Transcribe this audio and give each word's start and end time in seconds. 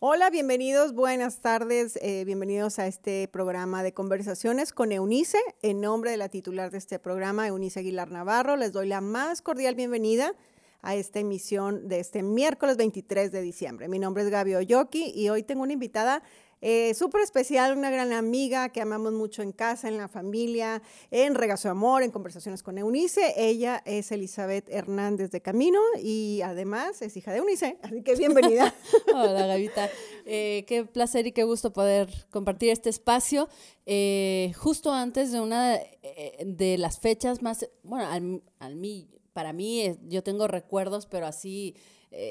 Hola, 0.00 0.30
bienvenidos, 0.30 0.94
buenas 0.94 1.40
tardes, 1.40 1.98
eh, 2.00 2.22
bienvenidos 2.24 2.78
a 2.78 2.86
este 2.86 3.26
programa 3.26 3.82
de 3.82 3.92
conversaciones 3.92 4.72
con 4.72 4.92
Eunice. 4.92 5.38
En 5.60 5.80
nombre 5.80 6.12
de 6.12 6.16
la 6.16 6.28
titular 6.28 6.70
de 6.70 6.78
este 6.78 7.00
programa, 7.00 7.48
Eunice 7.48 7.80
Aguilar 7.80 8.08
Navarro, 8.08 8.54
les 8.54 8.72
doy 8.72 8.86
la 8.86 9.00
más 9.00 9.42
cordial 9.42 9.74
bienvenida 9.74 10.36
a 10.82 10.94
esta 10.94 11.18
emisión 11.18 11.88
de 11.88 11.98
este 11.98 12.22
miércoles 12.22 12.76
23 12.76 13.32
de 13.32 13.42
diciembre. 13.42 13.88
Mi 13.88 13.98
nombre 13.98 14.22
es 14.22 14.30
Gaby 14.30 14.54
Oyoki 14.54 15.10
y 15.16 15.30
hoy 15.30 15.42
tengo 15.42 15.62
una 15.62 15.72
invitada 15.72 16.22
eh, 16.60 16.94
Súper 16.94 17.22
especial, 17.22 17.76
una 17.76 17.90
gran 17.90 18.12
amiga 18.12 18.68
que 18.70 18.80
amamos 18.80 19.12
mucho 19.12 19.42
en 19.42 19.52
casa, 19.52 19.88
en 19.88 19.96
la 19.96 20.08
familia, 20.08 20.82
en 21.10 21.34
Regazo 21.34 21.68
de 21.68 21.72
Amor, 21.72 22.02
en 22.02 22.10
Conversaciones 22.10 22.62
con 22.62 22.78
Eunice. 22.78 23.34
Ella 23.36 23.82
es 23.84 24.10
Elizabeth 24.10 24.68
Hernández 24.68 25.30
de 25.30 25.40
Camino 25.40 25.80
y 26.02 26.40
además 26.42 27.00
es 27.02 27.16
hija 27.16 27.32
de 27.32 27.38
Eunice, 27.38 27.78
así 27.82 28.02
que 28.02 28.14
bienvenida. 28.16 28.74
Hola, 29.14 29.46
Gavita. 29.46 29.88
Eh, 30.26 30.64
qué 30.66 30.84
placer 30.84 31.26
y 31.26 31.32
qué 31.32 31.44
gusto 31.44 31.72
poder 31.72 32.08
compartir 32.30 32.70
este 32.70 32.90
espacio. 32.90 33.48
Eh, 33.86 34.52
justo 34.56 34.92
antes 34.92 35.32
de 35.32 35.40
una 35.40 35.76
eh, 35.76 36.44
de 36.44 36.76
las 36.76 36.98
fechas 36.98 37.40
más, 37.40 37.68
bueno, 37.82 38.06
al, 38.06 38.42
al 38.58 38.76
mí, 38.76 39.08
para 39.32 39.52
mí, 39.52 39.96
yo 40.08 40.22
tengo 40.22 40.48
recuerdos, 40.48 41.06
pero 41.06 41.26
así 41.26 41.76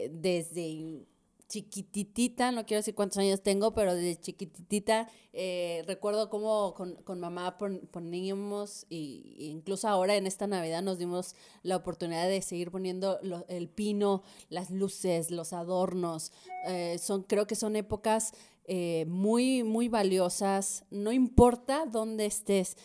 desde 0.09 1.05
chiquititita, 1.47 2.51
no 2.51 2.65
quiero 2.65 2.79
decir 2.79 2.93
cuántos 2.93 3.17
años 3.19 3.41
tengo, 3.41 3.73
pero 3.73 3.95
de 3.95 4.19
chiquititita 4.19 5.09
eh, 5.31 5.83
recuerdo 5.87 6.29
cómo 6.29 6.73
con, 6.73 6.95
con 7.03 7.19
mamá 7.19 7.57
poníamos, 7.57 8.85
y, 8.89 9.35
incluso 9.37 9.87
ahora 9.87 10.15
en 10.15 10.27
esta 10.27 10.47
Navidad 10.47 10.81
nos 10.81 10.97
dimos 10.97 11.35
la 11.63 11.77
oportunidad 11.77 12.27
de 12.27 12.41
seguir 12.41 12.71
poniendo 12.71 13.19
el 13.47 13.69
pino, 13.69 14.23
las 14.49 14.71
luces, 14.71 15.31
los 15.31 15.53
adornos. 15.53 16.31
Eh, 16.67 16.97
son, 16.99 17.23
creo 17.23 17.47
que 17.47 17.55
son 17.55 17.75
épocas 17.75 18.33
eh, 18.65 19.05
muy, 19.07 19.63
muy 19.63 19.87
valiosas, 19.87 20.83
no 20.89 21.11
importa 21.11 21.85
dónde 21.85 22.25
estés. 22.25 22.75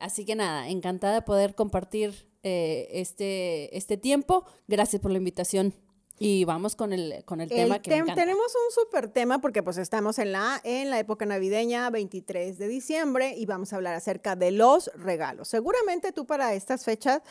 así 0.00 0.24
que 0.24 0.36
nada, 0.36 0.68
encantada 0.68 1.14
de 1.14 1.22
poder 1.22 1.54
compartir 1.54 2.28
este, 2.42 3.76
este 3.76 3.96
tiempo. 3.96 4.44
Gracias 4.68 5.00
por 5.00 5.10
la 5.10 5.18
invitación. 5.18 5.74
Y 6.22 6.44
vamos 6.44 6.76
con 6.76 6.92
el, 6.92 7.24
con 7.24 7.40
el, 7.40 7.48
tema 7.48 7.80
que 7.80 7.90
Tenemos 7.90 8.54
un 8.54 8.72
súper 8.72 9.08
tema 9.08 9.40
porque 9.40 9.62
pues 9.62 9.76
estamos 9.78 10.18
en 10.18 10.32
la, 10.32 10.60
en 10.64 10.90
la 10.90 10.98
época 10.98 11.26
navideña, 11.26 11.90
23 11.90 12.58
de 12.58 12.68
diciembre, 12.68 13.34
y 13.36 13.46
vamos 13.46 13.72
a 13.72 13.76
hablar 13.76 13.94
acerca 13.94 14.36
de 14.36 14.52
los 14.52 14.90
regalos. 14.94 15.48
Seguramente 15.48 16.12
tú 16.12 16.26
para 16.26 16.54
estas 16.54 16.84
fechas 16.84 17.22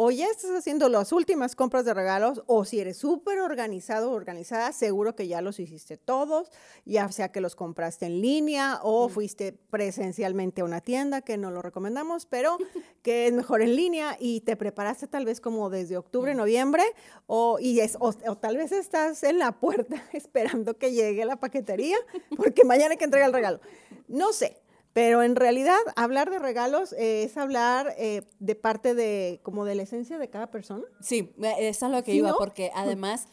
o 0.00 0.12
ya 0.12 0.26
estás 0.26 0.52
haciendo 0.52 0.88
las 0.88 1.10
últimas 1.10 1.56
compras 1.56 1.84
de 1.84 1.92
regalos, 1.92 2.44
o 2.46 2.64
si 2.64 2.78
eres 2.78 2.98
súper 2.98 3.40
organizado 3.40 4.12
o 4.12 4.14
organizada, 4.14 4.70
seguro 4.70 5.16
que 5.16 5.26
ya 5.26 5.42
los 5.42 5.58
hiciste 5.58 5.96
todos, 5.96 6.52
ya 6.84 7.10
sea 7.10 7.32
que 7.32 7.40
los 7.40 7.56
compraste 7.56 8.06
en 8.06 8.20
línea 8.20 8.78
o 8.84 9.08
fuiste 9.08 9.50
presencialmente 9.50 10.60
a 10.60 10.64
una 10.64 10.82
tienda, 10.82 11.22
que 11.22 11.36
no 11.36 11.50
lo 11.50 11.62
recomendamos, 11.62 12.26
pero 12.26 12.58
que 13.02 13.26
es 13.26 13.32
mejor 13.32 13.60
en 13.60 13.74
línea 13.74 14.16
y 14.20 14.42
te 14.42 14.54
preparaste 14.54 15.08
tal 15.08 15.24
vez 15.24 15.40
como 15.40 15.68
desde 15.68 15.96
octubre, 15.96 16.32
noviembre, 16.32 16.84
o, 17.26 17.58
y 17.58 17.80
es, 17.80 17.96
o, 17.98 18.12
tal 18.12 18.56
vez 18.56 18.70
estás 18.70 19.24
en 19.24 19.40
la 19.40 19.58
puerta 19.58 20.00
esperando 20.12 20.78
que 20.78 20.92
llegue 20.92 21.24
la 21.24 21.40
paquetería, 21.40 21.96
porque 22.36 22.64
mañana 22.64 22.92
hay 22.92 22.98
que 22.98 23.04
entregar 23.04 23.30
el 23.30 23.34
regalo. 23.34 23.58
No 24.06 24.32
sé, 24.32 24.60
pero 24.98 25.22
en 25.22 25.36
realidad, 25.36 25.78
hablar 25.94 26.28
de 26.28 26.40
regalos 26.40 26.92
es 26.98 27.36
hablar 27.36 27.94
eh, 27.98 28.22
de 28.40 28.56
parte 28.56 28.96
de, 28.96 29.38
como 29.44 29.64
de 29.64 29.76
la 29.76 29.82
esencia 29.82 30.18
de 30.18 30.28
cada 30.28 30.50
persona. 30.50 30.82
Sí, 31.00 31.32
eso 31.60 31.86
es 31.86 31.92
lo 31.92 32.02
que 32.02 32.14
iba, 32.14 32.34
porque 32.36 32.72
además, 32.74 33.28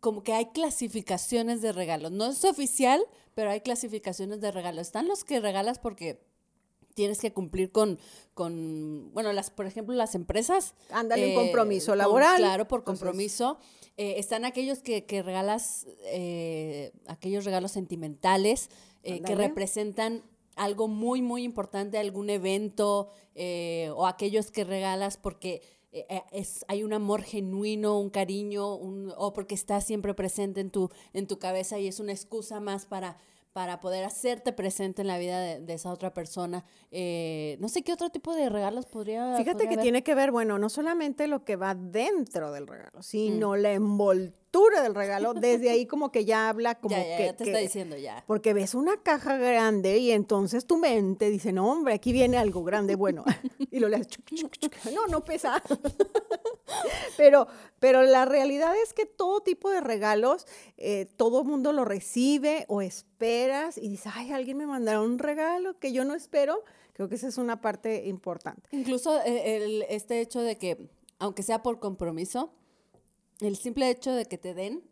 como 0.00 0.22
que 0.22 0.32
hay 0.32 0.46
clasificaciones 0.46 1.60
de 1.60 1.72
regalos. 1.72 2.12
No 2.12 2.24
es 2.24 2.42
oficial, 2.46 3.02
pero 3.34 3.50
hay 3.50 3.60
clasificaciones 3.60 4.40
de 4.40 4.50
regalos. 4.50 4.86
Están 4.86 5.08
los 5.08 5.24
que 5.24 5.40
regalas 5.40 5.78
porque 5.78 6.24
tienes 6.94 7.18
que 7.18 7.34
cumplir 7.34 7.70
con, 7.70 7.98
con 8.32 9.12
bueno, 9.12 9.34
las, 9.34 9.50
por 9.50 9.66
ejemplo, 9.66 9.94
las 9.94 10.14
empresas. 10.14 10.72
Ándale, 10.90 11.36
un 11.36 11.44
compromiso 11.44 11.92
eh, 11.92 11.96
laboral. 11.96 12.38
claro, 12.38 12.66
por 12.66 12.82
compromiso. 12.82 13.58
Eh, 13.98 14.14
están 14.16 14.46
aquellos 14.46 14.78
que, 14.78 15.04
que 15.04 15.22
regalas, 15.22 15.86
aquellos 17.06 17.44
regalos 17.44 17.72
sentimentales, 17.72 18.70
que 19.02 19.34
representan 19.34 20.22
algo 20.60 20.88
muy, 20.88 21.22
muy 21.22 21.42
importante, 21.42 21.98
algún 21.98 22.30
evento 22.30 23.08
eh, 23.34 23.90
o 23.94 24.06
aquellos 24.06 24.50
que 24.50 24.64
regalas 24.64 25.16
porque 25.16 25.62
eh, 25.92 26.06
eh, 26.08 26.22
es, 26.32 26.64
hay 26.68 26.82
un 26.82 26.92
amor 26.92 27.22
genuino, 27.22 27.98
un 27.98 28.10
cariño, 28.10 28.76
un, 28.76 29.12
o 29.16 29.32
porque 29.32 29.54
está 29.54 29.80
siempre 29.80 30.12
presente 30.14 30.60
en 30.60 30.70
tu, 30.70 30.90
en 31.14 31.26
tu 31.26 31.38
cabeza 31.38 31.78
y 31.78 31.88
es 31.88 31.98
una 31.98 32.12
excusa 32.12 32.60
más 32.60 32.84
para, 32.84 33.16
para 33.52 33.80
poder 33.80 34.04
hacerte 34.04 34.52
presente 34.52 35.00
en 35.00 35.08
la 35.08 35.18
vida 35.18 35.40
de, 35.40 35.72
esa 35.72 35.90
otra 35.92 36.12
persona. 36.12 36.66
no 36.90 37.68
sé 37.68 37.82
qué 37.82 37.92
otro 37.92 38.10
tipo 38.10 38.34
de 38.34 38.50
regalos 38.50 38.84
podría. 38.86 39.36
Fíjate 39.38 39.66
que 39.66 39.78
tiene 39.78 40.02
que 40.02 40.14
ver, 40.14 40.30
bueno, 40.30 40.58
no 40.58 40.68
solamente 40.68 41.26
lo 41.26 41.44
que 41.44 41.56
va 41.56 41.74
dentro 41.74 42.52
del 42.52 42.66
regalo, 42.66 43.02
sino 43.02 43.52
mm. 43.52 43.56
la 43.56 43.72
envoltura 43.72 44.39
del 44.82 44.94
regalo, 44.94 45.34
desde 45.34 45.70
ahí 45.70 45.86
como 45.86 46.10
que 46.10 46.24
ya 46.24 46.48
habla 46.48 46.74
como 46.80 46.96
ya, 46.96 47.16
que... 47.16 47.24
Ya 47.26 47.36
te 47.36 47.44
está 47.44 47.58
diciendo 47.58 47.96
ya. 47.96 48.24
Porque 48.26 48.52
ves 48.52 48.74
una 48.74 48.96
caja 49.02 49.36
grande 49.36 49.98
y 49.98 50.10
entonces 50.10 50.66
tu 50.66 50.76
mente 50.78 51.30
dice, 51.30 51.52
no, 51.52 51.70
hombre, 51.70 51.94
aquí 51.94 52.12
viene 52.12 52.36
algo 52.36 52.64
grande, 52.64 52.96
bueno. 52.96 53.24
y 53.70 53.78
lo 53.78 53.88
lees, 53.88 54.08
no, 54.94 55.06
no 55.06 55.24
pesa. 55.24 55.62
pero, 57.16 57.46
pero 57.78 58.02
la 58.02 58.24
realidad 58.24 58.74
es 58.82 58.92
que 58.92 59.06
todo 59.06 59.40
tipo 59.40 59.70
de 59.70 59.80
regalos, 59.80 60.46
eh, 60.76 61.06
todo 61.16 61.44
mundo 61.44 61.72
lo 61.72 61.84
recibe 61.84 62.64
o 62.68 62.82
esperas 62.82 63.78
y 63.78 63.88
dices, 63.88 64.12
ay, 64.14 64.32
alguien 64.32 64.58
me 64.58 64.66
mandará 64.66 65.00
un 65.00 65.18
regalo 65.18 65.78
que 65.78 65.92
yo 65.92 66.04
no 66.04 66.14
espero. 66.14 66.64
Creo 66.92 67.08
que 67.08 67.14
esa 67.14 67.28
es 67.28 67.38
una 67.38 67.60
parte 67.60 68.08
importante. 68.08 68.68
Incluso 68.72 69.20
eh, 69.22 69.56
el, 69.56 69.82
este 69.88 70.20
hecho 70.20 70.40
de 70.40 70.58
que, 70.58 70.90
aunque 71.18 71.42
sea 71.42 71.62
por 71.62 71.78
compromiso, 71.78 72.52
el 73.40 73.56
simple 73.56 73.90
hecho 73.90 74.12
de 74.12 74.26
que 74.26 74.38
te 74.38 74.54
den 74.54 74.82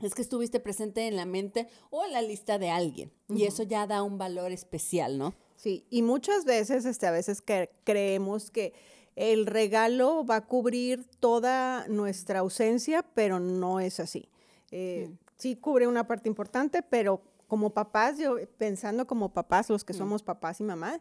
es 0.00 0.14
que 0.14 0.22
estuviste 0.22 0.60
presente 0.60 1.06
en 1.06 1.16
la 1.16 1.26
mente 1.26 1.68
o 1.90 2.04
en 2.04 2.12
la 2.12 2.22
lista 2.22 2.58
de 2.58 2.70
alguien. 2.70 3.12
Y 3.28 3.44
eso 3.44 3.64
ya 3.64 3.86
da 3.86 4.02
un 4.02 4.16
valor 4.18 4.52
especial, 4.52 5.18
¿no? 5.18 5.34
Sí, 5.56 5.84
y 5.90 6.02
muchas 6.02 6.44
veces, 6.44 6.84
este, 6.84 7.06
a 7.06 7.10
veces 7.10 7.42
que 7.42 7.70
creemos 7.84 8.50
que 8.50 8.72
el 9.16 9.46
regalo 9.46 10.24
va 10.24 10.36
a 10.36 10.46
cubrir 10.46 11.04
toda 11.18 11.88
nuestra 11.88 12.38
ausencia, 12.38 13.04
pero 13.14 13.40
no 13.40 13.80
es 13.80 13.98
así. 13.98 14.28
Eh, 14.70 15.10
sí 15.36 15.56
cubre 15.56 15.88
una 15.88 16.06
parte 16.06 16.28
importante, 16.28 16.82
pero 16.82 17.20
como 17.48 17.70
papás, 17.70 18.18
yo 18.18 18.36
pensando 18.58 19.06
como 19.08 19.32
papás, 19.32 19.68
los 19.70 19.84
que 19.84 19.94
somos 19.94 20.22
papás 20.22 20.60
y 20.60 20.64
mamás, 20.64 21.00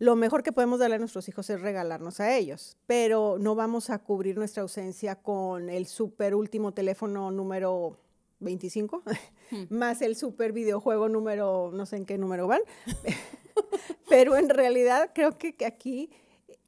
lo 0.00 0.16
mejor 0.16 0.42
que 0.42 0.50
podemos 0.50 0.78
darle 0.78 0.96
a 0.96 0.98
nuestros 0.98 1.28
hijos 1.28 1.50
es 1.50 1.60
regalarnos 1.60 2.20
a 2.20 2.34
ellos, 2.34 2.78
pero 2.86 3.36
no 3.38 3.54
vamos 3.54 3.90
a 3.90 3.98
cubrir 3.98 4.38
nuestra 4.38 4.62
ausencia 4.62 5.14
con 5.14 5.68
el 5.68 5.86
super 5.86 6.34
último 6.34 6.72
teléfono 6.72 7.30
número 7.30 7.98
25, 8.40 9.02
hmm. 9.50 9.56
más 9.68 10.00
el 10.00 10.16
super 10.16 10.52
videojuego 10.52 11.10
número, 11.10 11.70
no 11.74 11.84
sé 11.84 11.98
en 11.98 12.06
qué 12.06 12.16
número 12.16 12.46
van, 12.46 12.62
pero 14.08 14.36
en 14.38 14.48
realidad 14.48 15.10
creo 15.14 15.36
que, 15.36 15.54
aquí 15.66 16.08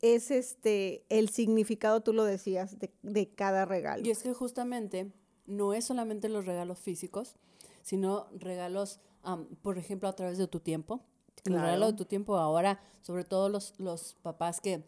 es 0.03 0.31
este 0.31 1.03
el 1.09 1.31
significado, 1.31 2.03
tú 2.03 2.13
lo 2.13 2.27
decías, 2.27 2.77
de, 3.01 3.29
cada 3.31 3.65
regalo. 3.65 4.05
Y 4.05 4.11
es 4.11 4.23
que 4.23 4.35
justamente 4.35 5.11
no 5.47 5.73
es 5.73 5.87
solamente 5.87 6.29
los 6.29 6.45
regalos 6.45 6.79
físicos, 6.79 7.37
sino 7.81 8.27
regalos, 8.35 9.01
por 9.63 9.79
ejemplo, 9.79 10.11
a 10.11 10.15
través 10.15 10.37
de 10.37 10.49
tu 10.49 10.61
tiempo, 10.61 11.03
Claro. 11.43 11.87
de 11.87 11.93
tu 11.95 12.05
tiempo 12.05 12.37
ahora, 12.37 12.81
sobre 13.03 13.25
todo 13.25 13.49
los, 13.49 13.75
los 13.79 14.15
papás 14.23 14.61
que 14.61 14.85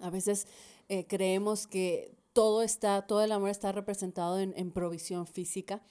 a 0.00 0.10
veces 0.10 0.46
eh, 0.88 1.06
creemos 1.06 1.66
que 1.66 2.14
todo 2.32 2.62
está, 2.62 3.06
todo 3.06 3.22
el 3.22 3.32
amor 3.32 3.50
está 3.50 3.72
representado 3.72 4.40
en, 4.40 4.70
provisión 4.72 5.26
física. 5.26 5.82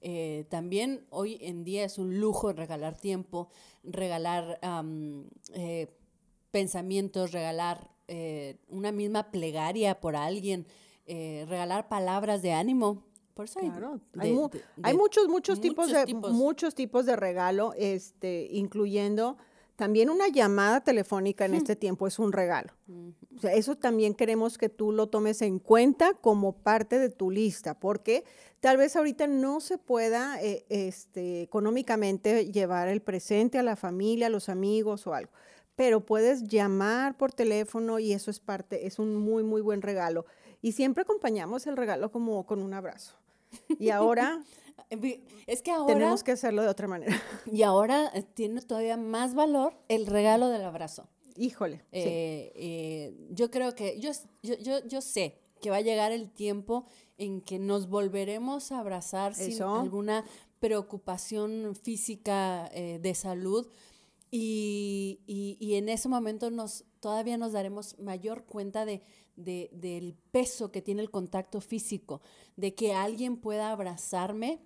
Eh, 0.00 0.46
también 0.50 1.06
hoy 1.10 1.38
en 1.40 1.62
día 1.62 1.84
es 1.84 1.98
un 1.98 2.18
lujo 2.18 2.52
regalar 2.52 2.96
tiempo, 2.96 3.48
regalar 3.84 4.58
eh, 5.54 5.86
pensamientos, 6.50 7.32
regalar 7.32 7.90
una 8.68 8.92
misma 8.92 9.30
plegaria 9.30 9.98
por 9.98 10.16
alguien, 10.16 10.66
regalar 11.06 11.88
palabras 11.88 12.42
de 12.42 12.52
ánimo. 12.52 13.04
Por 13.32 13.46
eso 13.46 13.60
hay, 13.60 13.70
hay, 14.18 14.34
muchos, 14.94 15.28
muchos, 15.28 15.60
tipos 15.62 15.90
de 15.90 16.12
muchos 16.12 16.74
tipos 16.74 17.06
de 17.06 17.16
regalo, 17.16 17.72
este, 17.78 18.48
incluyendo 18.50 19.38
también 19.76 20.10
una 20.10 20.28
llamada 20.28 20.82
telefónica 20.82 21.44
en 21.44 21.54
este 21.54 21.76
tiempo 21.76 22.06
es 22.06 22.18
un 22.18 22.32
regalo. 22.32 22.72
O 23.36 23.40
sea, 23.40 23.54
eso 23.54 23.76
también 23.76 24.14
queremos 24.14 24.58
que 24.58 24.68
tú 24.68 24.92
lo 24.92 25.08
tomes 25.08 25.42
en 25.42 25.58
cuenta 25.58 26.14
como 26.14 26.52
parte 26.52 26.98
de 26.98 27.08
tu 27.08 27.30
lista, 27.30 27.78
porque 27.78 28.24
tal 28.60 28.76
vez 28.76 28.96
ahorita 28.96 29.26
no 29.26 29.60
se 29.60 29.78
pueda 29.78 30.40
eh, 30.42 30.64
este, 30.68 31.42
económicamente 31.42 32.52
llevar 32.52 32.88
el 32.88 33.00
presente 33.00 33.58
a 33.58 33.62
la 33.62 33.76
familia, 33.76 34.26
a 34.26 34.30
los 34.30 34.48
amigos 34.48 35.06
o 35.06 35.14
algo, 35.14 35.32
pero 35.74 36.04
puedes 36.04 36.44
llamar 36.44 37.16
por 37.16 37.32
teléfono 37.32 37.98
y 37.98 38.12
eso 38.12 38.30
es 38.30 38.40
parte, 38.40 38.86
es 38.86 38.98
un 38.98 39.16
muy, 39.16 39.42
muy 39.42 39.62
buen 39.62 39.82
regalo. 39.82 40.26
Y 40.60 40.72
siempre 40.72 41.02
acompañamos 41.02 41.66
el 41.66 41.76
regalo 41.76 42.12
como 42.12 42.46
con 42.46 42.62
un 42.62 42.74
abrazo. 42.74 43.16
Y 43.78 43.90
ahora 43.90 44.40
Es 45.46 45.62
que 45.62 45.70
ahora... 45.70 45.94
Tenemos 45.94 46.22
que 46.22 46.32
hacerlo 46.32 46.62
de 46.62 46.68
otra 46.68 46.86
manera. 46.88 47.14
Y 47.46 47.62
ahora 47.62 48.10
eh, 48.14 48.22
tiene 48.22 48.60
todavía 48.62 48.96
más 48.96 49.34
valor 49.34 49.74
el 49.88 50.06
regalo 50.06 50.48
del 50.48 50.62
abrazo. 50.62 51.08
Híjole. 51.36 51.78
sí. 51.78 51.84
Eh, 51.92 52.52
eh, 52.56 53.16
yo 53.30 53.50
creo 53.50 53.74
que, 53.74 53.98
yo, 54.00 54.10
yo, 54.42 54.54
yo, 54.58 54.86
yo 54.86 55.00
sé 55.00 55.38
que 55.62 55.70
va 55.70 55.76
a 55.76 55.80
llegar 55.80 56.12
el 56.12 56.30
tiempo 56.30 56.84
en 57.16 57.40
que 57.40 57.58
nos 57.58 57.88
volveremos 57.88 58.70
a 58.72 58.80
abrazar 58.80 59.34
sin 59.34 59.62
alguna 59.62 60.24
preocupación 60.58 61.74
física 61.80 62.68
eh, 62.74 62.98
de 63.00 63.14
salud 63.14 63.68
y, 64.30 65.20
y- 65.26 65.56
y 65.60 65.74
en 65.76 65.88
ese 65.88 66.08
momento 66.08 66.50
nos 66.50 66.84
todavía 67.00 67.36
nos 67.36 67.52
daremos 67.52 67.98
mayor 67.98 68.44
cuenta 68.44 68.84
de, 68.84 69.02
de- 69.36 69.70
del 69.72 70.14
peso 70.30 70.70
que 70.70 70.82
tiene 70.82 71.02
el 71.02 71.10
contacto 71.10 71.60
físico, 71.60 72.20
de 72.56 72.74
que 72.74 72.92
alguien 72.94 73.36
pueda 73.36 73.70
abrazarme. 73.72 74.60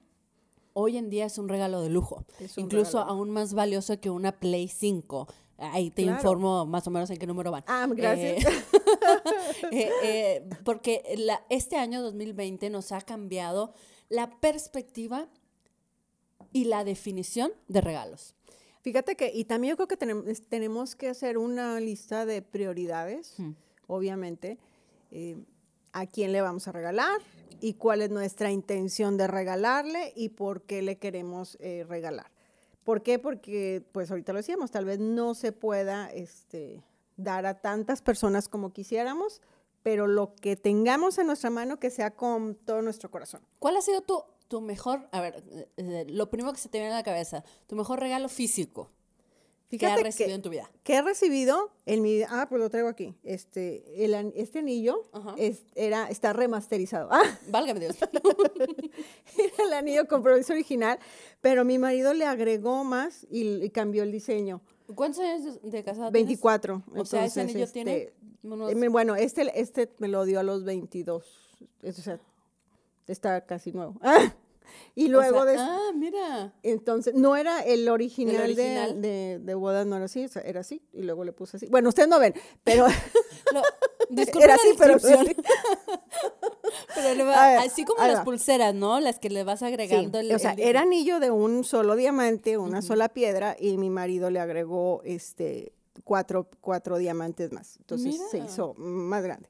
Hoy 0.74 0.96
en 0.98 1.08
día 1.08 1.24
es 1.26 1.38
un 1.38 1.48
regalo 1.48 1.80
de 1.80 1.88
lujo, 1.90 2.24
incluso 2.56 2.98
regalo. 2.98 3.10
aún 3.12 3.30
más 3.30 3.54
valioso 3.54 3.98
que 4.00 4.10
una 4.10 4.38
Play 4.38 4.68
5. 4.68 5.26
Ahí 5.58 5.90
te 5.90 6.02
Claro. 6.02 6.18
informo 6.18 6.66
más 6.66 6.86
o 6.86 6.90
menos 6.90 7.08
en 7.08 7.16
qué 7.16 7.26
número 7.26 7.50
van. 7.50 7.64
Ah, 7.66 7.86
gracias. 7.90 8.44
Eh, 8.44 8.46
eh, 9.72 9.90
eh, 10.02 10.48
porque 10.64 11.02
la- 11.16 11.42
este 11.48 11.76
año 11.76 12.02
2020 12.02 12.68
nos 12.68 12.92
ha 12.92 13.00
cambiado 13.00 13.72
la 14.10 14.28
perspectiva 14.40 15.28
y 16.52 16.64
la 16.64 16.84
definición 16.84 17.52
de 17.68 17.80
regalos. 17.80 18.34
Fíjate 18.82 19.16
que, 19.16 19.30
y 19.34 19.44
también 19.44 19.72
yo 19.72 19.76
creo 19.76 19.88
que 19.88 19.96
tenemos, 19.96 20.24
tenemos 20.48 20.94
que 20.94 21.08
hacer 21.08 21.38
una 21.38 21.80
lista 21.80 22.24
de 22.26 22.42
prioridades, 22.42 23.34
Hmm. 23.38 23.52
Obviamente, 23.86 24.58
eh, 25.10 25.36
a 25.92 26.06
quién 26.06 26.32
le 26.32 26.42
vamos 26.42 26.68
a 26.68 26.72
regalar 26.72 27.20
y 27.60 27.74
cuál 27.74 28.02
es 28.02 28.10
nuestra 28.10 28.50
intención 28.50 29.16
de 29.16 29.26
regalarle 29.26 30.12
y 30.14 30.30
por 30.30 30.62
qué 30.62 30.82
le 30.82 30.98
queremos 30.98 31.56
eh, 31.60 31.84
regalar. 31.88 32.30
¿Por 32.84 33.02
qué? 33.02 33.18
Porque, 33.18 33.82
pues 33.92 34.10
ahorita 34.10 34.32
lo 34.32 34.38
decíamos, 34.38 34.70
tal 34.70 34.84
vez 34.84 34.98
no 34.98 35.34
se 35.34 35.52
pueda 35.52 36.10
este, 36.12 36.84
dar 37.16 37.46
a 37.46 37.60
tantas 37.60 38.02
personas 38.02 38.48
como 38.48 38.72
quisiéramos, 38.72 39.40
pero 39.82 40.06
lo 40.06 40.34
que 40.34 40.56
tengamos 40.56 41.18
en 41.18 41.28
nuestra 41.28 41.50
mano 41.50 41.80
que 41.80 41.90
sea 41.90 42.12
con 42.12 42.54
todo 42.54 42.82
nuestro 42.82 43.10
corazón. 43.10 43.40
¿Cuál 43.58 43.76
ha 43.76 43.82
sido 43.82 44.02
tu, 44.02 44.22
tu 44.48 44.60
mejor, 44.60 45.08
a 45.12 45.20
ver, 45.20 45.42
eh, 45.76 46.06
lo 46.08 46.30
primero 46.30 46.52
que 46.52 46.60
se 46.60 46.68
te 46.68 46.78
viene 46.78 46.92
a 46.92 46.96
la 46.98 47.02
cabeza, 47.02 47.44
tu 47.66 47.74
mejor 47.74 48.00
regalo 48.00 48.28
físico 48.28 48.90
que 49.68 49.84
has 49.86 50.00
recibido 50.02 50.28
que- 50.28 50.34
en 50.34 50.42
tu 50.42 50.50
vida? 50.50 50.70
que 50.84 50.94
he 50.94 51.02
recibido 51.02 51.70
en 51.86 52.02
mi 52.02 52.22
ah 52.22 52.46
pues 52.48 52.60
lo 52.60 52.70
traigo 52.70 52.88
aquí 52.88 53.14
este 53.24 54.04
el 54.04 54.14
este 54.36 54.60
anillo 54.60 55.02
es- 55.36 55.64
era 55.74 56.08
está 56.08 56.32
remasterizado 56.32 57.08
ah 57.10 57.22
Válgame 57.48 57.80
Dios. 57.80 57.96
era 59.38 59.64
el 59.66 59.72
anillo 59.72 60.06
compromiso 60.06 60.52
original 60.52 60.98
pero 61.40 61.64
mi 61.64 61.78
marido 61.78 62.14
le 62.14 62.24
agregó 62.26 62.84
más 62.84 63.26
y, 63.30 63.62
y 63.64 63.70
cambió 63.70 64.02
el 64.02 64.12
diseño 64.12 64.60
¿Cuántos 64.94 65.20
años 65.20 65.60
de, 65.62 65.82
casado 65.82 66.12
tienes? 66.12 66.28
24 66.28 66.82
O 66.94 67.04
sea, 67.04 67.24
ese 67.24 67.40
entonces, 67.40 67.54
anillo 67.56 67.72
tiene 67.72 67.96
este, 68.02 68.14
unos- 68.44 68.72
eh, 68.72 68.88
bueno 68.88 69.16
este 69.16 69.60
este 69.60 69.90
me 69.98 70.08
lo 70.08 70.24
dio 70.24 70.38
a 70.38 70.42
los 70.44 70.64
22 70.64 71.24
o 71.82 71.92
sea 71.92 72.20
está 73.08 73.44
casi 73.46 73.72
nuevo 73.72 73.96
Ah, 74.02 74.32
y 74.94 75.06
o 75.06 75.08
luego 75.10 75.42
sea, 75.42 75.52
de 75.52 75.56
Ah, 75.58 75.90
mira. 75.94 76.54
entonces, 76.62 77.14
no 77.14 77.36
era 77.36 77.60
el 77.60 77.88
original, 77.88 78.36
de- 78.36 78.42
original? 78.42 79.02
De, 79.02 79.38
de, 79.42 79.54
bodas, 79.54 79.86
no 79.86 79.96
era 79.96 80.04
así, 80.06 80.24
o 80.26 80.38
era 80.40 80.60
así, 80.60 80.82
y 80.92 81.02
luego 81.02 81.24
le 81.24 81.32
puse 81.32 81.56
así. 81.56 81.66
Bueno, 81.66 81.88
ustedes 81.88 82.08
no 82.08 82.18
ven, 82.18 82.34
pero 82.64 82.86
Lo, 83.52 83.62
era 84.40 84.54
así, 84.54 84.68
pero. 84.78 84.96
Pero 86.94 87.14
le 87.14 87.24
va- 87.24 87.46
ver, 87.48 87.58
así 87.58 87.84
como 87.84 88.02
las 88.06 88.20
va. 88.20 88.24
pulseras, 88.24 88.74
¿no? 88.74 89.00
Las 89.00 89.18
que 89.18 89.28
le 89.30 89.44
vas 89.44 89.60
Sí, 89.60 89.66
agregando 89.66 90.18
el, 90.18 90.32
o 90.34 90.38
sea, 90.38 90.52
el 90.52 90.60
era 90.60 90.82
anillo 90.82 91.20
de 91.20 91.30
un 91.30 91.64
solo 91.64 91.94
diamante, 91.96 92.56
una 92.58 92.82
sola 92.82 93.08
piedra, 93.10 93.56
y 93.58 93.76
mi 93.76 93.90
marido 93.90 94.30
le 94.30 94.40
agregó 94.40 95.02
este 95.04 95.72
cuatro, 96.04 96.48
cuatro 96.60 96.96
diamantes 96.98 97.52
más. 97.52 97.76
Entonces 97.78 98.16
se 98.30 98.38
Mira. 98.38 98.46
hizo 98.50 98.74
más 98.74 99.22
grande. 99.22 99.48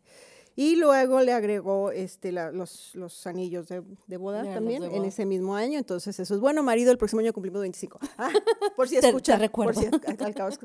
Y 0.58 0.76
luego 0.76 1.20
le 1.20 1.32
agregó 1.32 1.90
este, 1.90 2.32
la- 2.32 2.50
los, 2.50 2.94
los 2.94 3.26
anillos 3.26 3.68
de, 3.68 3.82
de 4.06 4.16
boda 4.16 4.42
también 4.42 4.80
de 4.80 4.86
en 4.88 4.92
boda. 4.96 5.06
ese 5.08 5.26
mismo 5.26 5.54
año. 5.54 5.78
Entonces, 5.78 6.18
eso 6.18 6.34
es 6.34 6.40
bueno, 6.40 6.62
marido. 6.62 6.90
El 6.90 6.96
próximo 6.96 7.20
año 7.20 7.32
cumplimos 7.34 7.60
25. 7.60 7.98
Ah, 8.18 8.30
por 8.74 8.88
si 8.88 8.94
Te- 8.94 9.02
te 9.02 9.06
escucha. 9.08 9.36
recuerdo. 9.36 9.78
Si, 9.82 9.86
al- 9.86 10.34
al 10.34 10.58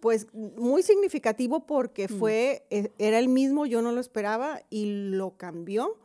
pues 0.00 0.26
muy 0.34 0.82
significativo 0.82 1.60
porque 1.66 2.08
Mm. 2.08 2.18
fue, 2.18 2.66
e- 2.68 2.92
era 2.98 3.18
el 3.18 3.28
mismo, 3.28 3.64
yo 3.64 3.80
no 3.80 3.90
lo 3.92 4.00
esperaba 4.02 4.60
y 4.68 5.10
lo 5.10 5.30
cambió 5.38 5.96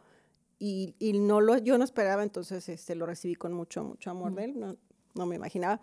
y, 0.58 0.96
y 1.00 1.12
no 1.20 1.42
lo, 1.42 1.58
yo 1.58 1.78
no 1.78 1.84
esperaba, 1.84 2.24
entonces 2.24 2.70
este, 2.70 2.96
lo 2.96 3.06
recibí 3.06 3.36
con 3.36 3.52
mucho, 3.52 3.84
mucho 3.84 4.10
amor 4.10 4.36
de 4.36 4.46
él, 4.46 4.60
no, 4.60 4.78
no 5.16 5.26
me 5.26 5.36
imaginaba. 5.36 5.82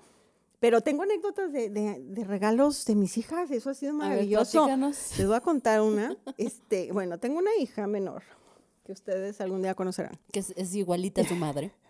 Pero 0.60 0.80
tengo 0.80 1.02
anécdotas 1.04 1.52
de, 1.52 1.70
de- 1.70 2.00
de 2.00 2.24
regalos 2.24 2.84
de 2.84 2.94
mis 2.96 3.16
hijas, 3.16 3.50
eso 3.50 3.70
ha 3.70 3.74
sido 3.74 3.92
A 3.92 3.94
ver, 3.94 4.08
maravilloso. 4.08 4.66
Les 5.18 5.26
voy 5.26 5.36
a 5.36 5.40
contar 5.40 5.80
una. 5.80 6.16
Este, 6.36 6.90
bueno, 6.92 7.18
tengo 7.18 7.38
una 7.38 7.54
hija 7.60 7.86
menor 7.86 8.22
que 8.84 8.92
ustedes 8.92 9.40
algún 9.40 9.62
día 9.62 9.74
conocerán. 9.74 10.18
Que 10.32 10.40
es, 10.40 10.52
es 10.56 10.74
igualita 10.74 11.20
a 11.20 11.24
su 11.28 11.34
madre. 11.36 11.72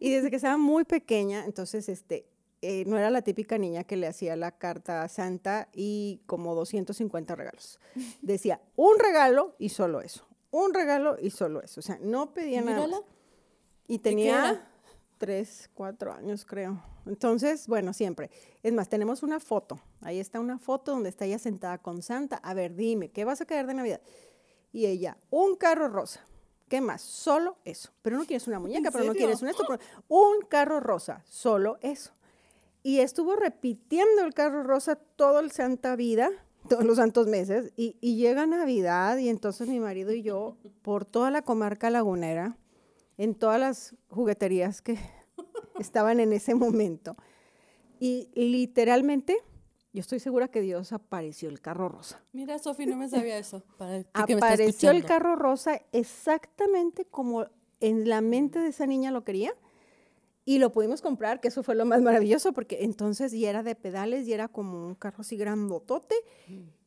Y 0.00 0.10
desde 0.10 0.28
que 0.28 0.36
estaba 0.36 0.56
muy 0.58 0.84
pequeña, 0.84 1.44
entonces, 1.44 1.88
este, 1.88 2.26
eh, 2.60 2.84
no 2.86 2.98
era 2.98 3.10
la 3.10 3.22
típica 3.22 3.56
niña 3.58 3.84
que 3.84 3.96
le 3.96 4.06
hacía 4.08 4.36
la 4.36 4.50
carta 4.50 5.02
a 5.02 5.08
Santa 5.08 5.68
y 5.72 6.20
como 6.26 6.54
250 6.54 7.34
regalos. 7.36 7.78
Decía, 8.20 8.60
un 8.76 8.98
regalo 8.98 9.54
y 9.58 9.70
solo 9.70 10.00
eso. 10.02 10.26
Un 10.50 10.74
regalo 10.74 11.16
y 11.20 11.30
solo 11.30 11.62
eso. 11.62 11.80
O 11.80 11.82
sea, 11.82 11.98
no 12.02 12.34
pedía 12.34 12.60
nada 12.60 12.86
Mírala. 12.86 13.02
Y 13.88 13.98
tenía? 14.00 14.68
Tres, 15.22 15.70
cuatro 15.72 16.12
años, 16.12 16.44
creo. 16.44 16.82
Entonces, 17.06 17.68
bueno, 17.68 17.92
siempre. 17.92 18.28
Es 18.64 18.72
más, 18.72 18.88
tenemos 18.88 19.22
una 19.22 19.38
foto. 19.38 19.78
Ahí 20.00 20.18
está 20.18 20.40
una 20.40 20.58
foto 20.58 20.90
donde 20.90 21.10
está 21.10 21.24
ella 21.26 21.38
sentada 21.38 21.78
con 21.78 22.02
Santa. 22.02 22.38
A 22.38 22.54
ver, 22.54 22.74
dime, 22.74 23.08
¿qué 23.12 23.24
vas 23.24 23.40
a 23.40 23.44
querer 23.46 23.68
de 23.68 23.74
Navidad? 23.74 24.00
Y 24.72 24.86
ella, 24.86 25.16
un 25.30 25.54
carro 25.54 25.86
rosa. 25.86 26.24
¿Qué 26.68 26.80
más? 26.80 27.02
Solo 27.02 27.56
eso. 27.64 27.90
Pero 28.02 28.16
no 28.18 28.24
quieres 28.24 28.48
una 28.48 28.58
muñeca, 28.58 28.90
pero 28.90 29.04
no 29.04 29.12
quieres 29.14 29.40
un 29.42 29.48
esto. 29.48 29.62
pero- 29.68 29.78
Un 30.08 30.40
carro 30.48 30.80
rosa, 30.80 31.22
solo 31.24 31.78
eso. 31.82 32.10
Y 32.82 32.98
estuvo 32.98 33.36
repitiendo 33.36 34.24
el 34.24 34.34
carro 34.34 34.64
rosa 34.64 34.96
todo 34.96 35.38
el 35.38 35.52
santa 35.52 35.94
vida, 35.94 36.30
todos 36.68 36.82
los 36.84 36.96
santos 36.96 37.28
meses, 37.28 37.72
y, 37.76 37.96
y 38.00 38.16
llega 38.16 38.44
Navidad 38.46 39.18
y 39.18 39.28
entonces 39.28 39.68
mi 39.68 39.78
marido 39.78 40.12
y 40.12 40.22
yo, 40.22 40.56
por 40.82 41.04
toda 41.04 41.30
la 41.30 41.42
comarca 41.42 41.90
lagunera, 41.90 42.56
en 43.22 43.34
todas 43.34 43.60
las 43.60 43.94
jugueterías 44.08 44.82
que 44.82 44.98
estaban 45.78 46.20
en 46.20 46.32
ese 46.32 46.54
momento, 46.54 47.14
y 48.00 48.28
literalmente, 48.34 49.38
yo 49.92 50.00
estoy 50.00 50.18
segura 50.18 50.48
que 50.48 50.60
Dios 50.60 50.92
apareció 50.92 51.48
el 51.48 51.60
carro 51.60 51.88
rosa. 51.88 52.20
Mira, 52.32 52.58
Sofi, 52.58 52.84
no 52.84 52.96
me 52.96 53.08
sabía 53.08 53.38
eso. 53.38 53.62
Para 53.78 54.02
ti 54.02 54.08
que 54.26 54.34
me 54.34 54.40
estás 54.40 54.52
Apareció 54.54 54.90
el 54.90 55.04
carro 55.04 55.36
rosa 55.36 55.80
exactamente 55.92 57.04
como 57.04 57.46
en 57.78 58.08
la 58.08 58.20
mente 58.20 58.58
de 58.58 58.70
esa 58.70 58.86
niña 58.88 59.12
lo 59.12 59.22
quería. 59.22 59.54
Y 60.44 60.58
lo 60.58 60.72
pudimos 60.72 61.00
comprar, 61.00 61.40
que 61.40 61.46
eso 61.46 61.62
fue 61.62 61.76
lo 61.76 61.84
más 61.84 62.02
maravilloso, 62.02 62.52
porque 62.52 62.78
entonces 62.82 63.30
ya 63.30 63.48
era 63.48 63.62
de 63.62 63.76
pedales 63.76 64.26
y 64.26 64.32
era 64.32 64.48
como 64.48 64.84
un 64.84 64.96
carro 64.96 65.20
así 65.20 65.36
grandotote. 65.36 66.16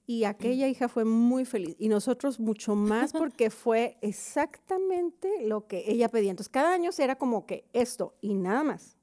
Y 0.08 0.24
aquella 0.26 0.68
hija 0.68 0.88
fue 0.88 1.04
muy 1.06 1.46
feliz. 1.46 1.76
Y 1.80 1.88
nosotros 1.90 2.40
mucho 2.40 2.76
más 2.76 3.12
porque 3.14 3.50
fue 3.50 3.98
exactamente 4.02 5.30
lo 5.46 5.68
que 5.68 5.84
ella 5.88 6.10
pedía. 6.10 6.32
Entonces 6.32 6.50
cada 6.52 6.74
año 6.74 6.92
era 6.98 7.16
como 7.18 7.46
que 7.46 7.66
esto 7.74 8.14
y 8.22 8.34
nada 8.36 8.64
más. 8.64 8.98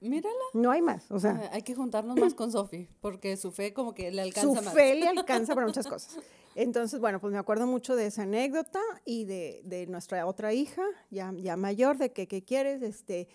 Mírala. 0.00 0.34
No 0.54 0.70
hay 0.70 0.80
más. 0.80 1.10
O 1.10 1.18
sea, 1.18 1.40
Ah, 1.44 1.50
Hay 1.54 1.62
que 1.62 1.74
juntarnos 1.74 2.16
más 2.16 2.34
con 2.34 2.52
Sofi, 2.52 2.88
porque 3.00 3.36
su 3.36 3.50
fe 3.50 3.72
como 3.72 3.94
que 3.94 4.10
le 4.12 4.22
su 4.22 4.28
alcanza 4.28 4.62
más. 4.62 4.74
fe 4.74 4.94
le 4.94 5.08
alcanza 5.08 5.54
para 5.54 5.66
muchas 5.66 5.86
cosas. 5.88 6.18
Entonces, 6.54 7.00
bueno, 7.00 7.20
pues 7.20 7.32
me 7.32 7.38
acuerdo 7.38 7.66
mucho 7.66 7.96
de 7.96 8.06
esa 8.06 8.22
anécdota 8.22 8.80
y 9.04 9.24
de, 9.24 9.60
de 9.64 9.86
nuestra 9.86 10.24
otra 10.26 10.52
hija, 10.52 10.82
ya, 11.10 11.32
ya 11.36 11.56
mayor, 11.56 11.98
de 11.98 12.12
que, 12.12 12.26
¿qué 12.28 12.42
quieres? 12.44 12.82
Este, 12.82 13.28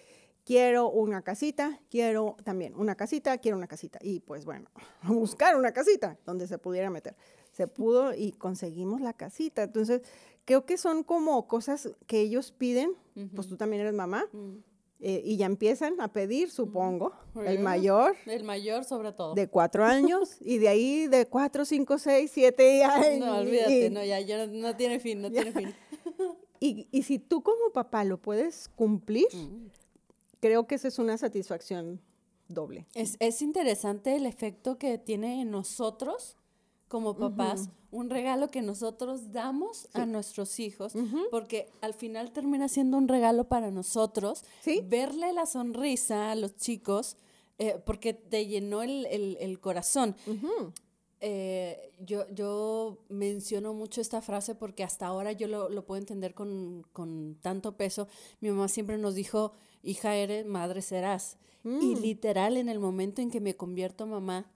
quiero 0.45 0.89
una 0.89 1.21
casita, 1.21 1.79
quiero 1.89 2.35
también 2.43 2.73
una 2.75 2.95
casita, 2.95 3.37
quiero 3.37 3.57
una 3.57 3.67
casita. 3.67 3.99
Y 4.01 4.19
pues 4.19 4.45
bueno, 4.45 4.69
buscar 5.03 5.55
una 5.55 5.71
casita 5.71 6.17
donde 6.25 6.47
se 6.47 6.57
pudiera 6.57 6.89
meter. 6.89 7.15
Se 7.51 7.67
pudo 7.67 8.13
y 8.13 8.31
conseguimos 8.31 8.99
la 9.01 9.13
casita. 9.13 9.63
Entonces, 9.63 10.01
creo 10.45 10.65
que 10.65 10.77
son 10.77 11.03
como 11.03 11.47
cosas 11.47 11.89
que 12.07 12.19
ellos 12.19 12.51
piden, 12.51 12.91
pues 13.35 13.47
tú 13.47 13.57
también 13.57 13.81
eres 13.81 13.93
mamá, 13.93 14.25
Mm. 14.33 14.55
eh, 14.99 15.21
y 15.23 15.37
ya 15.37 15.45
empiezan 15.45 16.01
a 16.01 16.11
pedir, 16.11 16.49
supongo, 16.49 17.13
el 17.45 17.59
mayor 17.59 18.15
El 18.25 18.43
mayor 18.43 18.85
sobre 18.85 19.11
todo. 19.11 19.35
de 19.35 19.47
cuatro 19.49 19.85
años 19.85 20.37
y 20.41 20.57
de 20.57 20.67
ahí 20.69 21.07
de 21.07 21.25
cuatro, 21.27 21.63
cinco, 21.65 21.97
seis, 21.99 22.31
siete 22.33 22.77
y, 22.77 22.81
ay, 22.81 23.19
No, 23.19 23.37
olvídate, 23.37 23.85
y, 23.85 23.89
no, 23.91 24.03
ya, 24.03 24.19
ya 24.21 24.45
no, 24.47 24.51
no 24.53 24.75
tiene 24.75 24.99
fin, 24.99 25.21
no 25.21 25.29
tiene 25.31 25.51
fin. 25.51 25.73
y- 26.59 26.87
y 26.91 27.03
si 27.03 27.19
tú 27.19 27.43
como 27.43 27.69
papá 27.71 28.03
lo 28.03 28.17
puedes 28.17 28.67
cumplir, 28.69 29.27
Mm. 29.33 29.67
Creo 30.43 30.67
que 30.67 30.75
esa 30.75 30.89
es 30.89 30.99
una 30.99 31.17
satisfacción 31.17 32.01
doble. 32.49 32.85
Es, 32.95 33.15
es 33.19 33.41
interesante 33.41 34.13
el 34.17 34.25
efecto 34.25 34.77
que 34.77 34.97
tiene 34.97 35.39
en 35.39 35.51
nosotros 35.51 36.35
como 36.89 37.15
papás 37.15 37.69
un 37.91 38.09
regalo 38.09 38.49
que 38.49 38.61
nosotros 38.61 39.31
damos 39.31 39.87
a 39.93 40.05
nuestros 40.05 40.59
hijos, 40.59 40.93
porque 41.31 41.69
al 41.79 41.93
final 41.93 42.33
termina 42.33 42.67
siendo 42.67 42.97
un 42.97 43.07
regalo 43.07 43.45
para 43.45 43.71
nosotros. 43.71 44.43
Verle 44.83 45.31
la 45.31 45.45
sonrisa 45.45 46.31
a 46.31 46.35
los 46.35 46.57
chicos, 46.57 47.15
eh, 47.57 47.79
porque 47.85 48.13
te 48.13 48.45
llenó 48.47 48.83
el, 48.83 49.59
corazón. 49.61 50.15
Eh, 51.21 51.93
yo, 51.99 52.29
yo 52.31 52.97
menciono 53.07 53.73
mucho 53.73 54.01
esta 54.01 54.21
frase 54.21 54.55
porque 54.55 54.83
hasta 54.83 55.07
ahora 55.07 55.31
yo 55.31 55.47
lo, 55.47 55.85
puedo 55.85 55.99
entender 55.99 56.33
con, 56.33 57.37
tanto 57.41 57.77
peso. 57.77 58.09
Mi 58.41 58.49
mamá 58.49 58.67
siempre 58.67 58.97
nos 58.97 59.15
dijo, 59.15 59.53
hija 59.83 60.15
eres, 60.15 60.45
madre 60.45 60.81
serás. 60.81 61.37
Y 61.63 61.95
mm. 61.95 62.01
literal, 62.01 62.57
en 62.57 62.67
el 62.67 62.79
momento 62.79 63.21
en 63.21 63.31
que 63.31 63.39
me 63.39 63.55
convierto 63.55 64.05
mamá, 64.05 64.51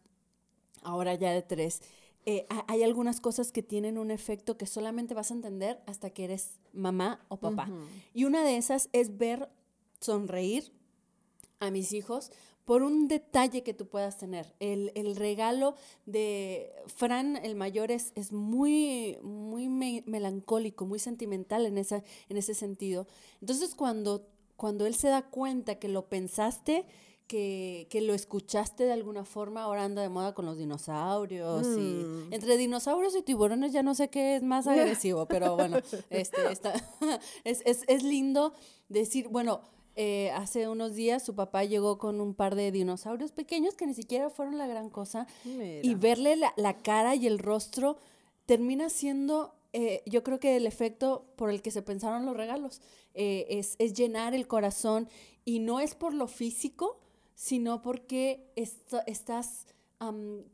ahora 0.82 1.16
ya 1.16 1.32
de 1.32 1.42
tres, 1.42 1.82
eh, 2.26 2.46
hay 2.68 2.84
algunas 2.84 3.22
cosas 3.22 3.54
que 3.54 3.64
tienen 3.64 3.98
un 3.98 4.12
efecto 4.12 4.58
que 4.58 4.66
solamente 4.66 5.14
vas 5.14 5.32
a 5.32 5.34
entender 5.34 5.82
hasta 5.86 6.10
que 6.10 6.26
eres 6.26 6.60
mamá 6.74 7.26
o 7.30 7.38
papá. 7.38 7.70
Y 8.14 8.26
una 8.26 8.44
de 8.44 8.58
esas 8.58 8.90
es 8.92 9.18
ver 9.18 9.50
sonreír 10.02 10.74
a 11.60 11.72
mis 11.72 11.94
hijos 11.94 12.32
por 12.66 12.84
un 12.84 13.08
detalle 13.08 13.64
que 13.64 13.74
tú 13.74 13.88
puedas 13.88 14.18
tener. 14.18 14.54
El, 14.60 15.16
regalo 15.16 15.76
de 16.06 16.70
Fran, 16.88 17.38
el 17.38 17.56
mayor, 17.56 17.92
es, 17.92 18.12
es 18.16 18.34
muy, 18.34 19.18
muy 19.24 19.70
melancólico, 19.70 20.86
muy 20.86 21.00
sentimental 21.00 21.66
en, 21.66 21.78
esa, 21.78 22.04
en 22.28 22.36
ese 22.36 22.54
sentido. 22.54 23.08
Entonces, 23.40 23.74
cuando, 23.74 24.28
cuando 24.58 24.86
él 24.86 24.96
se 24.96 25.08
da 25.08 25.22
cuenta 25.22 25.76
que 25.76 25.88
lo 25.88 26.08
pensaste, 26.10 26.86
que, 27.28 27.88
lo 28.02 28.14
escuchaste 28.14 28.84
de 28.84 28.92
alguna 28.92 29.24
forma, 29.24 29.64
ahora 29.64 29.86
anda 29.86 30.02
de 30.02 30.10
moda 30.10 30.34
con 30.34 30.46
los 30.46 30.58
dinosaurios. 30.58 31.66
Y, 31.66 32.04
mm. 32.04 32.34
entre 32.34 32.58
dinosaurios 32.58 33.16
y 33.16 33.22
tiburones 33.22 33.72
ya 33.72 33.84
no 33.84 33.96
sé 33.96 34.10
qué 34.10 34.36
es 34.36 34.44
más 34.44 34.68
agresivo, 34.68 35.26
pero 35.30 35.56
bueno, 35.56 35.78
este, 36.10 36.52
está, 36.52 36.74
es, 37.46 37.62
es, 37.66 37.86
es 37.88 38.04
lindo 38.04 38.54
decir, 38.90 39.30
bueno, 39.30 39.62
eh, 40.00 40.30
hace 40.36 40.68
unos 40.68 40.94
días 40.94 41.26
su 41.26 41.34
papá 41.34 41.64
llegó 41.64 41.98
con 41.98 42.22
un 42.22 42.36
par 42.36 42.54
de 42.54 42.72
dinosaurios 42.72 43.32
pequeños 43.32 43.74
que 43.74 43.88
ni 43.88 43.96
siquiera 43.96 44.30
fueron 44.30 44.60
la 44.60 44.68
gran 44.68 44.92
cosa. 44.92 45.26
Y 45.44 45.96
verle 45.96 46.36
la, 46.36 46.78
cara 46.78 47.16
y 47.16 47.26
el 47.26 47.40
rostro 47.40 47.98
termina 48.46 48.90
siendo, 48.90 49.56
eh, 49.80 50.02
yo 50.08 50.24
creo 50.24 50.40
que 50.40 50.56
el 50.56 50.66
efecto 50.66 51.28
por 51.36 51.52
el 51.52 51.62
que 51.62 51.70
se 51.70 51.84
pensaron 51.84 52.26
los 52.26 52.36
regalos. 52.36 52.82
Eh, 53.14 53.46
es, 53.48 53.76
es, 53.78 53.94
llenar 53.94 54.34
el 54.34 54.48
corazón 54.48 55.08
y 55.46 55.60
no 55.60 55.80
es 55.80 55.94
por 55.94 56.16
lo 56.16 56.28
físico, 56.28 57.00
sino 57.36 57.84
porque 57.84 58.52
estás 59.06 59.68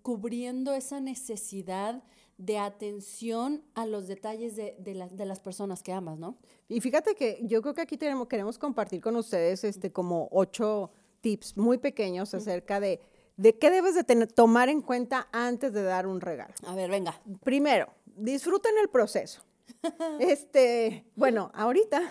cubriendo 0.02 0.74
esa 0.74 1.00
necesidad 1.00 2.04
de 2.38 2.58
atención 2.58 3.64
a 3.76 3.86
los 3.86 4.08
detalles 4.08 4.58
de, 4.58 4.76
de, 4.80 5.26
las 5.26 5.40
personas 5.40 5.84
que 5.84 5.94
amas, 5.94 6.18
¿no? 6.18 6.38
Y 6.68 6.82
fíjate 6.82 7.16
que 7.16 7.40
yo 7.44 7.62
creo 7.62 7.74
que 7.74 7.82
aquí 7.82 7.98
tenemos, 7.98 8.28
queremos 8.28 8.58
compartir 8.58 9.00
con 9.00 9.16
ustedes 9.16 9.64
este, 9.64 9.92
como 9.94 10.28
ocho 10.32 10.92
tips 11.22 11.56
muy 11.56 11.78
pequeños 11.78 12.34
acerca 12.34 12.82
de, 12.82 13.00
de 13.38 13.58
qué 13.58 13.70
debes 13.70 13.96
de 13.96 14.04
tener, 14.04 14.32
tomar 14.32 14.70
en 14.70 14.82
cuenta 14.82 15.28
antes 15.32 15.72
de 15.72 15.84
dar 15.84 16.08
un 16.08 16.20
regalo. 16.20 16.54
A 16.66 16.76
ver, 16.76 16.90
venga. 16.90 17.22
Primero, 17.44 17.88
disfruten 18.16 18.74
el 18.82 18.90
proceso. 18.90 19.44
Este, 20.20 21.06
bueno, 21.16 21.52
ahorita 21.54 22.02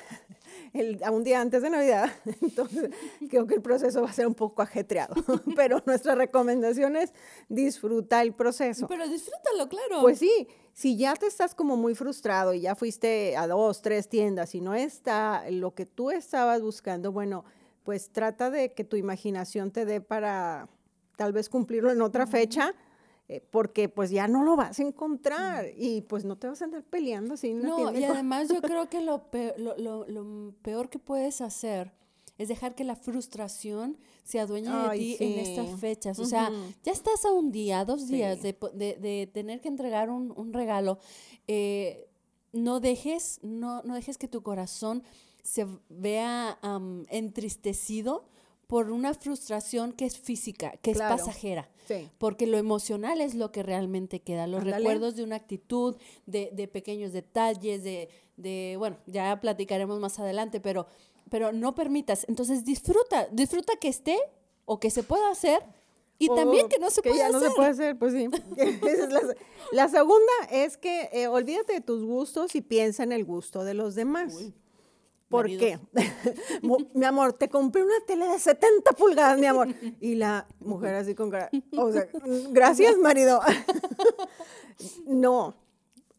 a 1.05 1.11
un 1.11 1.23
día 1.23 1.41
antes 1.41 1.63
de 1.63 1.71
Navidad, 1.71 2.11
entonces 2.43 2.91
creo 3.29 3.47
que 3.47 3.55
el 3.55 3.63
proceso 3.63 4.03
va 4.03 4.11
a 4.11 4.13
ser 4.13 4.27
un 4.27 4.35
poco 4.35 4.63
ajetreado, 4.63 5.15
pero 5.57 5.83
nuestra 5.87 6.15
recomendación 6.15 6.97
es 6.97 7.13
disfruta 7.49 8.23
el 8.23 8.35
proceso. 8.35 8.87
Pero 8.87 9.09
disfrútalo, 9.09 9.69
claro. 9.69 10.01
Pues 10.01 10.19
sí, 10.19 10.49
si 10.73 10.97
ya 10.97 11.15
te 11.15 11.27
estás 11.27 11.55
como 11.55 11.77
muy 11.77 11.95
frustrado 11.95 12.55
y 12.55 12.63
ya 12.63 12.75
fuiste 12.75 13.37
a 13.37 13.47
dos, 13.47 13.83
tres 13.83 14.09
tiendas 14.09 14.55
y 14.55 14.61
no 14.61 14.75
está 14.75 15.45
lo 15.51 15.75
que 15.75 15.87
tú 15.87 16.11
estabas 16.11 16.63
buscando, 16.63 17.13
bueno, 17.13 17.45
pues 17.85 18.11
trata 18.11 18.51
de 18.51 18.73
que 18.73 18.85
tu 18.85 18.97
imaginación 18.97 19.71
te 19.71 19.85
dé 19.85 20.01
para 20.01 20.69
tal 21.17 21.33
vez 21.33 21.49
cumplirlo 21.49 21.91
en 21.91 22.01
otra 22.01 22.27
fecha 22.27 22.75
eh, 23.33 23.43
porque 23.51 23.89
pues 23.89 24.11
ya 24.11 24.29
no 24.29 24.45
lo 24.45 24.57
vas 24.57 24.79
a 24.79 24.83
encontrar 24.83 25.65
y 25.75 26.03
pues 26.03 26.27
no 26.27 26.37
te 26.37 26.49
vas 26.49 26.61
a 26.61 26.67
andar 26.67 26.85
peleando 26.85 27.33
así. 27.33 27.55
No, 27.55 27.91
y 27.91 28.05
además 28.05 28.51
yo 28.51 28.61
creo 28.61 28.91
que 28.91 29.01
lo 29.01 29.31
peor, 29.31 29.55
lo, 29.59 30.55
peor 30.61 30.91
que 30.91 30.99
puedes 30.99 31.41
hacer 31.41 31.95
es 32.37 32.49
dejar 32.49 32.75
que 32.75 32.85
la 32.85 32.95
frustración 32.95 33.97
se 34.23 34.39
adueñe 34.39 34.71
de 34.71 34.99
ti 34.99 35.17
en 35.19 35.39
estas 35.39 35.81
fechas. 35.81 36.19
O 36.19 36.27
sea, 36.27 36.51
ya 36.83 36.93
estás 36.93 37.25
a 37.25 37.33
un 37.33 37.53
día, 37.53 37.87
dos 37.87 38.07
días 38.07 38.43
de, 38.43 38.53
de, 38.75 39.31
tener 39.33 39.63
que 39.63 39.69
entregar 39.69 40.11
un, 40.11 40.53
regalo. 40.53 40.99
Eh, 41.49 42.11
no 42.53 42.81
dejes, 42.81 43.41
no, 43.43 43.83
no 43.85 43.95
dejes 43.95 44.19
que 44.19 44.29
tu 44.29 44.43
corazón 44.43 45.05
se 45.43 45.67
vea 45.89 46.59
entristecido 47.09 48.27
por 48.73 48.91
una 48.91 49.13
frustración 49.13 49.93
que 49.93 50.07
es 50.07 50.17
física, 50.17 50.79
que 50.81 50.93
es 50.93 50.99
pasajera. 50.99 51.69
Porque 52.17 52.47
lo 52.47 52.57
emocional 52.57 53.21
es 53.21 53.35
lo 53.35 53.53
que 53.53 53.63
realmente 53.63 54.21
queda, 54.21 54.47
los 54.47 54.65
recuerdos 54.65 55.15
de 55.15 55.25
una 55.25 55.37
actitud, 55.37 55.95
de, 56.25 56.71
pequeños 56.73 57.13
detalles, 57.13 57.85
de, 57.85 58.77
bueno, 58.79 58.97
ya 59.05 59.39
platicaremos 59.43 60.01
más 60.01 60.19
adelante, 60.19 60.59
pero, 60.59 60.87
pero 61.29 61.53
no 61.53 61.75
permitas. 61.75 62.25
Entonces 62.31 62.65
disfruta, 62.65 63.29
disfruta 63.31 63.75
que 63.77 63.89
esté 63.89 64.19
o 64.65 64.81
que 64.81 64.89
se 64.89 65.03
pueda 65.03 65.31
hacer. 65.31 65.63
Y 66.19 66.29
también 66.29 66.71
que 66.71 66.79
no 66.79 66.89
se 66.89 67.03
que 67.03 67.15
ya 67.15 67.29
no 67.29 67.41
se 67.41 67.51
puede 67.51 67.69
hacer, 67.69 67.99
pues 67.99 68.15
sí. 68.15 68.27
la, 69.73 69.89
segunda 69.91 70.33
es 70.51 70.79
que 70.79 71.11
eh, 71.13 71.27
olvídate 71.27 71.75
de 71.75 71.81
tus 71.83 72.03
gustos 72.05 72.55
y 72.55 72.63
piensa 72.63 73.03
en 73.03 73.13
el 73.13 73.27
gusto 73.27 73.65
de 73.65 73.75
los 73.75 73.95
demás. 73.95 74.35
¿Por 75.33 75.47
qué? 75.47 75.79
mi 76.95 77.05
amor, 77.05 77.33
te 77.33 77.49
compré 77.49 77.83
una 77.83 78.01
tele 78.07 78.27
de 78.27 78.39
70 78.39 78.93
pulgadas, 78.93 79.39
mi 79.39 79.47
amor. 79.47 79.69
Y 80.01 80.15
la 80.15 80.47
mujer 80.61 80.95
así 80.95 81.15
con 81.15 81.31
cara, 81.31 81.51
o 81.77 81.91
sea, 81.91 82.07
gracias, 82.51 82.97
marido. 82.99 83.41
no, 85.07 85.55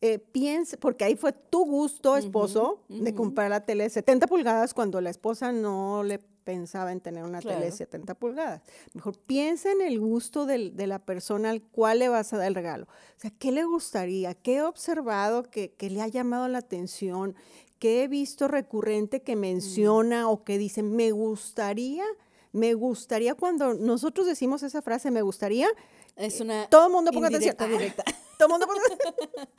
eh, 0.02 0.20
piense, 0.20 0.78
porque 0.78 1.06
ahí 1.06 1.16
fue 1.16 1.32
tu 1.32 1.64
gusto, 1.64 2.18
esposo, 2.18 2.84
de 2.90 3.14
comprar 3.14 3.50
la 3.50 3.66
tele 3.66 3.86
de 3.86 3.90
70 3.90 4.28
pulgadas 4.28 4.74
cuando 4.74 5.00
la 5.00 5.10
esposa 5.10 5.52
no 5.52 6.04
le 6.04 6.20
pensaba 6.44 6.92
en 6.92 7.00
tener 7.00 7.24
una 7.24 7.40
tele 7.40 7.66
de 7.66 7.72
70 7.72 8.16
pulgadas. 8.16 8.62
Mejor 8.94 9.18
piensa 9.18 9.72
en 9.72 9.82
el 9.82 10.00
gusto 10.00 10.46
de 10.46 10.88
la 10.88 11.00
persona 11.00 11.52
al 11.52 11.62
cual 11.62 12.00
le 12.00 12.10
vas 12.10 12.34
a 12.34 12.38
dar 12.38 12.48
el 12.48 12.56
regalo. 12.56 12.86
O 12.86 13.20
sea, 13.20 13.32
¿qué 13.32 13.52
le 13.52 13.64
gustaría? 13.64 14.34
¿Qué 14.34 14.58
he 14.58 14.62
observado 14.64 15.44
que, 15.44 15.72
que 15.72 15.90
le 15.90 16.02
ha 16.02 16.08
llamado 16.08 16.48
la 16.48 16.58
atención? 16.58 17.36
Que 17.84 18.02
he 18.02 18.08
visto 18.08 18.48
recurrente 18.48 19.24
que 19.24 19.36
mm. 19.36 19.40
menciona 19.40 20.30
o 20.30 20.46
que 20.46 20.58
dice, 20.58 20.82
me 20.84 21.12
gustaría, 21.12 22.06
me 22.54 22.76
gustaría, 22.76 23.36
cuando 23.36 23.74
nosotros 23.74 24.26
decimos 24.26 24.64
esa 24.64 24.82
frase, 24.82 25.12
me 25.12 25.22
gustaría, 25.22 25.68
es 26.16 26.40
una 26.40 26.70
todo 26.70 26.86
el 26.88 26.94
mundo 26.94 27.12
ponga 27.12 27.28
atención. 27.28 27.58
Directa. 27.70 28.06
todo 28.40 28.48
el 28.48 28.52
mundo 28.52 28.68
ponga 28.68 28.80
atención. 28.86 29.50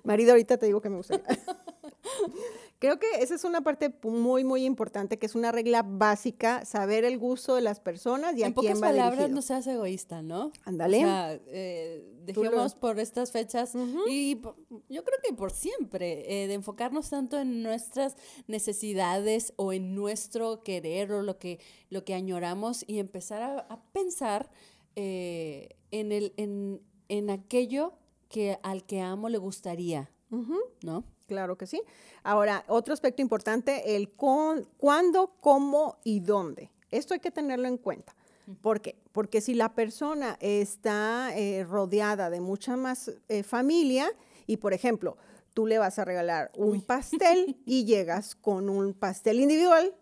Marido, 0.04 0.30
ahorita 0.30 0.56
te 0.56 0.64
digo 0.64 0.80
que 0.80 0.88
me 0.88 0.96
gustaría. 0.96 1.26
Creo 2.78 2.98
que 2.98 3.06
esa 3.20 3.34
es 3.34 3.44
una 3.44 3.62
parte 3.62 3.94
muy, 4.02 4.44
muy 4.44 4.64
importante, 4.64 5.18
que 5.18 5.24
es 5.24 5.34
una 5.34 5.50
regla 5.50 5.82
básica, 5.82 6.64
saber 6.66 7.04
el 7.04 7.18
gusto 7.18 7.54
de 7.54 7.62
las 7.62 7.80
personas 7.80 8.36
y 8.36 8.42
en 8.42 8.52
a 8.52 8.54
quién 8.54 8.76
va 8.76 8.88
palabras, 8.88 9.30
no 9.30 9.40
seas 9.40 9.66
egoísta, 9.66 10.20
¿no? 10.20 10.52
Ándale. 10.64 10.98
O 10.98 11.00
sea, 11.00 11.40
eh, 11.46 12.06
dejemos 12.24 12.74
por 12.74 13.00
estas 13.00 13.32
fechas 13.32 13.72
y 14.06 14.42
yo 14.90 15.04
creo 15.04 15.18
que 15.22 15.32
por 15.32 15.52
siempre, 15.52 16.42
eh, 16.44 16.48
de 16.48 16.54
enfocarnos 16.54 17.08
tanto 17.08 17.38
en 17.38 17.62
nuestras 17.62 18.16
necesidades 18.46 19.54
o 19.56 19.72
en 19.72 19.94
nuestro 19.94 20.62
querer 20.62 21.12
o 21.12 21.22
lo 21.22 21.38
que, 21.38 21.60
lo 21.88 22.04
que 22.04 22.12
añoramos 22.12 22.84
y 22.86 22.98
empezar 22.98 23.42
a, 23.42 23.80
pensar 23.92 24.50
eh, 24.96 25.70
en, 25.92 26.12
el, 26.12 26.34
en, 26.36 26.82
en 27.08 27.30
aquello 27.30 27.94
que 28.28 28.58
al 28.62 28.84
que 28.84 29.00
amo 29.00 29.30
le 29.30 29.38
gustaría, 29.38 30.10
¿no? 30.82 31.04
Claro 31.26 31.56
que 31.56 31.66
sí. 31.66 31.82
Ahora, 32.22 32.64
otro 32.68 32.94
aspecto 32.94 33.22
importante, 33.22 33.96
el 33.96 34.12
con, 34.12 34.68
cuándo, 34.78 35.34
cómo 35.40 35.98
y 36.04 36.20
dónde. 36.20 36.70
Esto 36.90 37.14
hay 37.14 37.20
que 37.20 37.30
tenerlo 37.30 37.66
en 37.66 37.78
cuenta. 37.78 38.14
¿Por 38.62 38.80
qué? 38.80 38.96
Porque 39.10 39.40
si 39.40 39.54
la 39.54 39.74
persona 39.74 40.36
está 40.40 41.36
eh, 41.36 41.64
rodeada 41.64 42.30
de 42.30 42.40
mucha 42.40 42.76
más 42.76 43.10
eh, 43.28 43.42
familia 43.42 44.08
y, 44.46 44.58
por 44.58 44.72
ejemplo, 44.72 45.16
tú 45.52 45.66
le 45.66 45.78
vas 45.78 45.98
a 45.98 46.04
regalar 46.04 46.52
un 46.54 46.80
pastel 46.86 47.60
y 47.66 47.84
llegas 47.84 48.36
con 48.36 48.68
un 48.68 48.94
pastel 48.94 49.40
individual, 49.40 49.94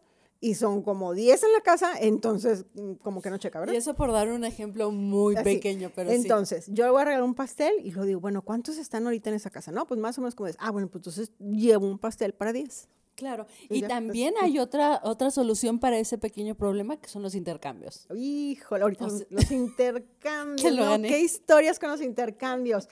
y 0.44 0.54
son 0.56 0.82
como 0.82 1.14
10 1.14 1.42
en 1.42 1.52
la 1.52 1.60
casa, 1.62 1.92
entonces 1.98 2.66
mm, 2.74 2.94
como 3.02 3.22
que 3.22 3.30
no 3.30 3.38
checa, 3.38 3.58
¿verdad? 3.60 3.72
Y 3.72 3.76
eso 3.78 3.94
por 3.94 4.12
dar 4.12 4.28
un 4.30 4.44
ejemplo 4.44 4.90
muy 4.90 5.34
pequeño, 5.36 5.90
pero 5.94 6.10
Entonces, 6.10 6.66
yo 6.68 6.84
le 6.84 6.90
voy 6.90 7.00
a 7.00 7.04
regalar 7.06 7.24
un 7.24 7.34
pastel 7.34 7.72
y 7.82 7.92
lo 7.92 8.04
digo, 8.04 8.20
bueno, 8.20 8.42
¿cuántos 8.42 8.76
están 8.76 9.04
ahorita 9.06 9.30
en 9.30 9.36
esa 9.36 9.48
casa? 9.48 9.72
No, 9.72 9.86
pues 9.86 9.98
más 9.98 10.18
o 10.18 10.20
menos 10.20 10.34
como 10.34 10.48
es, 10.48 10.56
ah, 10.60 10.70
bueno, 10.70 10.88
pues 10.88 11.00
entonces 11.00 11.32
llevo 11.40 11.86
un 11.86 11.98
pastel 11.98 12.34
para 12.34 12.52
10. 12.52 12.88
Claro, 13.14 13.46
Y 13.70 13.76
y 13.76 13.80
ya, 13.80 13.86
pues, 13.86 13.88
también 13.88 14.34
hay 14.42 14.58
otra, 14.58 15.00
otra 15.04 15.30
solución 15.30 15.78
para 15.78 15.96
ese 15.98 16.18
pequeño 16.18 16.56
problema 16.56 16.96
que 16.98 17.08
son 17.08 17.22
los 17.22 17.34
intercambios. 17.36 18.06
Híjole, 18.14 18.82
ahorita 18.82 19.04
O 19.06 19.08
los, 19.08 19.18
sea- 19.18 19.26
los 19.30 19.50
intercambios. 19.50 20.98
Qué 21.08 21.20
historias 21.20 21.78
con 21.78 21.90
los 21.90 22.00
intercambios. 22.02 22.88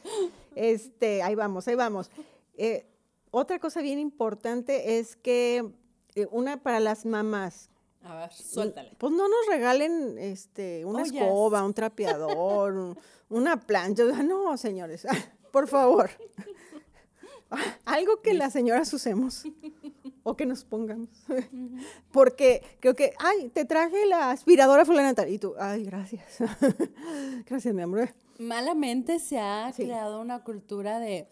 Este, 0.54 1.22
ahí 1.22 1.34
vamos, 1.34 1.66
ahí 1.68 1.74
vamos. 1.74 2.10
Eh, 2.56 2.86
otra 3.30 3.58
cosa 3.58 3.82
bien 3.82 3.98
importante 3.98 4.98
es 4.98 5.16
que 5.16 5.72
eh, 6.14 6.26
una 6.30 6.62
para 6.62 6.80
las 6.80 7.04
mamás. 7.06 7.68
A 8.04 8.16
ver, 8.16 8.32
suéltale. 8.32 8.92
Pues 8.98 9.12
no 9.12 9.28
nos 9.28 9.46
regalen 9.48 10.18
este, 10.18 10.84
una 10.84 11.02
Ollas. 11.02 11.12
escoba, 11.14 11.62
un 11.64 11.72
trapeador, 11.74 12.72
un- 12.76 12.98
una 13.28 13.60
plancha. 13.60 14.04
No, 14.22 14.56
señores, 14.56 15.06
por 15.52 15.68
favor. 15.68 16.10
Algo 17.84 18.22
que 18.22 18.32
las 18.32 18.52
señoras 18.54 18.92
usemos 18.94 19.44
o 20.22 20.36
que 20.36 20.46
nos 20.46 20.64
pongamos. 20.64 21.08
Porque 22.10 22.62
creo 22.80 22.94
que, 22.94 23.12
ay, 23.18 23.50
te 23.50 23.64
traje 23.66 24.06
la 24.06 24.30
aspiradora 24.30 24.84
fulana 24.86 25.12
tal. 25.14 25.28
Y 25.28 25.38
tú, 25.38 25.54
ay, 25.58 25.84
gracias. 25.84 26.38
Gracias, 27.46 27.74
mi 27.74 27.82
amor. 27.82 28.08
Malamente 28.38 29.18
se 29.18 29.38
ha 29.38 29.70
Sí. 29.74 29.84
creado 29.84 30.20
una 30.20 30.42
cultura 30.42 30.98
de... 30.98 31.28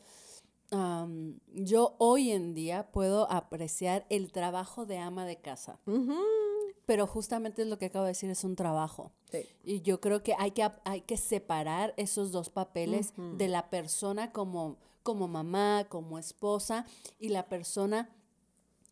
yo 0.70 1.96
hoy 1.98 2.30
en 2.30 2.54
día 2.54 2.90
puedo 2.92 3.30
apreciar 3.30 4.06
el 4.08 4.30
trabajo 4.32 4.86
de 4.86 4.98
ama 4.98 5.26
de 5.26 5.40
casa, 5.40 5.80
pero 6.86 7.06
justamente 7.06 7.62
es 7.62 7.68
lo 7.68 7.78
que 7.78 7.86
acabo 7.86 8.04
de 8.04 8.10
decir, 8.10 8.30
es 8.30 8.44
un 8.44 8.56
trabajo. 8.56 9.12
Sí. 9.30 9.46
Y 9.64 9.80
yo 9.82 10.00
creo 10.00 10.22
que 10.22 10.34
hay 10.38 10.52
que, 10.52 10.68
hay 10.84 11.02
que 11.02 11.16
separar 11.16 11.94
esos 11.96 12.32
dos 12.32 12.50
papeles 12.50 13.12
de 13.16 13.48
la 13.48 13.70
persona 13.70 14.32
como, 14.32 14.78
como 15.02 15.28
mamá, 15.28 15.86
como 15.88 16.18
esposa, 16.18 16.86
y 17.18 17.28
la 17.28 17.48
persona 17.48 18.10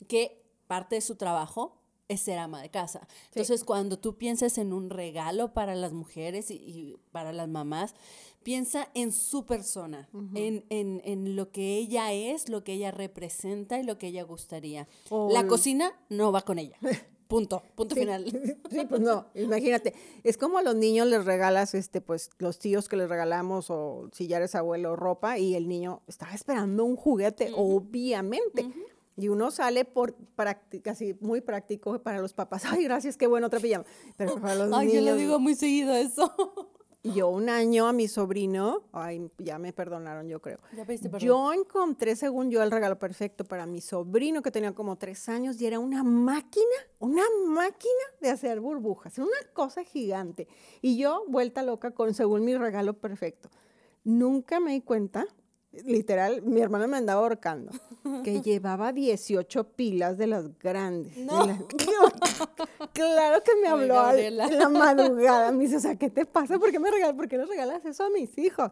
que 0.07 0.45
parte 0.67 0.97
de 0.97 1.01
su 1.01 1.17
trabajo 1.17 1.78
es 2.09 2.21
ser 2.21 2.39
ama 2.39 2.61
de 2.63 2.71
casa. 2.71 3.07
Entonces, 3.29 3.65
cuando 3.65 3.99
tú 3.99 4.17
pienses 4.17 4.59
en 4.59 4.73
un 4.73 4.91
regalo 4.91 5.53
para 5.53 5.75
las 5.75 5.93
mujeres 5.93 6.51
y, 6.51 6.55
y 6.55 6.97
para 7.13 7.33
las 7.33 7.49
mamás, 7.49 7.95
piensa 8.43 8.89
en 8.95 9.13
su 9.13 9.45
persona, 9.45 10.09
en, 10.35 10.65
en- 10.71 11.03
en 11.05 11.37
lo 11.37 11.51
que 11.53 11.77
ella 11.77 12.13
es, 12.13 12.49
lo 12.49 12.65
que 12.65 12.73
ella 12.75 12.91
representa 12.91 13.79
y 13.79 13.83
lo 13.83 13.99
que 13.99 14.07
ella 14.09 14.23
gustaría. 14.23 14.89
La 15.31 15.47
cocina 15.47 15.93
no 16.09 16.33
va 16.33 16.43
con 16.43 16.59
ella. 16.59 16.77
Punto, 17.29 17.63
punto 17.75 17.95
Sí, 17.95 18.01
final. 18.01 18.25
Sí, 18.71 18.87
pues 18.89 19.03
no, 19.03 19.27
imagínate. 19.35 19.93
Es 20.25 20.39
como 20.39 20.57
a 20.57 20.63
los 20.63 20.75
niños 20.75 21.07
les 21.09 21.27
regalas, 21.27 21.75
este, 21.75 22.01
pues, 22.01 22.31
los 22.39 22.59
tíos 22.59 22.89
que 22.89 22.97
les 22.97 23.07
regalamos, 23.11 23.67
o 23.69 24.09
si 24.15 24.29
ya 24.29 24.39
eres 24.39 24.55
abuelo, 24.55 24.97
ropa, 24.97 25.37
y 25.39 25.55
el 25.55 25.69
niño 25.69 26.01
estaba 26.07 26.33
esperando 26.33 26.87
un 26.87 26.97
juguete, 26.97 27.53
obviamente. 27.55 28.71
Y 29.19 29.29
uno 29.29 29.51
sale 29.51 29.85
por 29.85 30.15
práctica, 30.15 30.93
así, 30.93 31.17
muy 31.21 31.41
práctico 31.41 32.01
para 32.01 32.21
los 32.21 32.33
papás. 32.33 32.63
Ay, 32.71 32.85
gracias, 32.85 33.17
qué 33.17 33.27
bueno, 33.27 33.49
otra 33.49 33.59
pijama. 33.59 33.85
Pero 34.17 34.41
para 34.41 34.55
los 34.55 34.73
Ay, 34.73 34.87
yo 34.89 35.01
niños. 35.01 35.05
lo 35.05 35.17
digo 35.17 35.39
muy 35.41 35.57
seguido 35.57 35.93
eso. 35.95 36.33
Yo 37.05 37.29
un 37.29 37.49
año 37.49 37.87
a 37.87 37.93
mi 37.93 38.09
sobrino, 38.09 38.83
ay, 38.93 39.31
ya 39.39 39.57
me 39.61 39.73
perdonaron, 39.73 40.27
yo 40.27 40.43
creo. 40.43 40.59
Ya 40.77 40.85
pediste 40.85 41.09
perdón. 41.09 41.27
Yo 41.29 41.53
encontré, 41.53 42.17
según 42.17 42.51
yo, 42.51 42.61
el 42.61 42.73
regalo 42.73 42.99
perfecto 42.99 43.45
para 43.45 43.67
mi 43.67 43.81
sobrino 43.81 44.43
que 44.43 44.51
tenía 44.51 44.75
como 44.75 44.97
tres 44.97 45.29
años 45.29 45.61
y 45.61 45.67
era 45.67 45.79
una 45.79 46.03
máquina, 46.03 46.67
una 46.99 47.23
máquina 47.47 48.05
de 48.21 48.31
hacer 48.31 48.59
burbujas, 48.59 49.17
una 49.19 49.39
cosa 49.55 49.85
gigante. 49.85 50.49
Y 50.83 50.99
yo, 50.99 51.25
vuelta 51.29 51.63
loca 51.63 51.93
con, 51.93 52.15
según 52.15 52.45
mi 52.45 52.57
regalo 52.57 52.95
perfecto. 52.95 53.49
Nunca 54.03 54.59
me 54.59 54.73
di 54.73 54.81
cuenta, 54.81 55.25
literal, 55.85 56.43
mi 56.43 56.61
hermana 56.61 56.87
me 56.87 56.97
andaba 56.97 57.21
ahorcando, 57.23 57.73
que 58.25 58.41
llevaba 58.43 58.93
18 58.93 59.65
pilas 59.73 60.19
de 60.19 60.27
las 60.27 60.59
grandes. 60.59 61.15
de 61.17 61.25
No. 61.25 61.47
las- 61.47 61.59
claro 62.93 63.43
que 63.43 63.55
me 63.57 63.67
Ay, 63.67 63.73
habló 63.73 63.95
Gabriela. 63.95 64.47
en 64.47 64.59
la 64.59 64.69
madrugada. 64.69 65.53
Me 65.53 65.65
dice, 65.65 65.77
o 65.77 65.81
sea, 65.81 65.97
¿qué 65.97 66.11
te 66.11 66.27
pasa? 66.27 66.59
¿Por 66.59 66.71
qué 66.71 66.79
me 66.79 66.91
regalas? 66.91 67.17
¿Por 67.17 67.29
qué 67.29 67.39
les 67.39 67.49
regalas 67.49 67.85
eso 67.85 68.05
a 68.05 68.11
mis 68.11 68.37
hijos? 68.39 68.71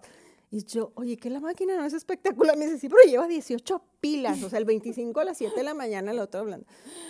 Y 0.48 0.64
yo, 0.64 0.92
oye, 0.94 1.16
que 1.16 1.28
la 1.28 1.40
máquina 1.40 1.76
no 1.76 1.84
es 1.84 1.92
espectacular. 1.92 2.56
Me 2.56 2.66
dice, 2.66 2.78
sí, 2.78 2.88
pero 2.88 3.02
lleva 3.02 3.26
18 3.26 3.82
pilas, 4.00 4.40
o 4.44 4.48
sea, 4.48 4.60
el 4.60 4.64
25 4.64 5.18
a 5.18 5.24
las 5.24 5.38
7 5.38 5.56
de 5.56 5.64
la 5.64 5.74
mañana, 5.74 6.12
el 6.12 6.20
otro 6.20 6.40
hablando. 6.40 6.66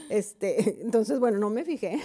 Este, 0.08 0.80
entonces, 0.80 1.18
bueno, 1.20 1.38
no 1.38 1.50
me 1.50 1.62
fijé. 1.64 2.00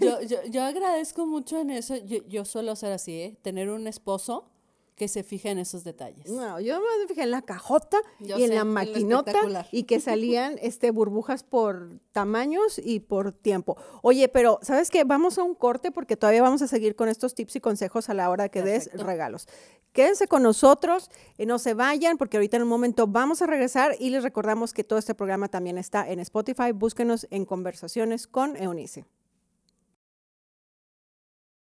Yo, 0.00 0.20
yo, 0.20 0.36
yo 0.50 0.62
agradezco 0.62 1.26
mucho 1.26 1.58
en 1.58 1.70
eso. 1.70 1.96
Yo, 1.96 2.18
yo 2.28 2.44
suelo 2.44 2.76
ser 2.76 2.92
así, 2.92 3.12
¿eh? 3.18 3.36
Tener 3.40 3.70
un 3.70 3.86
esposo 3.86 4.50
que 4.96 5.08
se 5.08 5.22
fija 5.24 5.50
en 5.50 5.58
esos 5.58 5.82
detalles. 5.82 6.30
No, 6.30 6.60
yo 6.60 6.80
me 6.80 7.06
fijé 7.08 7.22
en 7.22 7.32
la 7.32 7.42
cajota 7.42 7.98
Yo 8.20 8.38
y 8.38 8.42
en 8.42 8.48
sé, 8.48 8.54
la 8.54 8.60
en 8.60 8.68
maquinota 8.68 9.66
y 9.72 9.84
que 9.84 9.98
salían 10.00 10.56
este, 10.62 10.90
burbujas 10.90 11.42
por 11.42 12.00
tamaños 12.12 12.80
y 12.82 13.00
por 13.00 13.32
tiempo. 13.32 13.76
Oye, 14.02 14.28
pero 14.28 14.60
¿sabes 14.62 14.90
qué? 14.90 15.04
Vamos 15.04 15.38
a 15.38 15.42
un 15.42 15.54
corte 15.54 15.90
porque 15.90 16.16
todavía 16.16 16.42
vamos 16.42 16.62
a 16.62 16.68
seguir 16.68 16.94
con 16.94 17.08
estos 17.08 17.34
tips 17.34 17.56
y 17.56 17.60
consejos 17.60 18.08
a 18.08 18.14
la 18.14 18.30
hora 18.30 18.48
que 18.48 18.62
des 18.62 18.92
regalos. 18.92 19.48
Quédense 19.92 20.26
con 20.26 20.42
nosotros, 20.42 21.10
eh, 21.38 21.46
no 21.46 21.58
se 21.58 21.74
vayan 21.74 22.16
porque 22.16 22.36
ahorita 22.36 22.56
en 22.56 22.64
un 22.64 22.68
momento 22.68 23.06
vamos 23.06 23.42
a 23.42 23.46
regresar 23.46 23.96
y 24.00 24.10
les 24.10 24.22
recordamos 24.22 24.72
que 24.72 24.82
todo 24.82 24.98
este 24.98 25.14
programa 25.14 25.48
también 25.48 25.78
está 25.78 26.08
en 26.08 26.20
Spotify. 26.20 26.72
Búsquenos 26.72 27.26
en 27.30 27.44
Conversaciones 27.44 28.26
con 28.26 28.56
Eunice. 28.56 29.04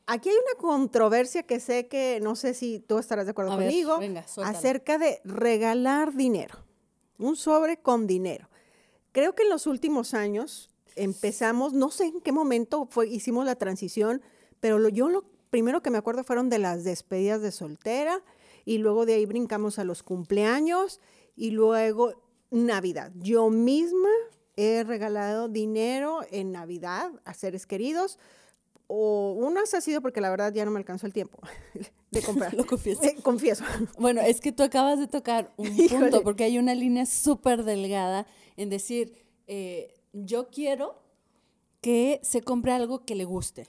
Aquí 0.10 0.30
hay 0.30 0.36
una 0.36 0.60
controversia 0.60 1.44
que 1.44 1.60
sé 1.60 1.88
que 1.88 2.20
no 2.22 2.36
sé 2.36 2.54
si 2.54 2.80
tú 2.80 2.98
estarás 2.98 3.26
de 3.26 3.32
acuerdo 3.32 3.52
A 3.52 3.58
ver, 3.58 3.68
conmigo 3.68 3.98
venga, 4.00 4.26
acerca 4.48 4.98
de 4.98 5.20
regalar 5.26 6.14
dinero, 6.14 6.56
un 7.20 7.36
sobre 7.36 7.78
con 7.78 8.08
dinero. 8.08 8.50
Creo 9.12 9.36
que 9.36 9.44
en 9.44 9.50
los 9.50 9.68
últimos 9.68 10.14
años 10.14 10.70
empezamos, 10.96 11.74
no 11.74 11.92
sé 11.92 12.06
en 12.06 12.22
qué 12.22 12.32
momento 12.32 12.88
fue, 12.90 13.08
hicimos 13.08 13.46
la 13.46 13.56
transición, 13.56 14.22
pero 14.60 14.80
lo- 14.80 14.90
yo 14.90 15.10
lo 15.10 15.26
primero 15.50 15.82
que 15.84 15.90
me 15.90 15.98
acuerdo 15.98 16.24
fueron 16.24 16.50
de 16.50 16.60
las 16.60 16.84
despedidas 16.84 17.42
de 17.42 17.52
soltera 17.52 18.24
y 18.66 18.78
luego 18.80 19.06
de 19.06 19.16
ahí 19.16 19.26
brincamos 19.26 19.78
a 19.80 19.84
los 19.84 20.04
cumpleaños 20.04 21.00
y 21.36 21.52
luego 21.52 22.14
Navidad. 22.50 23.12
Yo 23.16 23.50
misma 23.50 24.10
he 24.56 24.84
regalado 24.84 25.50
dinero 25.50 26.22
en 26.32 26.52
Navidad 26.52 27.12
a 27.26 27.34
seres 27.34 27.68
queridos 27.68 28.18
o 28.88 29.34
unas 29.34 29.74
ha 29.74 29.82
sido 29.82 30.02
porque 30.02 30.22
la 30.22 30.30
verdad 30.30 30.54
ya 30.54 30.64
no 30.66 30.72
me 30.72 30.80
alcanzó 30.80 31.06
el 31.06 31.14
tiempo 31.14 31.40
de 32.12 32.22
comprar. 32.22 32.54
Lo 32.54 32.66
confieso. 32.66 33.04
Eh, 33.04 33.16
confieso. 33.22 33.64
Bueno, 34.00 34.22
es 34.22 34.40
que 34.42 34.52
tú 34.52 34.64
acabas 34.64 35.00
de 35.00 35.08
tocar 35.08 35.54
un 35.58 35.68
Híjole. 35.80 36.00
punto, 36.10 36.24
porque 36.24 36.46
hay 36.46 36.58
una 36.58 36.74
línea 36.76 37.06
súper 37.06 37.64
delgada 37.64 38.26
en 38.56 38.70
decir, 38.70 39.14
eh, 39.48 39.94
yo 40.14 40.50
quiero 40.50 41.02
que 41.82 42.20
se 42.24 42.42
compre 42.42 42.72
algo 42.72 43.06
que 43.06 43.16
le 43.16 43.26
guste. 43.26 43.68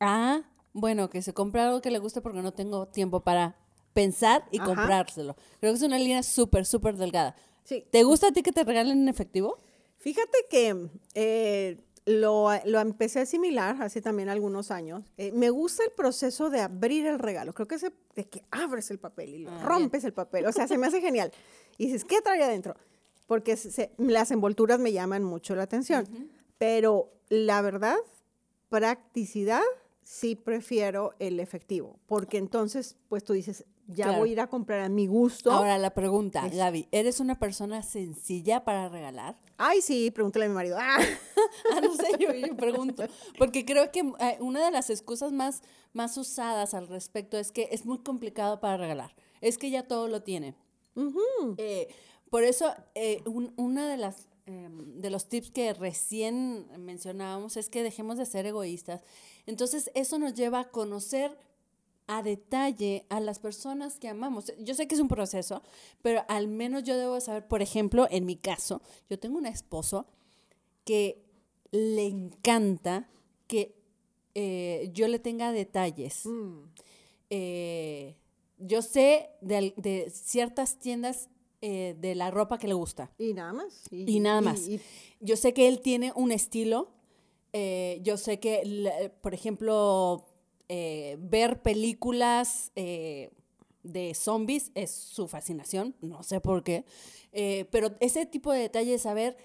Ah, 0.00 0.42
bueno, 0.72 1.10
que 1.10 1.20
se 1.22 1.34
compre 1.34 1.60
algo 1.60 1.80
que 1.82 1.90
le 1.90 1.98
guste 1.98 2.20
porque 2.20 2.42
no 2.42 2.52
tengo 2.52 2.86
tiempo 2.88 3.20
para 3.20 3.56
pensar 3.92 4.46
y 4.50 4.58
Ajá. 4.58 4.66
comprárselo. 4.66 5.36
Creo 5.60 5.72
que 5.72 5.76
es 5.76 5.82
una 5.82 5.98
línea 5.98 6.22
súper, 6.22 6.64
súper 6.64 6.96
delgada. 6.96 7.36
Sí. 7.64 7.84
¿Te 7.90 8.02
gusta 8.04 8.28
a 8.28 8.32
ti 8.32 8.42
que 8.42 8.52
te 8.52 8.64
regalen 8.64 9.02
en 9.02 9.08
efectivo? 9.08 9.60
Fíjate 9.98 10.38
que 10.50 10.88
eh, 11.14 11.76
lo, 12.04 12.48
lo 12.64 12.80
empecé 12.80 13.20
a 13.20 13.22
asimilar 13.22 13.80
hace 13.82 14.00
también 14.02 14.28
algunos 14.28 14.70
años. 14.70 15.04
Eh, 15.16 15.30
me 15.32 15.50
gusta 15.50 15.84
el 15.84 15.92
proceso 15.92 16.50
de 16.50 16.60
abrir 16.60 17.06
el 17.06 17.18
regalo. 17.18 17.52
Creo 17.54 17.68
que 17.68 17.76
ese 17.76 17.92
de 18.16 18.24
que 18.28 18.42
abres 18.50 18.90
el 18.90 18.98
papel 18.98 19.34
y 19.34 19.38
lo 19.38 19.50
Ah, 19.50 19.54
bien. 19.54 19.66
rompes 19.66 20.04
el 20.04 20.12
papel. 20.12 20.46
O 20.46 20.52
sea, 20.52 20.66
se 20.66 20.78
me 20.78 20.86
hace 20.88 21.00
genial. 21.00 21.32
Y 21.78 21.86
dices, 21.86 22.04
¿qué 22.04 22.20
trae 22.20 22.42
adentro? 22.42 22.74
Porque 23.26 23.56
se- 23.56 23.70
se- 23.70 23.92
las 23.98 24.30
envolturas 24.30 24.78
me 24.80 24.92
llaman 24.92 25.22
mucho 25.24 25.54
la 25.54 25.62
atención. 25.62 26.06
Pero 26.58 27.12
la 27.28 27.62
verdad, 27.62 27.96
practicidad, 28.68 29.62
sí 30.02 30.34
prefiero 30.34 31.14
el 31.18 31.40
efectivo. 31.40 31.98
Porque 32.06 32.38
entonces, 32.38 32.96
pues 33.08 33.22
tú 33.24 33.32
dices, 33.32 33.64
ya 33.94 34.04
Claro. 34.06 34.18
voy 34.20 34.30
a 34.30 34.32
ir 34.32 34.40
a 34.40 34.46
comprar 34.48 34.80
a 34.80 34.88
mi 34.88 35.06
gusto. 35.06 35.50
Ahora 35.52 35.78
la 35.78 35.90
pregunta, 35.94 36.46
Es- 36.46 36.56
Gaby, 36.56 36.88
¿eres 36.92 37.20
una 37.20 37.38
persona 37.38 37.82
sencilla 37.82 38.64
para 38.64 38.88
regalar? 38.88 39.36
Ay, 39.58 39.80
sí, 39.82 40.10
pregúntale 40.10 40.46
a 40.46 40.48
mi 40.48 40.54
marido. 40.54 40.76
Ah, 40.80 40.98
Ah, 41.72 41.80
no 41.80 41.94
sé, 41.94 42.06
yo, 42.18 42.32
yo 42.32 42.56
pregunto. 42.56 43.04
Porque 43.38 43.64
creo 43.64 43.90
que 43.92 44.00
eh, 44.00 44.38
una 44.40 44.64
de 44.64 44.70
las 44.70 44.90
excusas 44.90 45.32
más, 45.32 45.62
más 45.92 46.16
usadas 46.16 46.72
al 46.74 46.88
respecto 46.88 47.36
es 47.38 47.52
que 47.52 47.68
es 47.72 47.84
muy 47.84 47.98
complicado 47.98 48.60
para 48.60 48.76
regalar. 48.76 49.14
Es 49.40 49.58
que 49.58 49.70
ya 49.70 49.86
todo 49.86 50.08
lo 50.08 50.22
tiene. 50.22 50.54
Eh, 51.58 51.88
por 52.30 52.44
eso, 52.44 52.72
eh, 52.94 53.22
un- 53.26 53.52
una 53.56 53.88
de 53.88 53.96
las 53.96 54.28
em, 54.46 54.98
de 55.00 55.08
los 55.10 55.28
tips 55.28 55.52
que 55.52 55.72
recién 55.72 56.66
mencionábamos 56.76 57.56
es 57.56 57.68
que 57.68 57.84
dejemos 57.84 58.18
de 58.18 58.26
ser 58.26 58.44
egoístas. 58.44 59.00
Entonces, 59.46 59.88
eso 59.94 60.18
nos 60.18 60.34
lleva 60.34 60.58
a 60.60 60.70
conocer 60.70 61.38
a 62.06 62.22
detalle 62.22 63.06
a 63.08 63.20
las 63.20 63.38
personas 63.38 63.98
que 63.98 64.08
amamos. 64.08 64.52
Yo 64.58 64.74
sé 64.74 64.86
que 64.86 64.94
es 64.94 65.00
un 65.00 65.08
proceso, 65.08 65.62
pero 66.02 66.24
al 66.28 66.48
menos 66.48 66.82
yo 66.82 66.96
debo 66.98 67.20
saber, 67.20 67.46
por 67.48 67.62
ejemplo, 67.62 68.06
en 68.10 68.26
mi 68.26 68.36
caso, 68.36 68.82
yo 69.08 69.18
tengo 69.18 69.38
un 69.38 69.46
esposo 69.46 70.06
que 70.84 71.24
le 71.70 72.06
encanta 72.06 73.08
que 73.46 73.74
eh, 74.34 74.90
yo 74.92 75.08
le 75.08 75.18
tenga 75.18 75.52
detalles. 75.52 76.26
Mm. 76.26 76.64
Eh, 77.30 78.16
yo 78.58 78.82
sé 78.82 79.30
de, 79.40 79.72
de 79.76 80.10
ciertas 80.10 80.78
tiendas 80.78 81.28
eh, 81.60 81.96
de 81.98 82.14
la 82.14 82.30
ropa 82.30 82.58
que 82.58 82.68
le 82.68 82.74
gusta. 82.74 83.10
Y 83.18 83.32
nada 83.34 83.52
más. 83.52 83.84
Y 83.90 84.20
nada 84.20 84.40
más. 84.40 84.68
y- 84.68 84.80
Yo 85.20 85.36
sé 85.36 85.54
que 85.54 85.68
él 85.68 85.80
tiene 85.80 86.12
un 86.14 86.32
estilo. 86.32 86.90
yo 88.02 88.16
sé 88.16 88.38
que, 88.40 89.12
por 89.22 89.34
ejemplo, 89.34 90.26
eh, 90.74 91.16
ver 91.20 91.60
películas 91.60 92.72
eh, 92.76 93.30
de 93.82 94.14
zombies 94.14 94.70
es 94.74 94.90
su 94.90 95.28
fascinación. 95.28 95.94
No 96.00 96.22
sé 96.22 96.40
por 96.40 96.62
qué. 96.64 96.86
Eh, 97.32 97.66
pero 97.70 97.94
ese 98.00 98.24
tipo 98.24 98.52
de 98.52 98.60
detalle 98.60 98.92
de 98.92 98.98
saber 98.98 99.36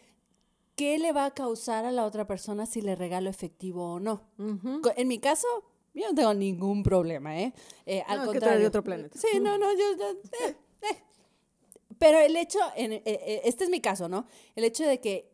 qué 0.75 0.97
le 0.99 1.11
va 1.11 1.25
a 1.25 1.33
causar 1.33 1.83
a 1.85 1.91
la 1.91 2.05
otra 2.05 2.25
persona 2.27 2.65
si 2.65 2.79
le 2.81 2.95
regalo 2.95 3.29
efectivo 3.29 3.95
o 3.95 3.99
no. 3.99 4.21
Ujú. 4.37 4.81
Co- 4.81 4.93
En 4.95 5.07
mi 5.09 5.19
caso, 5.19 5.47
yo 5.93 6.07
no 6.07 6.15
tengo 6.15 6.33
ningún 6.33 6.81
problema, 6.83 7.37
¿eh? 7.41 7.53
Eh, 7.85 8.03
al 8.07 8.19
No, 8.19 8.23
es 8.23 8.29
eres 8.29 8.33
de 8.33 8.39
contrario. 8.39 8.67
otro 8.69 8.83
planeta. 8.83 9.19
Sí, 9.19 9.39
no, 9.41 9.57
no, 9.57 9.71
yo... 9.73 9.97
yo- 9.97 10.11
eh, 10.47 10.55
eh. 10.91 10.97
Pero 11.99 12.19
el 12.19 12.35
hecho, 12.37 12.59
en- 12.75 13.01
este 13.03 13.63
es 13.65 13.69
mi 13.69 13.81
caso, 13.81 14.07
¿no? 14.07 14.27
El 14.55 14.63
hecho 14.63 14.85
de 14.85 14.99
que 15.01 15.29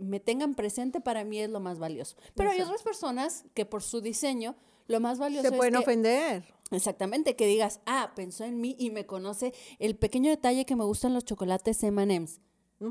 me 0.00 0.18
tengan 0.18 0.54
presente 0.54 1.00
para 1.00 1.24
mí 1.24 1.38
es 1.38 1.48
lo 1.50 1.60
más 1.60 1.78
valioso. 1.78 2.16
Pero 2.34 2.50
hay 2.50 2.60
otras 2.60 2.82
personas 2.82 3.44
que 3.54 3.64
por 3.66 3.82
su 3.82 4.00
diseño, 4.00 4.56
lo 4.88 5.00
más 5.00 5.18
valioso 5.18 5.48
Se 5.48 5.54
es 5.54 5.56
pueden 5.56 5.74
que- 5.74 5.78
ofender. 5.80 6.44
Exactamente, 6.70 7.34
que 7.34 7.46
digas, 7.46 7.80
ah, 7.86 8.12
pensó 8.14 8.44
en 8.44 8.60
mí 8.60 8.76
y 8.78 8.90
me 8.90 9.06
conoce 9.06 9.54
el 9.78 9.96
pequeño 9.96 10.28
detalle 10.30 10.66
que 10.66 10.76
me 10.76 10.84
gustan 10.84 11.14
los 11.14 11.24
chocolates 11.24 11.82
M&M's. 11.82 12.40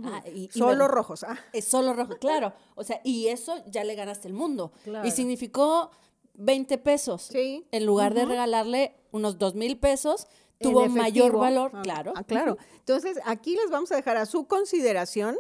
Ah, 0.04 0.24
y- 0.34 0.46
y 0.46 0.50
Solo 0.50 0.86
me- 0.86 0.88
rojos. 0.88 1.24
Ah, 1.24 1.38
es 1.54 1.66
solo 1.66 1.94
rojo, 1.94 2.18
claro. 2.18 2.54
O 2.76 2.84
sea, 2.84 3.00
y 3.04 3.28
eso 3.28 3.64
ya 3.68 3.84
le 3.84 3.94
ganaste 3.96 4.28
el 4.28 4.34
mundo. 4.34 4.72
Claro. 4.84 5.08
Y 5.08 5.12
significó 5.12 5.92
20 6.34 6.78
pesos. 6.80 7.30
Sí. 7.32 7.66
En 7.72 7.86
lugar 7.86 8.14
de 8.16 8.26
regalarle 8.26 8.96
unos 9.12 9.38
2 9.38 9.54
mil 9.56 9.78
pesos, 9.80 10.28
tuvo 10.60 10.88
mayor 10.88 11.38
valor, 11.38 11.72
Ah, 11.74 11.82
claro. 11.84 12.14
Ah, 12.16 12.24
claro. 12.24 12.58
Entonces, 12.80 13.20
aquí 13.26 13.56
les 13.56 13.70
vamos 13.70 13.92
a 13.92 13.96
dejar 13.96 14.18
a 14.18 14.26
su 14.26 14.48
consideración 14.48 15.38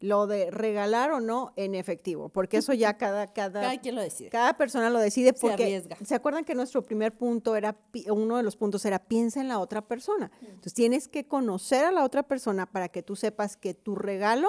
lo 0.00 0.26
de 0.26 0.50
regalar 0.50 1.12
o 1.12 1.20
no 1.20 1.52
en 1.56 1.74
efectivo, 1.74 2.30
porque 2.30 2.56
eso 2.56 2.72
ya 2.72 2.96
cada, 2.96 3.26
cada, 3.32 3.60
Cada 3.60 3.78
quien 3.80 3.94
lo 3.94 4.02
decide. 4.02 4.30
cada 4.30 4.56
persona 4.56 4.88
lo 4.90 4.98
decide 4.98 5.28
Se 5.34 5.40
porque 5.40 5.64
arriesga. 5.64 5.96
se 6.04 6.14
acuerdan 6.14 6.44
que 6.44 6.54
nuestro 6.54 6.82
primer 6.82 7.16
punto 7.16 7.54
era 7.54 7.76
uno 8.08 8.38
de 8.38 8.42
los 8.42 8.56
puntos 8.56 8.84
era 8.86 8.98
piensa 8.98 9.40
en 9.40 9.48
la 9.48 9.58
otra 9.58 9.82
persona. 9.82 10.30
Entonces 10.40 10.74
tienes 10.74 11.06
que 11.06 11.26
conocer 11.28 11.84
a 11.84 11.90
la 11.92 12.04
otra 12.04 12.22
persona 12.22 12.66
para 12.66 12.88
que 12.88 13.02
tú 13.02 13.14
sepas 13.14 13.56
que 13.56 13.74
tu 13.74 13.94
regalo 13.94 14.48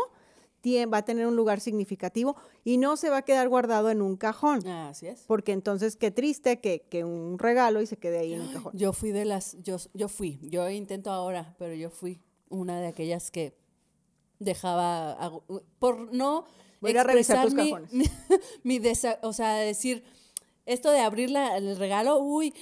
va 0.94 0.98
a 1.00 1.06
tener 1.06 1.26
un 1.26 1.36
lugar 1.36 1.60
significativo 1.60 2.36
y 2.64 2.78
no 2.78 2.96
se 2.96 3.10
va 3.10 3.18
a 3.18 3.22
quedar 3.24 3.50
guardado 3.50 3.90
en 3.90 4.02
un 4.02 4.16
cajón. 4.16 4.66
Así 4.68 5.08
es. 5.08 5.24
Porque 5.26 5.54
entonces 5.54 5.96
qué 5.96 6.12
triste 6.12 6.60
que, 6.60 6.82
que 6.88 7.04
un 7.04 7.40
regalo 7.40 7.82
y 7.82 7.88
se 7.88 7.98
quede 7.98 8.20
ahí 8.20 8.34
en 8.34 8.42
un 8.42 8.54
cajón. 8.54 8.72
Yo 8.76 8.94
fui 8.94 9.12
de 9.12 9.26
las, 9.26 9.58
yo, 9.64 9.78
yo 9.94 10.08
fui, 10.08 10.40
yo 10.44 10.70
intento 10.70 11.10
ahora, 11.12 11.56
pero 11.58 11.74
yo 11.74 11.90
fui 11.90 12.20
una 12.50 12.80
de 12.80 12.88
aquellas 12.88 13.32
que 13.32 13.58
dejaba, 14.41 15.32
por 15.80 16.13
no 16.13 16.45
Voy 16.82 16.89
a 16.89 16.91
ir 16.91 16.97
a 16.99 17.04
revisar 17.04 17.43
tus 17.45 17.54
expresar 17.54 17.88
mi- 17.93 18.06
mi, 18.63 18.80
desa- 18.80 19.19
o 19.21 19.34
sea, 19.34 19.54
decir, 19.56 20.04
esto 20.65 20.89
de 20.91 20.99
abrir 20.99 21.30
la- 21.30 21.58
el 21.58 21.77
regalo, 21.77 22.19
uy, 22.19 22.54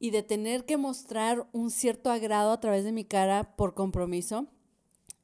y 0.00 0.10
de 0.10 0.22
tener 0.22 0.64
que 0.64 0.76
mostrar 0.76 1.46
un 1.52 1.70
cierto 1.70 2.10
agrado 2.10 2.50
a 2.52 2.60
través 2.60 2.84
de 2.84 2.92
mi 2.92 3.04
cara 3.04 3.54
por 3.56 3.74
compromiso, 3.74 4.46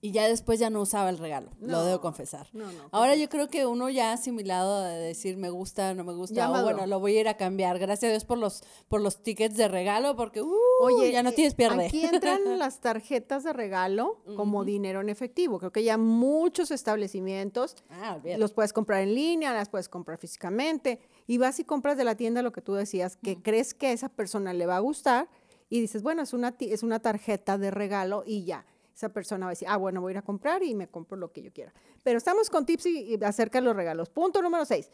y 0.04 0.10
ya 0.10 0.28
después 0.28 0.60
ya 0.60 0.68
no 0.68 0.82
usaba 0.82 1.08
el 1.08 1.16
regalo, 1.16 1.48
lo 1.62 1.82
debo 1.82 2.02
confesar. 2.02 2.46
no, 2.52 2.70
no, 2.70 2.90
Ahora 2.92 3.16
yo 3.16 3.30
creo 3.30 3.48
que 3.48 3.64
uno 3.64 3.88
ya 3.88 4.10
ha 4.10 4.12
asimilado 4.12 4.82
de 4.82 4.98
decir 4.98 5.38
me 5.38 5.48
gusta, 5.48 5.94
no 5.94 6.04
me 6.04 6.12
gusta, 6.12 6.34
Ya 6.34 6.50
o 6.50 6.62
bueno, 6.62 6.86
lo 6.86 7.00
voy 7.00 7.16
a 7.16 7.20
ir 7.22 7.28
a 7.28 7.38
cambiar. 7.38 7.78
Gracias 7.78 8.10
a 8.10 8.12
Dios 8.12 8.26
por 8.26 8.36
los, 8.36 8.64
por 8.88 9.00
los 9.00 9.22
tickets 9.22 9.56
de 9.56 9.66
regalo, 9.66 10.14
porque 10.14 10.42
uh, 10.42 10.54
Oye, 10.82 11.10
ya 11.10 11.22
no 11.22 11.30
eh, 11.30 11.32
tienes 11.32 11.54
pierde. 11.54 11.86
Aquí 11.86 12.04
entran 12.04 12.38
las 12.58 12.82
tarjetas 12.82 13.44
de 13.44 13.54
regalo 13.54 14.22
como 14.36 14.66
dinero 14.66 15.00
en 15.00 15.08
efectivo. 15.08 15.58
Creo 15.58 15.72
que 15.72 15.82
ya 15.82 15.96
muchos 15.96 16.70
establecimientos 16.70 17.74
Ah, 17.88 18.18
los 18.36 18.52
puedes 18.52 18.74
comprar 18.74 19.00
en 19.00 19.14
línea, 19.14 19.54
las 19.54 19.70
puedes 19.70 19.88
comprar 19.88 20.18
físicamente 20.18 21.00
y 21.26 21.38
vas 21.38 21.58
y 21.60 21.64
compras 21.64 21.96
de 21.96 22.04
la 22.04 22.14
tienda 22.14 22.42
lo 22.42 22.52
que 22.52 22.60
tú 22.60 22.74
decías, 22.74 23.16
que 23.16 23.40
crees 23.40 23.72
que 23.72 23.86
a 23.86 23.92
esa 23.92 24.10
persona 24.10 24.52
le 24.52 24.66
va 24.66 24.76
a 24.76 24.80
gustar 24.80 25.30
y 25.70 25.80
dices, 25.80 26.02
bueno, 26.02 26.20
es 26.20 26.34
una, 26.34 26.54
es 26.60 26.82
una 26.82 27.00
tarjeta 27.00 27.56
de 27.56 27.70
regalo 27.70 28.22
y 28.26 28.44
ya. 28.44 28.66
Esa 28.94 29.08
persona 29.08 29.46
va 29.46 29.50
a 29.50 29.54
decir, 29.54 29.66
ah, 29.68 29.76
bueno, 29.76 30.00
voy 30.00 30.10
a 30.10 30.12
ir 30.12 30.18
a 30.18 30.22
comprar 30.22 30.62
y 30.62 30.74
me 30.74 30.86
compro 30.88 31.16
lo 31.16 31.32
que 31.32 31.42
yo 31.42 31.52
quiera. 31.52 31.72
Pero 32.04 32.16
estamos 32.18 32.48
con 32.48 32.64
tips 32.64 32.86
y, 32.86 33.14
y 33.16 33.24
acerca 33.24 33.58
de 33.60 33.64
los 33.64 33.74
regalos. 33.74 34.08
Punto 34.08 34.40
número 34.40 34.64
seis. 34.64 34.90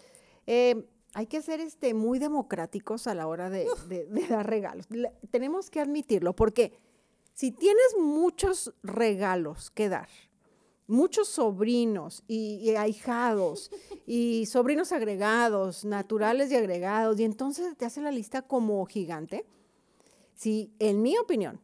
Eh, 0.46 0.86
hay 1.12 1.26
que 1.26 1.42
ser 1.42 1.60
este, 1.60 1.92
muy 1.92 2.18
democráticos 2.18 3.06
a 3.06 3.14
la 3.14 3.26
hora 3.26 3.50
de, 3.50 3.66
de- 3.88 4.06
de 4.06 4.26
dar 4.26 4.48
regalos. 4.48 4.86
La- 4.90 5.12
tenemos 5.30 5.68
que 5.68 5.80
admitirlo, 5.80 6.34
porque 6.34 6.72
si 7.34 7.50
tienes 7.52 7.96
muchos 7.98 8.72
regalos 8.82 9.70
que 9.70 9.88
dar, 9.88 10.08
muchos 10.86 11.28
sobrinos 11.28 12.22
y, 12.26 12.56
y 12.62 12.76
ahijados 12.76 13.70
y 14.06 14.46
sobrinos 14.46 14.92
agregados, 14.92 15.84
naturales 15.84 16.50
y 16.50 16.56
agregados, 16.56 17.20
y 17.20 17.24
entonces 17.24 17.76
te 17.76 17.84
hace 17.84 18.00
la 18.00 18.10
lista 18.12 18.42
como 18.42 18.84
gigante. 18.86 19.44
Si, 20.34 20.72
en 20.78 21.02
mi 21.02 21.18
opinión, 21.18 21.60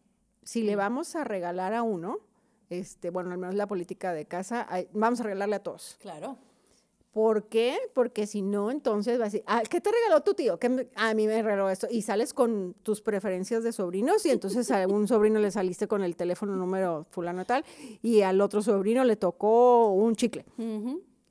si 0.47 0.63
le 0.63 0.77
vamos 0.77 1.17
a 1.17 1.25
regalar 1.25 1.75
a 1.75 1.83
uno, 1.83 2.21
este, 2.71 3.11
bueno, 3.11 3.33
al 3.33 3.39
menos 3.39 3.55
la 3.57 3.67
política 3.67 4.13
de 4.13 4.25
casa, 4.27 4.67
vamos 4.93 5.21
a 5.21 5.25
regalarle 5.25 5.57
a 5.57 5.63
todos. 5.63 5.97
Claro. 6.01 6.39
¿Por 7.13 7.45
qué? 7.49 7.79
Porque 7.95 8.27
si 8.27 8.43
no, 8.43 8.71
entonces 8.71 9.19
va 9.19 9.23
a 9.23 9.27
decir, 9.29 9.43
ah, 9.47 9.63
¿qué 9.69 9.81
te 9.81 9.91
regaló 9.91 10.23
tu 10.23 10.35
tío? 10.35 10.59
¿Qué 10.59 10.69
me- 10.69 10.87
a 10.97 11.15
mí 11.15 11.27
me 11.27 11.43
regaló 11.43 11.71
esto. 11.71 11.87
Y 11.91 12.03
sales 12.03 12.35
con 12.35 12.75
tus 12.83 13.01
preferencias 13.01 13.65
de 13.65 13.73
sobrinos 13.73 14.25
y 14.27 14.31
entonces 14.31 14.71
a 14.71 14.87
un 14.87 15.09
sobrino 15.09 15.41
le 15.41 15.51
saliste 15.51 15.89
con 15.89 16.05
el 16.05 16.15
teléfono 16.15 16.55
número 16.57 17.07
fulano 17.11 17.47
tal 17.47 17.65
y 18.03 18.21
al 18.21 18.39
otro 18.43 18.61
sobrino 18.61 19.03
le 19.03 19.17
tocó 19.17 19.93
un 19.93 20.15
chicle. 20.15 20.45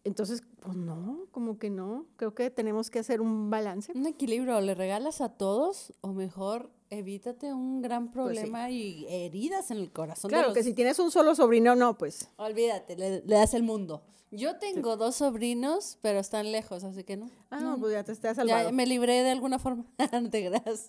Entonces, 0.04 0.42
pues 0.60 0.76
no, 0.76 1.26
como 1.32 1.60
que 1.60 1.70
no. 1.70 2.06
Creo 2.18 2.34
que 2.34 2.50
tenemos 2.50 2.90
que 2.90 3.00
hacer 3.00 3.22
un 3.22 3.50
balance. 3.52 3.92
Un 3.94 4.08
equilibrio, 4.08 4.60
¿le 4.62 4.74
regalas 4.74 5.22
a 5.22 5.30
todos 5.30 5.94
o 6.02 6.14
mejor 6.14 6.70
evítate 6.90 7.54
un 7.54 7.82
gran 7.82 8.12
Pues 8.12 8.38
sí. 8.38 8.44
problema 8.44 8.70
y 8.70 9.06
heridas 9.10 9.72
en 9.72 9.78
el 9.78 9.92
corazón? 9.92 10.30
de 10.30 10.34
Claro, 10.36 10.48
los- 10.50 10.58
que 10.58 10.64
si 10.64 10.74
tienes 10.74 11.00
un 11.00 11.12
solo 11.12 11.36
sobrino, 11.36 11.76
no, 11.76 11.98
pues. 11.98 12.30
Olvídate, 12.38 12.96
le, 12.96 13.22
le 13.26 13.36
das 13.36 13.54
el 13.54 13.64
mundo. 13.64 14.02
Yo 14.32 14.58
tengo 14.58 14.98
dos 14.98 15.16
sobrinos, 15.16 15.98
pero 16.02 16.20
están 16.20 16.52
lejos, 16.52 16.84
así 16.84 17.04
que 17.04 17.16
no. 17.16 17.30
Ah, 17.52 17.60
no, 17.62 17.80
pues 17.80 17.94
ya 17.94 18.04
te 18.04 18.12
estás 18.12 18.36
ya 18.38 18.44
salvado. 18.44 18.72
me 18.74 18.86
libré 18.86 19.24
de 19.24 19.30
alguna 19.32 19.60
forma. 19.60 19.86
no 20.12 20.30
te 20.30 20.48
creas. 20.48 20.88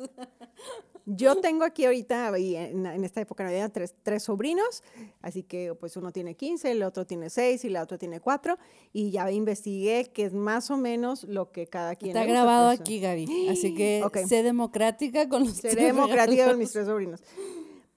Yo 1.09 1.37
tengo 1.37 1.63
aquí 1.65 1.85
ahorita, 1.85 2.37
y 2.37 2.57
en, 2.57 2.85
en 2.85 3.05
esta 3.05 3.21
época 3.21 3.45
navideña, 3.45 3.69
tres, 3.69 3.95
tres 4.03 4.25
sobrinos, 4.25 4.83
así 5.23 5.45
que 5.45 5.73
pues 5.77 5.97
uno 5.97 6.11
tiene 6.11 6.35
15, 6.35 6.69
el 6.73 6.83
otro 6.83 7.07
tiene 7.07 7.31
6 7.31 7.65
y 7.65 7.69
la 7.69 7.83
otra 7.83 7.97
tiene 7.97 8.19
4, 8.19 8.59
y 8.93 9.13
ya 9.13 9.31
investigué 9.31 10.11
que 10.13 10.25
es 10.25 10.33
más 10.33 10.69
o 10.73 10.77
menos 10.77 11.23
lo 11.23 11.53
que 11.53 11.69
cada 11.69 11.95
quien 11.95 12.11
Está 12.11 12.23
le 12.23 12.27
gusta, 12.27 12.43
grabado 12.43 12.69
aquí, 12.71 12.99
Gaby. 12.99 13.49
Así 13.49 13.73
que 13.75 14.03
Ok. 14.05 14.19
sé 14.27 14.43
democrática 14.43 15.29
con 15.29 15.45
los 15.45 15.61
tres 15.61 15.77
democrática 15.77 16.47
con 16.49 16.59
mis 16.59 16.73
tres 16.73 16.87
sobrinos. 16.87 17.23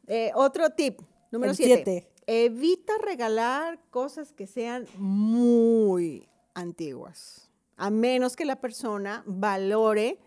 Eh, 0.06 0.32
otro 0.36 0.70
tip, 0.70 1.00
número 1.32 1.52
El 1.52 1.58
7. 1.58 1.84
siete. 1.84 2.12
Evita 2.28 2.94
regalar 3.04 3.80
cosas 3.90 4.34
que 4.34 4.46
sean 4.46 4.86
muy 4.98 6.28
antiguas, 6.54 7.50
a 7.76 7.90
menos 7.90 8.36
que 8.36 8.46
la 8.46 8.62
persona 8.62 9.24
valore 9.26 10.20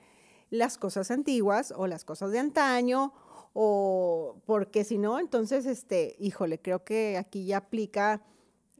las 0.53 0.77
cosas 0.77 1.11
antiguas 1.11 1.73
o 1.75 1.87
las 1.87 2.05
cosas 2.05 2.31
de 2.31 2.39
antaño, 2.39 3.13
o 3.55 4.37
porque 4.47 4.85
si 4.85 4.99
no, 4.99 5.19
entonces, 5.19 5.65
este, 5.67 6.15
híjole, 6.19 6.61
creo 6.61 6.85
que 6.85 7.17
aquí 7.17 7.47
ya 7.47 7.57
aplica, 7.57 8.23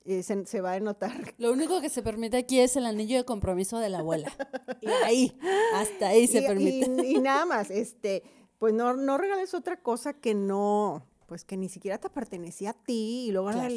eh, 0.05 0.23
se, 0.23 0.45
se 0.47 0.61
va 0.61 0.73
a 0.75 0.81
notar 0.81 1.35
Lo 1.39 1.51
único 1.53 1.81
que 1.81 1.89
se 1.89 2.03
permite 2.03 2.37
aquí 2.37 2.61
es 2.61 2.77
el 2.77 2.85
anillo 2.87 3.17
de 3.17 3.25
compromiso 3.25 3.79
de 3.79 3.89
la 3.89 4.01
abuela. 4.01 4.31
Y 4.83 4.89
ahí, 5.05 5.39
hasta 5.75 6.09
ahí 6.09 6.27
se 6.27 6.41
y, 6.41 6.47
permite. 6.47 7.07
y- 7.09 7.17
y 7.17 7.21
nada 7.21 7.47
más, 7.47 7.71
este, 7.71 8.23
pues 8.59 8.75
no, 8.75 8.95
no 8.95 9.17
regales 9.17 9.55
otra 9.55 9.81
cosa 9.81 10.13
que 10.13 10.35
no, 10.35 11.07
pues 11.27 11.45
que 11.45 11.57
ni 11.57 11.69
siquiera 11.71 11.99
te 11.99 12.11
pertenecía 12.11 12.71
a 12.71 12.75
ti 12.75 13.27
y 13.29 13.33
luego 13.33 13.51
Claro. 13.51 13.75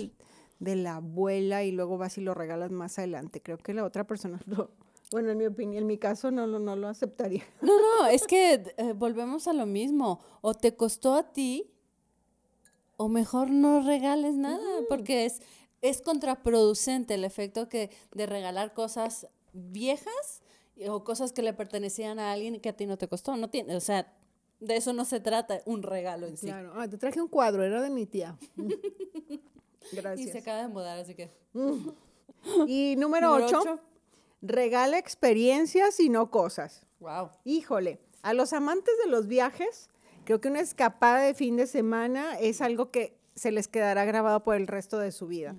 de 0.60 0.76
la 0.76 0.96
abuela 0.98 1.64
y 1.64 1.72
luego 1.72 1.98
vas 1.98 2.18
y 2.18 2.22
lo 2.22 2.34
regalas 2.34 2.72
más 2.72 2.98
adelante. 3.00 3.42
Creo 3.42 3.58
que 3.58 3.74
la 3.74 3.86
otra 3.86 4.06
persona, 4.06 4.40
lo- 4.48 4.72
bueno, 5.12 5.32
en 5.32 5.38
mi 5.38 5.46
opinión, 5.46 5.84
en 5.84 5.88
mi 5.88 5.98
caso 5.98 6.32
no, 6.32 6.48
lo- 6.48 6.60
no 6.60 6.76
lo 6.76 6.88
aceptaría. 6.88 7.44
No, 7.62 7.74
no, 7.80 8.08
es 8.08 8.26
que 8.28 8.74
eh, 8.78 8.94
volvemos 8.96 9.48
a 9.48 9.54
lo 9.54 9.66
mismo. 9.66 10.20
O 10.42 10.54
te 10.54 10.76
costó 10.76 11.14
a 11.16 11.32
ti, 11.34 11.72
o 12.98 13.08
mejor 13.10 13.50
no 13.50 13.82
regales 13.82 14.36
nada, 14.36 14.66
porque 14.90 15.26
es 15.26 15.42
es 15.82 16.02
contraproducente 16.02 17.14
el 17.14 17.24
efecto 17.24 17.70
que 17.70 17.92
de 18.14 18.26
regalar 18.26 18.74
cosas 18.74 19.28
viejas 19.54 20.42
o 20.90 21.04
cosas 21.04 21.32
que 21.32 21.44
le 21.44 21.54
pertenecían 21.54 22.18
a 22.18 22.32
alguien 22.32 22.60
que 22.60 22.70
a 22.70 22.74
ti 22.76 22.88
no 22.88 22.98
te 22.98 23.08
costó. 23.08 23.38
No 23.38 23.50
tiene, 23.52 23.76
o 23.76 23.80
sea, 23.82 24.12
de 24.60 24.78
eso 24.78 24.94
no 24.94 25.06
se 25.06 25.20
trata 25.20 25.62
un 25.66 25.84
regalo 25.84 26.26
en 26.26 26.38
sí. 26.38 26.48
Claro. 26.48 26.72
Ah, 26.76 26.88
te 26.88 26.98
traje 26.98 27.22
un 27.22 27.28
cuadro, 27.28 27.64
era 27.64 27.82
de 27.82 27.90
mi 27.92 28.06
tía. 28.08 28.36
Y 29.92 29.96
se 29.96 30.02
Gracias. 30.02 30.36
acaba 30.38 30.64
de 30.64 30.68
mudar, 30.70 30.98
así 30.98 31.14
que. 31.14 31.30
Y 32.68 32.96
número 32.98 33.28
Número 33.30 33.46
8, 33.46 33.60
ocho. 33.62 33.80
Regala 34.42 34.98
experiencias 34.98 36.00
y 36.00 36.10
no 36.10 36.30
cosas. 36.32 36.86
Wow. 37.00 37.30
Híjole, 37.44 38.00
a 38.22 38.34
los 38.34 38.54
amantes 38.54 38.94
de 39.04 39.10
los 39.10 39.28
viajes, 39.28 39.90
creo 40.24 40.42
que 40.42 40.48
una 40.48 40.60
escapada 40.62 41.20
de 41.20 41.34
fin 41.34 41.56
de 41.58 41.68
semana 41.68 42.38
es 42.40 42.62
algo 42.62 42.92
que 42.92 43.18
se 43.36 43.52
les 43.52 43.68
quedará 43.68 44.06
grabado 44.06 44.44
por 44.44 44.56
el 44.56 44.68
resto 44.68 44.98
de 45.00 45.12
su 45.12 45.28
vida. 45.28 45.56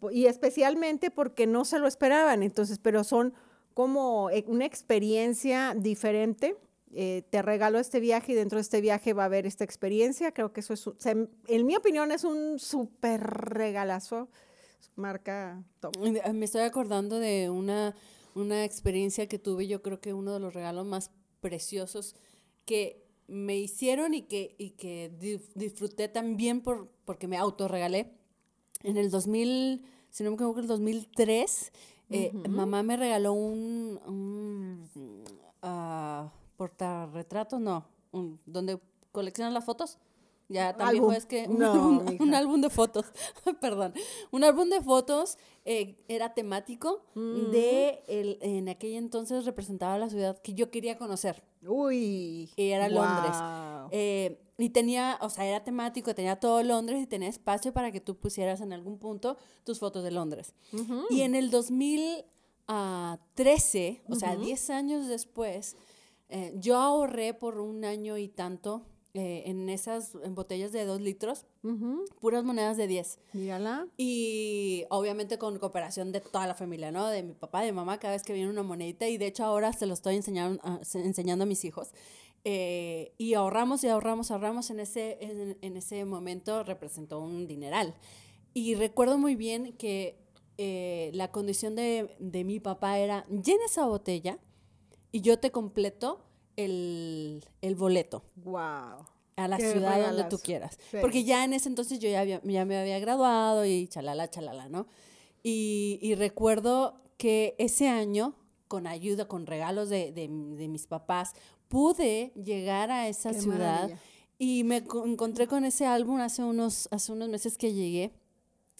Po- 0.00 0.10
Y 0.10 0.26
especialmente 0.26 1.10
porque 1.10 1.46
no 1.46 1.64
se 1.64 1.78
lo 1.78 1.86
esperaban, 1.86 2.42
entonces, 2.42 2.78
pero 2.78 3.04
son 3.04 3.34
como 3.74 4.30
eh, 4.30 4.44
una 4.48 4.64
experiencia 4.64 5.74
diferente. 5.76 6.56
Eh, 6.92 7.22
te 7.30 7.40
regalo 7.42 7.78
este 7.78 8.00
viaje 8.00 8.32
y 8.32 8.34
dentro 8.34 8.56
de 8.56 8.62
este 8.62 8.80
viaje 8.80 9.12
va 9.12 9.22
a 9.22 9.26
haber 9.26 9.46
esta 9.46 9.62
experiencia. 9.62 10.32
Creo 10.32 10.52
que 10.52 10.60
eso 10.60 10.74
es, 10.74 10.88
en 11.06 11.66
mi 11.66 11.76
opinión, 11.76 12.10
es 12.10 12.24
un 12.24 12.58
súper 12.58 13.20
regalazo. 13.22 14.28
Marca 14.96 15.62
top. 15.80 15.96
Me 15.98 16.44
estoy 16.44 16.62
acordando 16.62 17.18
de 17.18 17.50
una, 17.50 17.94
una 18.34 18.64
experiencia 18.64 19.28
que 19.28 19.38
tuve, 19.38 19.66
yo 19.66 19.82
creo 19.82 20.00
que 20.00 20.12
uno 20.14 20.32
de 20.32 20.40
los 20.40 20.54
regalos 20.54 20.86
más 20.86 21.10
preciosos 21.40 22.14
que 22.64 23.04
me 23.28 23.56
hicieron 23.58 24.12
y 24.14 24.22
que, 24.22 24.54
y 24.58 24.70
que 24.70 25.12
disfruté 25.54 26.08
también 26.08 26.60
por, 26.62 26.88
porque 27.04 27.28
me 27.28 27.36
autorregalé. 27.36 28.12
En 28.82 28.96
el 28.96 29.10
2000, 29.10 29.84
si 30.10 30.24
no 30.24 30.30
me 30.30 30.34
equivoco, 30.34 30.60
el 30.60 30.66
2003, 30.66 31.72
eh, 32.10 32.32
mamá 32.48 32.82
me 32.82 32.96
regaló 32.96 33.32
un, 33.34 34.00
un 34.06 35.24
ah, 35.62 36.32
portarretrato, 36.56 37.58
no, 37.60 37.86
un- 38.12 38.40
donde 38.46 38.80
coleccionan 39.12 39.54
las 39.54 39.64
fotos. 39.64 39.98
Ya 40.50 40.72
viejo 40.72 40.88
Álbum. 40.90 41.12
es 41.12 41.26
que 41.26 41.46
un, 41.48 41.58
No, 41.58 41.72
un- 41.88 42.04
mija. 42.04 42.22
un 42.24 42.34
álbum 42.34 42.60
de 42.60 42.68
fotos, 42.70 43.06
perdón, 43.60 43.94
un 44.32 44.42
álbum 44.44 44.68
de 44.68 44.80
fotos 44.82 45.38
eh, 45.64 45.96
era 46.08 46.34
temático 46.34 47.04
de, 47.14 48.02
el, 48.08 48.38
en 48.42 48.68
aquel 48.68 48.94
entonces 48.94 49.44
representaba 49.44 49.96
la 49.96 50.10
ciudad 50.10 50.38
que 50.42 50.52
yo 50.54 50.70
quería 50.70 50.98
conocer. 50.98 51.44
Uy. 51.66 52.50
Y 52.56 52.70
era 52.70 52.88
Londres. 52.88 53.36
Eh, 53.92 54.40
y 54.58 54.70
tenía, 54.70 55.18
o 55.22 55.30
sea, 55.30 55.46
era 55.46 55.62
temático, 55.64 56.14
tenía 56.14 56.38
todo 56.40 56.62
Londres 56.62 57.00
y 57.02 57.06
tenía 57.06 57.28
espacio 57.28 57.72
para 57.72 57.92
que 57.92 58.00
tú 58.00 58.16
pusieras 58.16 58.60
en 58.60 58.72
algún 58.74 58.98
punto 58.98 59.36
tus 59.64 59.78
fotos 59.78 60.02
de 60.04 60.10
Londres. 60.10 60.54
Y 61.10 61.20
en 61.22 61.34
el 61.34 61.50
2013, 61.50 64.02
o 64.08 64.14
sea, 64.16 64.36
10 64.36 64.70
años 64.70 65.06
después, 65.06 65.76
eh, 66.28 66.52
yo 66.56 66.76
ahorré 66.78 67.32
por 67.34 67.58
un 67.60 67.84
año 67.84 68.16
y 68.18 68.28
tanto 68.28 68.82
eh, 69.14 69.42
en 69.46 69.68
esas 69.68 70.14
en 70.22 70.34
botellas 70.34 70.72
de 70.72 70.84
2 70.84 71.00
litros, 71.00 71.46
Ujú, 71.64 72.04
puras 72.20 72.44
monedas 72.44 72.76
de 72.76 72.86
10. 72.86 73.18
Mírala. 73.32 73.86
Y 73.96 74.84
obviamente 74.90 75.36
con 75.38 75.58
cooperación 75.58 76.12
de 76.12 76.20
toda 76.20 76.46
la 76.46 76.54
familia, 76.54 76.92
¿no? 76.92 77.08
De 77.08 77.22
mi 77.22 77.34
papá, 77.34 77.60
de 77.62 77.72
mi 77.72 77.76
mamá, 77.76 77.98
cada 77.98 78.14
vez 78.14 78.22
que 78.22 78.32
viene 78.32 78.48
una 78.50 78.62
monedita. 78.62 79.08
Y 79.08 79.18
de 79.18 79.26
hecho 79.26 79.44
ahora 79.44 79.72
se 79.72 79.86
lo 79.86 79.94
estoy 79.94 80.16
enseñando, 80.16 80.62
se- 80.84 81.04
enseñando 81.04 81.42
a 81.42 81.46
mis 81.46 81.64
hijos. 81.64 81.90
Eh, 82.44 83.12
y 83.18 83.34
ahorramos 83.34 83.84
y 83.84 83.88
ahorramos, 83.88 84.30
ahorramos. 84.30 84.70
En 84.70 84.80
ese, 84.80 85.18
en, 85.20 85.58
en 85.60 85.76
ese 85.76 86.04
momento 86.04 86.62
representó 86.64 87.20
un 87.20 87.46
dineral. 87.46 87.94
Y 88.54 88.74
recuerdo 88.74 89.18
muy 89.18 89.34
bien 89.36 89.72
que 89.76 90.18
eh, 90.58 91.10
la 91.14 91.30
condición 91.30 91.74
de, 91.74 92.14
de 92.18 92.44
mi 92.44 92.60
papá 92.60 92.98
era, 92.98 93.26
llena 93.28 93.64
esa 93.66 93.86
botella 93.86 94.38
y 95.12 95.20
yo 95.20 95.38
te 95.38 95.50
completo 95.50 96.20
el, 96.64 97.44
el 97.62 97.74
boleto 97.74 98.22
Wow. 98.36 99.04
a 99.36 99.48
la 99.48 99.56
Qué 99.56 99.72
ciudad 99.72 99.90
donde 99.92 100.06
regalazo. 100.08 100.28
tú 100.28 100.38
quieras. 100.42 100.78
Sí. 100.90 100.98
Porque 101.00 101.24
ya 101.24 101.44
en 101.44 101.52
ese 101.54 101.68
entonces 101.68 101.98
yo 101.98 102.08
ya, 102.08 102.20
había- 102.20 102.40
ya 102.44 102.64
me 102.64 102.78
había 102.78 102.98
graduado 102.98 103.64
y 103.64 103.86
chalala, 103.88 104.28
chalala, 104.30 104.68
¿no? 104.68 104.86
Y, 105.42 105.98
y 106.02 106.14
recuerdo 106.14 107.00
que 107.16 107.54
ese 107.58 107.88
año, 107.88 108.34
con 108.68 108.86
ayuda, 108.86 109.26
con 109.26 109.46
regalos 109.46 109.88
de, 109.88 110.12
de- 110.12 110.28
de 110.28 110.68
mis 110.68 110.86
papás, 110.86 111.32
pude 111.68 112.32
llegar 112.34 112.90
a 112.90 113.08
esa 113.08 113.30
Qué 113.32 113.40
ciudad 113.40 113.58
maravilla. 113.82 113.98
y 114.38 114.64
me 114.64 114.84
co- 114.84 115.06
encontré 115.06 115.46
con 115.46 115.64
ese 115.64 115.86
álbum 115.86 116.20
hace 116.20 116.42
unos, 116.42 116.88
hace 116.90 117.12
unos 117.12 117.28
meses 117.28 117.56
que 117.58 117.72
llegué. 117.72 118.12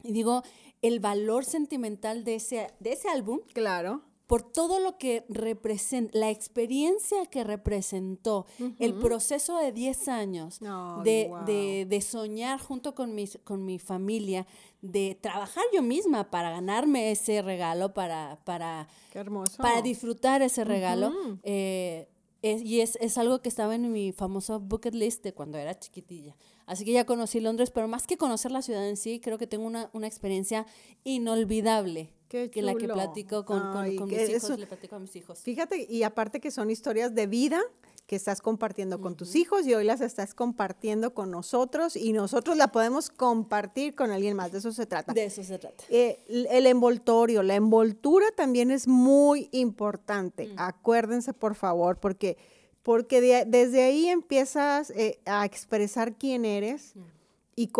Y 0.02 0.12
digo, 0.12 0.42
el 0.82 0.98
valor 1.00 1.44
sentimental 1.44 2.24
de 2.24 2.36
ese, 2.36 2.68
de 2.80 2.92
ese 2.92 3.08
álbum 3.08 3.40
Claro. 3.52 4.02
Por 4.30 4.42
todo 4.42 4.78
lo 4.78 4.96
que 4.96 5.24
representa, 5.28 6.16
la 6.16 6.30
experiencia 6.30 7.26
que 7.26 7.42
representó, 7.42 8.46
el 8.78 8.94
proceso 8.94 9.58
de 9.58 9.72
10 9.72 10.06
años 10.06 10.60
Ay, 10.62 11.02
de, 11.02 11.24
guau. 11.28 11.44
de- 11.44 11.86
de 11.88 12.00
soñar 12.00 12.60
junto 12.60 12.94
con, 12.94 13.12
mis, 13.16 13.38
con 13.42 13.64
mi 13.64 13.80
familia, 13.80 14.46
de 14.82 15.18
trabajar 15.20 15.64
yo 15.74 15.82
misma 15.82 16.30
para 16.30 16.50
ganarme 16.50 17.10
ese 17.10 17.42
regalo, 17.42 17.92
para, 17.92 18.38
para, 18.44 18.86
Qué 19.12 19.18
hermoso. 19.18 19.56
para 19.60 19.82
disfrutar 19.82 20.42
ese 20.42 20.62
regalo. 20.64 21.08
Ujú. 21.08 21.38
eh, 21.42 22.06
es- 22.42 22.62
y 22.62 22.80
es, 22.80 22.96
es 23.00 23.18
algo 23.18 23.42
que 23.42 23.48
estaba 23.48 23.74
en 23.74 23.90
mi 23.90 24.12
famoso 24.12 24.60
bucket 24.60 24.94
list 24.94 25.24
de 25.24 25.34
cuando 25.34 25.58
era 25.58 25.76
chiquitilla. 25.78 26.36
Así 26.66 26.84
que 26.84 26.92
ya 26.92 27.04
conocí 27.04 27.40
Londres, 27.40 27.70
pero 27.72 27.88
más 27.88 28.06
que 28.06 28.16
conocer 28.16 28.52
la 28.52 28.62
ciudad 28.62 28.88
en 28.88 28.96
sí, 28.96 29.18
creo 29.18 29.38
que 29.38 29.46
tengo 29.48 29.66
una, 29.66 29.90
una 29.92 30.06
experiencia 30.06 30.66
inolvidable. 31.04 32.12
Qué 32.30 32.48
que 32.48 32.62
la 32.62 32.74
que 32.76 32.86
platico 32.88 33.44
con, 33.44 33.58
con- 33.60 33.76
Ay, 33.76 33.96
con 33.96 34.08
que 34.08 34.16
mis 34.20 34.28
hijos, 34.30 34.44
eso- 34.44 34.56
le 34.56 34.66
platico 34.66 34.94
a 34.96 34.98
mis 35.00 35.14
hijos. 35.16 35.40
Fíjate, 35.40 35.84
y 35.90 36.04
aparte 36.04 36.40
que 36.40 36.50
son 36.52 36.70
historias 36.70 37.12
de 37.14 37.26
vida 37.26 37.60
que 38.06 38.14
estás 38.16 38.40
compartiendo 38.40 39.00
con 39.00 39.14
tus 39.16 39.34
hijos 39.36 39.66
y 39.66 39.74
hoy 39.74 39.84
las 39.84 40.00
estás 40.00 40.34
compartiendo 40.34 41.12
con 41.12 41.30
nosotros 41.30 41.94
y 41.96 42.12
nosotros 42.12 42.56
la 42.56 42.68
podemos 42.72 43.08
compartir 43.10 43.94
con 43.94 44.10
alguien 44.10 44.36
más. 44.36 44.50
De 44.52 44.58
eso 44.58 44.72
se 44.72 44.86
trata. 44.86 45.12
De 45.12 45.24
eso 45.24 45.42
se 45.44 45.58
trata. 45.58 45.84
Eh, 45.90 46.18
el 46.28 46.66
envoltorio, 46.66 47.42
la 47.42 47.54
envoltura 47.56 48.26
también 48.36 48.70
es 48.70 48.88
muy 48.88 49.48
importante. 49.52 50.52
Acuérdense, 50.56 51.32
por 51.32 51.54
favor, 51.54 51.98
porque, 51.98 52.36
porque 52.82 53.20
de- 53.20 53.44
desde 53.46 53.82
ahí 53.84 54.06
empiezas 54.08 54.90
eh, 54.90 55.20
a 55.26 55.44
expresar 55.44 56.16
quién 56.16 56.44
eres 56.44 56.94
co- 56.94 57.00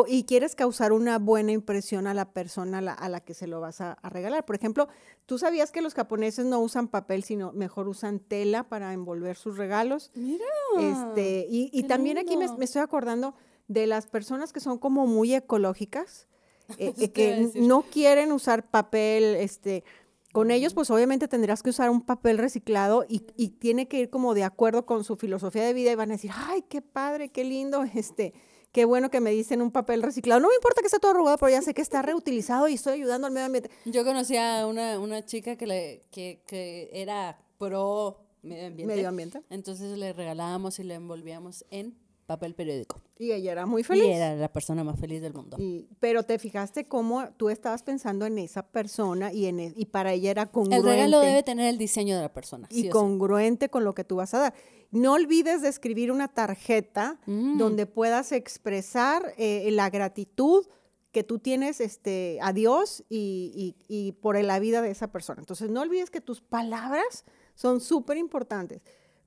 y 0.09 0.25
quieres 0.25 0.55
causar 0.55 0.93
una 0.93 1.19
buena 1.19 1.53
impresión 1.53 2.07
a 2.07 2.15
la 2.15 2.33
persona 2.33 2.79
a 2.79 2.81
la, 2.81 2.93
a 2.93 3.09
la 3.09 3.21
que 3.21 3.35
se 3.35 3.47
lo 3.47 3.61
vas 3.61 3.81
a, 3.81 3.93
a 3.93 4.09
regalar. 4.11 4.45
Por 4.45 4.57
ejemplo, 4.57 4.89
¿tú 5.27 5.39
sabías 5.39 5.71
que 5.71 5.81
los 5.81 5.95
japoneses 5.95 6.45
no 6.45 6.61
usan 6.61 6.89
papel, 6.89 7.23
sino 7.23 7.53
mejor 7.53 7.89
usan 7.89 8.19
tela 8.19 8.65
para 8.65 8.93
envolver 8.93 9.37
sus 9.37 9.57
regalos? 9.57 10.11
Mira. 10.15 10.45
Este, 10.79 11.47
y, 11.49 11.83
también 11.85 12.19
aquí 12.19 12.37
me, 12.37 12.45
estoy 12.45 12.83
acordando 12.83 13.35
de 13.69 13.87
las 13.87 14.07
personas 14.07 14.53
que 14.53 14.61
son 14.61 14.79
como 14.79 15.07
muy 15.07 15.35
ecológicas, 15.35 16.27
eh, 16.79 16.93
eh, 16.99 17.11
que 17.11 17.51
no 17.55 17.83
quieren 17.83 18.33
usar 18.33 18.69
papel, 18.69 19.37
este, 19.37 19.85
con 20.33 20.51
ellos 20.51 20.75
pues 20.75 20.91
obviamente 20.91 21.27
tendrás 21.27 21.63
que 21.63 21.71
usar 21.71 21.91
un 21.91 22.03
papel 22.03 22.39
reciclado 22.39 23.05
y, 23.09 23.25
y 23.37 23.49
tiene 23.49 23.89
que 23.89 23.99
ir 23.99 24.11
como 24.11 24.35
de 24.35 24.45
acuerdo 24.45 24.87
con 24.87 25.03
su 25.03 25.17
filosofía 25.17 25.65
de 25.65 25.73
vida 25.73 25.91
y 25.91 25.97
van 25.97 26.11
a 26.11 26.15
decir, 26.15 26.31
ay, 26.35 26.63
qué 26.69 26.83
padre, 26.83 27.31
qué 27.31 27.45
lindo, 27.45 27.83
este, 27.95 28.33
qué 28.73 28.85
bueno 28.85 29.11
que 29.11 29.21
me 29.21 29.31
dicen 29.31 29.63
un 29.63 29.71
papel 29.71 30.03
reciclado. 30.03 30.41
No 30.41 30.49
me 30.49 30.55
importa 30.55 30.81
que 30.81 30.87
esté 30.87 30.99
todo 30.99 31.13
arrugado, 31.13 31.39
pero 31.39 31.51
ya 31.51 31.63
sé 31.63 31.75
que 31.75 31.83
está 31.83 32.03
reutilizado 32.03 32.69
y 32.69 32.75
estoy 32.75 32.95
ayudando 32.95 33.27
al 33.27 33.33
medio 33.33 33.47
ambiente. 33.47 33.71
Yo 33.85 34.05
conocí 34.05 34.37
a 34.37 34.67
una, 34.67 34.99
una 34.99 35.25
chica 35.25 35.57
que, 35.57 35.67
le, 35.67 36.03
que, 36.11 36.43
que 36.47 36.91
era 36.93 37.39
pro 37.59 38.19
medio 38.43 38.67
ambiente. 38.67 38.95
Medio 38.95 39.09
ambiente. 39.09 39.41
Entonces 39.51 39.99
le 39.99 40.13
regalábamos 40.13 40.79
y 40.79 40.85
le 40.85 40.95
envolvíamos 40.95 41.65
en 41.71 41.97
papel 42.31 42.55
periódico. 42.55 43.01
Y 43.19 43.33
ella 43.33 43.51
era 43.53 43.67
muy 43.67 43.83
feliz. 43.83 44.05
Y 44.05 44.11
era 44.11 44.37
la 44.37 44.53
persona 44.53 44.85
más 44.85 44.99
feliz 45.01 45.21
del 45.21 45.35
mundo. 45.35 45.57
Y- 45.59 45.89
pero 45.99 46.23
te 46.23 46.39
fijaste 46.39 46.87
cómo 46.87 47.29
tú 47.37 47.49
estabas 47.51 47.83
pensando 47.83 48.25
en 48.25 48.39
esa 48.39 48.63
persona 48.63 49.33
y, 49.33 49.47
en 49.47 49.59
e- 49.59 49.73
y 49.77 49.87
para 49.87 50.13
ella 50.13 50.31
era 50.31 50.47
congruente. 50.47 50.77
El 50.89 50.95
regalo 50.95 51.19
debe 51.21 51.43
tener 51.43 51.69
el 51.69 51.77
diseño 51.77 52.15
de 52.15 52.23
la 52.23 52.33
persona. 52.33 52.69
y 52.71 52.75
sí 52.75 52.81
o 52.83 52.85
sí. 52.85 52.89
congruente 52.91 53.69
con 53.69 53.83
lo 53.83 53.95
que 53.95 54.05
tú 54.05 54.17
vas 54.17 54.33
a 54.35 54.39
dar. 54.39 54.55
No 54.93 55.15
olvides 55.15 55.61
de 55.63 55.69
escribir 55.69 56.13
una 56.13 56.29
tarjeta 56.29 57.19
Mm. 57.27 57.59
donde 57.59 57.87
puedas 57.87 58.31
expresar 58.31 59.35
eh, 59.37 59.69
la 59.73 59.91
gratitud 59.91 60.67
que 61.11 61.25
tú 61.25 61.41
tienes 61.41 61.81
este, 61.81 62.39
a 62.41 62.53
Dios 62.53 63.03
y, 63.09 63.75
y- 63.89 64.07
y 64.07 64.13
por 64.13 64.41
la 64.41 64.61
vida 64.61 64.81
de 64.83 64.93
esa 64.93 65.09
persona. 65.11 65.41
Entonces, 65.41 65.69
no 65.69 65.81
olvides 65.81 66.11
que 66.11 66.21
tus 66.21 66.41
palabras 66.41 67.25
son 67.57 67.81
súper 67.81 68.17
importantes, 68.19 68.81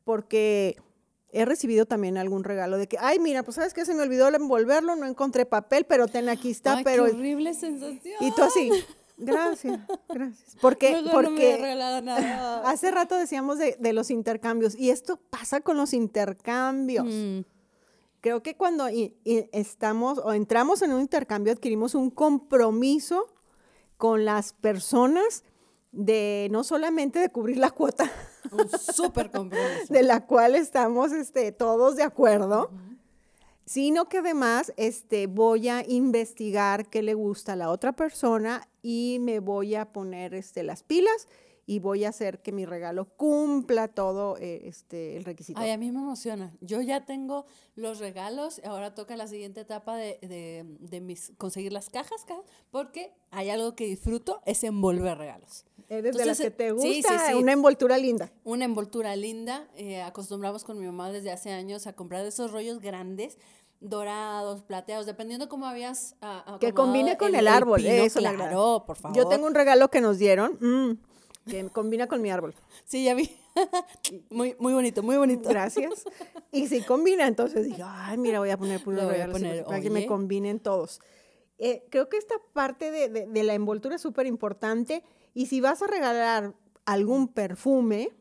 porque 0.05 0.77
he 1.33 1.45
recibido 1.45 1.85
también 1.85 2.17
algún 2.17 2.43
regalo 2.43 2.77
de 2.77 2.87
que, 2.87 2.97
ay, 2.99 3.19
mira, 3.19 3.43
pues 3.43 3.55
sabes 3.55 3.73
que 3.73 3.83
se 3.85 3.93
me 3.93 4.03
olvidó 4.03 4.27
envolverlo, 4.29 4.95
no 4.95 5.05
encontré 5.05 5.45
papel, 5.45 5.85
pero 5.85 6.07
ten, 6.07 6.29
aquí 6.29 6.51
está, 6.51 6.77
Ay, 6.77 6.83
pero... 6.83 7.05
qué 7.05 7.11
horrible 7.11 7.53
sensación. 7.53 8.15
Y 8.21 8.31
tú 8.31 8.43
así, 8.43 8.69
gracias, 9.17 9.79
gracias. 10.09 10.55
Porque, 10.61 10.91
Luego 11.01 11.11
porque 11.11 11.57
no 11.57 11.63
me 11.63 12.01
nada. 12.01 12.61
Hace 12.69 12.91
rato 12.91 13.17
decíamos 13.17 13.57
de, 13.57 13.75
de 13.79 13.93
los 13.93 14.11
intercambios 14.11 14.75
y 14.75 14.91
esto 14.91 15.17
pasa 15.29 15.59
con 15.61 15.75
los 15.77 15.93
intercambios. 15.93 17.05
Mm, 17.09 17.41
Creo 18.21 18.41
que 18.41 18.55
cuando 18.55 18.89
i- 18.89 19.17
i- 19.25 19.49
estamos 19.51 20.17
o 20.19 20.31
entramos 20.31 20.81
en 20.81 20.93
un 20.93 21.01
intercambio 21.01 21.51
adquirimos 21.51 21.93
un 21.93 22.09
compromiso 22.09 23.27
con 23.97 24.23
las 24.23 24.53
personas 24.53 25.43
de 25.91 26.47
no 26.49 26.63
solamente 26.63 27.19
de 27.19 27.29
cubrir 27.29 27.57
la 27.57 27.71
cuota. 27.71 28.09
Un 28.53 28.69
súper 28.69 29.31
compromiso. 29.31 29.93
De 29.93 30.03
la 30.03 30.25
cual 30.25 30.55
estamos 30.55 31.11
este, 31.11 31.51
todos 31.51 31.95
de 31.95 32.03
acuerdo, 32.03 32.69
sino 33.65 34.09
que 34.09 34.19
además 34.19 34.73
este, 34.77 35.27
voy 35.27 35.69
a 35.69 35.83
investigar 35.87 36.87
qué 36.89 37.01
le 37.01 37.13
gusta 37.13 37.53
a 37.53 37.55
la 37.55 37.69
otra 37.69 37.93
persona 37.93 38.67
y 38.81 39.17
me 39.21 39.39
voy 39.39 39.75
a 39.75 39.91
poner 39.91 40.33
este, 40.33 40.63
las 40.63 40.83
pilas 40.83 41.27
y 41.65 41.79
voy 41.79 42.03
a 42.03 42.09
hacer 42.09 42.41
que 42.41 42.51
mi 42.51 42.65
regalo 42.65 43.05
cumpla 43.05 43.87
todo 43.87 44.37
eh, 44.37 44.67
este, 44.67 45.15
el 45.15 45.23
requisito. 45.23 45.59
Ay, 45.59 45.71
a 45.71 45.77
mí 45.77 45.91
me 45.91 45.99
emociona. 45.99 46.53
Yo 46.59 46.81
ya 46.81 47.05
tengo 47.05 47.45
los 47.75 47.99
regalos, 47.99 48.61
ahora 48.65 48.93
toca 48.93 49.15
la 49.15 49.27
siguiente 49.27 49.61
etapa 49.61 49.95
de, 49.95 50.19
de, 50.21 50.65
de 50.79 51.01
mis, 51.01 51.31
conseguir 51.37 51.71
las 51.71 51.89
cajas, 51.89 52.25
porque 52.69 53.13
hay 53.31 53.49
algo 53.49 53.75
que 53.75 53.85
disfruto, 53.85 54.41
es 54.45 54.63
envolver 54.63 55.17
regalos. 55.17 55.65
Eres 55.89 56.15
de 56.15 56.25
las 56.25 56.39
que 56.39 56.51
te 56.51 56.71
gusta 56.71 57.35
una 57.37 57.51
envoltura 57.51 57.97
linda. 57.97 58.31
Una 58.43 58.65
envoltura 58.65 59.15
linda. 59.15 59.67
Eh, 59.75 60.01
acostumbramos 60.01 60.63
con 60.63 60.79
mi 60.79 60.85
mamá 60.85 61.11
desde 61.11 61.31
hace 61.31 61.51
años 61.51 61.87
a 61.87 61.93
comprar 61.93 62.25
esos 62.25 62.51
rollos 62.51 62.79
grandes 62.79 63.37
dorados, 63.83 64.63
plateados, 64.63 65.05
dependiendo 65.05 65.49
cómo 65.49 65.65
habías 65.65 66.15
uh, 66.21 66.57
Que 66.59 66.73
combine 66.73 67.17
con 67.17 67.35
el, 67.35 67.47
árbol, 67.47 67.85
eso 67.85 68.19
claro, 68.19 68.83
por 68.87 68.95
favor. 68.95 69.15
Yo 69.15 69.27
tengo 69.27 69.45
un 69.45 69.53
regalo 69.53 69.89
que 69.89 69.99
nos 69.99 70.17
dieron, 70.17 70.57
mm, 70.59 71.49
que 71.49 71.69
combina 71.69 72.07
con 72.07 72.21
mi 72.21 72.31
árbol. 72.31 72.55
Sí, 72.85 73.03
ya 73.03 73.13
vi. 73.13 73.29
muy, 74.29 74.55
muy 74.57 74.73
bonito, 74.73 75.03
muy 75.03 75.17
bonito. 75.17 75.49
Gracias. 75.49 76.05
Y 76.51 76.67
si 76.67 76.81
combina, 76.81 77.27
entonces 77.27 77.65
digo, 77.65 77.85
ay, 77.85 78.17
mira, 78.17 78.39
voy 78.39 78.49
a 78.49 78.57
poner 78.57 78.81
puros 78.81 79.03
regalos 79.05 79.41
para 79.65 79.81
que 79.81 79.89
me 79.89 80.05
combinen 80.05 80.59
todos. 80.59 81.01
Eh, 81.59 81.85
creo 81.89 82.09
que 82.09 82.17
esta 82.17 82.35
parte 82.53 82.89
de, 82.89 83.09
de, 83.09 83.27
de 83.27 83.43
la 83.43 83.53
envoltura 83.53 83.95
es 83.95 84.01
súper 84.01 84.25
importante 84.25 85.03
y 85.33 85.47
si 85.47 85.61
vas 85.61 85.81
a 85.81 85.87
regalar 85.87 86.53
algún 86.85 87.27
perfume, 87.27 88.11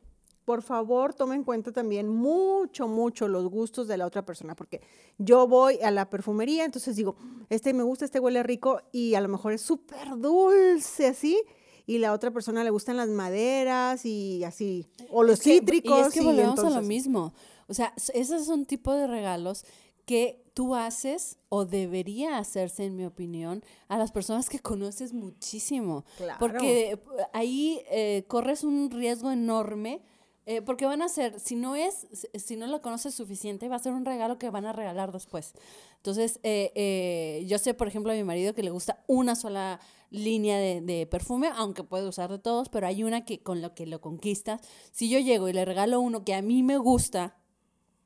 por 0.44 0.62
favor, 0.62 1.14
tome 1.14 1.36
en 1.36 1.44
cuenta 1.44 1.72
también 1.72 2.08
mucho, 2.08 2.88
mucho 2.88 3.28
los 3.28 3.48
gustos 3.48 3.86
de 3.86 3.96
la 3.96 4.06
otra 4.06 4.24
persona, 4.24 4.56
porque 4.56 4.80
yo 5.18 5.46
voy 5.46 5.78
a 5.82 5.90
la 5.90 6.10
perfumería, 6.10 6.64
entonces 6.64 6.96
digo, 6.96 7.16
este 7.48 7.72
me 7.72 7.84
gusta, 7.84 8.04
este 8.04 8.18
huele 8.18 8.42
rico 8.42 8.80
y 8.90 9.14
a 9.14 9.20
lo 9.20 9.28
mejor 9.28 9.52
es 9.52 9.62
súper 9.62 10.16
dulce 10.16 11.06
así, 11.06 11.40
y 11.86 11.98
la 11.98 12.12
otra 12.12 12.30
persona 12.30 12.64
le 12.64 12.70
gustan 12.70 12.96
las 12.96 13.08
maderas 13.08 14.04
y 14.04 14.44
así, 14.44 14.86
o 15.10 15.22
los 15.22 15.40
cítricos. 15.40 15.98
y 15.98 16.00
es 16.02 16.14
que 16.14 16.22
volvemos 16.22 16.58
a 16.60 16.70
lo 16.70 16.82
mismo. 16.82 17.32
O 17.68 17.74
sea, 17.74 17.94
esos 18.14 18.44
son 18.44 18.66
tipo 18.66 18.92
de 18.92 19.06
regalos 19.06 19.64
que 20.04 20.42
tú 20.54 20.74
haces 20.74 21.38
o 21.48 21.64
debería 21.64 22.38
hacerse, 22.38 22.84
en 22.84 22.96
mi 22.96 23.04
opinión, 23.04 23.62
a 23.88 23.98
las 23.98 24.12
personas 24.12 24.48
que 24.48 24.58
conoces 24.58 25.12
muchísimo. 25.12 26.04
Claro. 26.16 26.38
Porque 26.38 26.98
ahí 27.32 27.82
eh, 27.90 28.24
corres 28.28 28.64
un 28.64 28.90
riesgo 28.90 29.30
enorme. 29.30 30.02
Eh, 30.44 30.60
porque 30.60 30.86
van 30.86 31.02
a 31.02 31.08
ser, 31.08 31.38
si 31.38 31.54
no 31.54 31.76
es, 31.76 32.08
si 32.34 32.56
no 32.56 32.66
lo 32.66 32.82
conoces 32.82 33.14
suficiente, 33.14 33.68
va 33.68 33.76
a 33.76 33.78
ser 33.78 33.92
un 33.92 34.04
regalo 34.04 34.40
que 34.40 34.50
van 34.50 34.66
a 34.66 34.72
regalar 34.72 35.12
después. 35.12 35.54
Entonces, 35.98 36.40
eh, 36.42 37.44
yo 37.46 37.58
sé, 37.58 37.74
por 37.74 37.86
ejemplo, 37.86 38.10
a 38.10 38.16
mi 38.16 38.24
marido 38.24 38.52
que 38.52 38.64
le 38.64 38.70
gusta 38.70 39.04
una 39.06 39.36
sola 39.36 39.78
línea 40.10 40.58
de, 40.58 40.80
de, 40.80 41.06
perfume, 41.06 41.48
aunque 41.54 41.84
puede 41.84 42.08
usar 42.08 42.28
de 42.28 42.40
todos, 42.40 42.68
pero 42.70 42.88
hay 42.88 43.04
una 43.04 43.24
que 43.24 43.40
con 43.40 43.62
lo 43.62 43.72
que 43.72 43.86
lo 43.86 44.00
conquistas. 44.00 44.60
Si 44.90 45.08
yo 45.08 45.20
llego 45.20 45.48
y 45.48 45.52
le 45.52 45.64
regalo 45.64 46.00
uno 46.00 46.24
que 46.24 46.34
a 46.34 46.42
mí 46.42 46.64
me 46.64 46.76
gusta, 46.76 47.36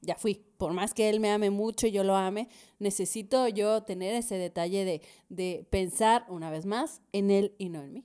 ya 0.03 0.17
fui. 0.17 0.46
Por 0.57 0.73
más 0.73 0.95
que 0.95 1.09
él 1.09 1.21
me 1.21 1.31
ame 1.31 1.51
mucho 1.51 1.87
y 1.87 1.93
yo 1.93 2.05
lo 2.05 2.17
ame, 2.17 2.49
necesito 2.79 3.49
yo 3.49 3.83
tener 3.83 4.15
ese 4.15 4.37
detalle 4.37 4.85
de, 4.85 5.03
de 5.29 5.67
pensar 5.71 6.25
una 6.29 6.51
vez 6.51 6.67
más 6.67 7.01
en 7.13 7.31
él 7.31 7.55
y 7.59 7.69
no 7.69 7.83
en 7.83 7.93
mí. 7.93 8.05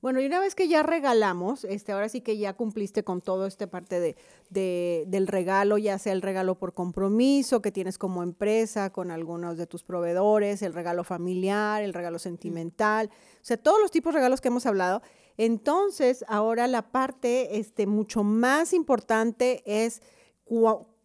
Bueno, 0.00 0.20
y 0.20 0.26
una 0.26 0.38
vez 0.38 0.54
que 0.54 0.68
ya 0.68 0.84
regalamos, 0.84 1.64
este, 1.64 1.90
ahora 1.90 2.08
sí 2.08 2.20
que 2.20 2.38
ya 2.38 2.52
cumpliste 2.52 3.02
con 3.02 3.20
todo 3.20 3.46
esta 3.46 3.66
parte 3.66 3.98
de, 3.98 4.16
de, 4.48 5.04
del 5.08 5.26
regalo, 5.26 5.76
ya 5.76 5.98
sea 5.98 6.12
el 6.12 6.22
regalo 6.22 6.56
por 6.56 6.72
compromiso 6.72 7.60
que 7.60 7.72
tienes 7.72 7.98
como 7.98 8.22
empresa 8.22 8.90
con 8.90 9.10
algunos 9.10 9.56
de 9.56 9.66
tus 9.66 9.82
proveedores, 9.82 10.62
el 10.62 10.72
regalo 10.72 11.02
familiar, 11.02 11.82
el 11.82 11.94
regalo 11.94 12.20
sentimental, 12.20 13.10
o 13.10 13.44
sea, 13.44 13.56
todos 13.56 13.80
los 13.80 13.90
tipos 13.90 14.12
de 14.12 14.20
regalos 14.20 14.40
que 14.40 14.48
hemos 14.48 14.66
hablado. 14.66 15.02
Entonces, 15.36 16.24
ahora 16.28 16.68
la 16.68 16.92
parte 16.92 17.58
este, 17.58 17.88
mucho 17.88 18.22
más 18.22 18.72
importante 18.72 19.64
es 19.66 20.00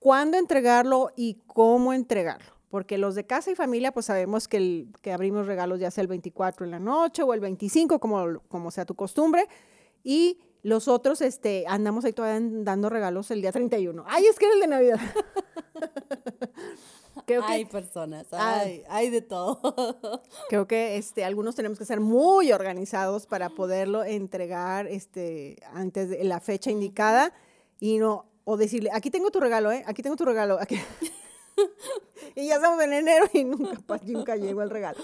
cuándo 0.03 0.37
entregarlo 0.37 1.11
y 1.15 1.37
cómo 1.47 1.93
entregarlo. 1.93 2.51
Porque 2.69 2.97
los 2.97 3.15
de 3.15 3.25
casa 3.25 3.51
y 3.51 3.55
familia, 3.55 3.93
pues 3.93 4.07
sabemos 4.07 4.49
que, 4.49 4.57
el, 4.57 4.89
que 5.01 5.13
abrimos 5.13 5.47
regalos 5.47 5.79
ya 5.79 5.91
sea 5.91 6.01
el 6.01 6.09
24 6.09 6.65
en 6.65 6.71
la 6.71 6.79
noche 6.79 7.23
o 7.23 7.33
el 7.33 7.39
25, 7.39 7.99
como, 7.99 8.41
como 8.49 8.69
sea 8.69 8.85
tu 8.85 8.95
costumbre. 8.95 9.47
Y 10.03 10.41
los 10.61 10.89
otros, 10.89 11.21
este, 11.21 11.63
andamos 11.69 12.03
ahí 12.03 12.11
todavía 12.11 12.45
dando 12.63 12.89
regalos 12.89 13.31
el 13.31 13.41
día 13.41 13.53
31. 13.53 14.03
¡Ay, 14.05 14.25
es 14.25 14.37
que 14.37 14.45
era 14.45 14.55
el 14.55 14.59
de 14.59 14.67
Navidad! 14.67 14.99
creo 17.25 17.45
que, 17.45 17.53
hay 17.53 17.63
personas, 17.63 18.27
hay, 18.33 18.83
hay 18.89 19.09
de 19.09 19.21
todo. 19.21 20.21
creo 20.49 20.67
que 20.67 20.97
este, 20.97 21.23
algunos 21.23 21.55
tenemos 21.55 21.79
que 21.79 21.85
ser 21.85 22.01
muy 22.01 22.51
organizados 22.51 23.25
para 23.25 23.51
poderlo 23.51 24.03
entregar 24.03 24.85
este, 24.87 25.63
antes 25.71 26.09
de 26.09 26.25
la 26.25 26.41
fecha 26.41 26.71
indicada 26.71 27.31
y 27.79 27.99
no 27.99 28.32
o 28.45 28.57
decirle, 28.57 28.89
aquí 28.93 29.09
tengo 29.09 29.31
tu 29.31 29.39
regalo, 29.39 29.71
¿eh? 29.71 29.83
Aquí 29.87 30.01
tengo 30.01 30.15
tu 30.15 30.25
regalo. 30.25 30.59
Aquí. 30.59 30.79
y 32.35 32.47
ya 32.47 32.55
estamos 32.55 32.81
en 32.83 32.93
enero 32.93 33.25
y 33.33 33.43
nunca, 33.43 33.99
nunca 34.05 34.35
llegó 34.35 34.61
el 34.61 34.69
regalo. 34.69 34.99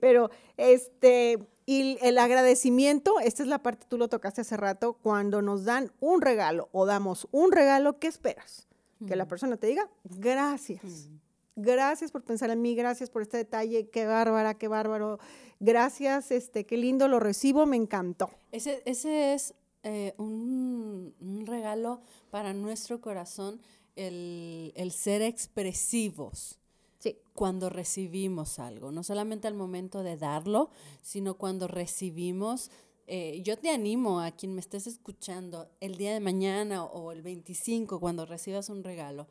Pero, 0.00 0.30
este, 0.56 1.38
y 1.66 1.98
el 2.02 2.18
agradecimiento, 2.18 3.20
esta 3.20 3.42
es 3.42 3.48
la 3.48 3.62
parte, 3.62 3.86
tú 3.88 3.96
lo 3.96 4.08
tocaste 4.08 4.42
hace 4.42 4.56
rato, 4.56 4.94
cuando 4.94 5.40
nos 5.40 5.64
dan 5.64 5.92
un 6.00 6.20
regalo 6.20 6.68
o 6.72 6.84
damos 6.84 7.26
un 7.30 7.52
regalo, 7.52 7.98
¿qué 7.98 8.08
esperas? 8.08 8.68
Que 9.06 9.16
la 9.16 9.26
persona 9.26 9.56
te 9.56 9.66
diga, 9.66 9.88
gracias. 10.04 11.08
Gracias 11.56 12.10
por 12.10 12.22
pensar 12.22 12.50
en 12.50 12.60
mí, 12.60 12.74
gracias 12.74 13.10
por 13.10 13.22
este 13.22 13.36
detalle, 13.36 13.88
qué 13.88 14.06
bárbara, 14.06 14.54
qué 14.54 14.68
bárbaro. 14.68 15.18
Gracias, 15.60 16.30
este, 16.32 16.66
qué 16.66 16.76
lindo, 16.76 17.08
lo 17.08 17.20
recibo, 17.20 17.64
me 17.64 17.76
encantó. 17.76 18.28
Ese, 18.50 18.82
ese 18.84 19.34
es 19.34 19.54
eh, 19.84 20.14
un, 20.18 21.14
un, 21.20 21.46
regalo 21.46 22.00
para 22.30 22.52
nuestro 22.52 23.00
corazón 23.00 23.60
el, 23.96 24.72
el 24.74 24.90
ser 24.90 25.22
expresivos. 25.22 26.58
Sí. 26.98 27.18
Cuando 27.34 27.68
recibimos 27.68 28.58
algo, 28.58 28.90
no 28.90 29.04
solamente 29.04 29.46
al 29.46 29.54
momento 29.54 30.02
de 30.02 30.16
darlo, 30.16 30.70
sino 31.02 31.34
cuando 31.34 31.68
recibimos 31.68 32.70
eh, 33.06 33.42
yo 33.44 33.58
te 33.58 33.70
animo 33.70 34.20
a 34.20 34.30
quien 34.30 34.54
me 34.54 34.60
estés 34.60 34.86
escuchando 34.86 35.68
el 35.80 35.96
día 35.96 36.14
de 36.14 36.20
mañana 36.20 36.84
o 36.84 37.12
el 37.12 37.20
25, 37.20 38.00
cuando 38.00 38.24
recibas 38.24 38.70
un 38.70 38.82
regalo, 38.82 39.26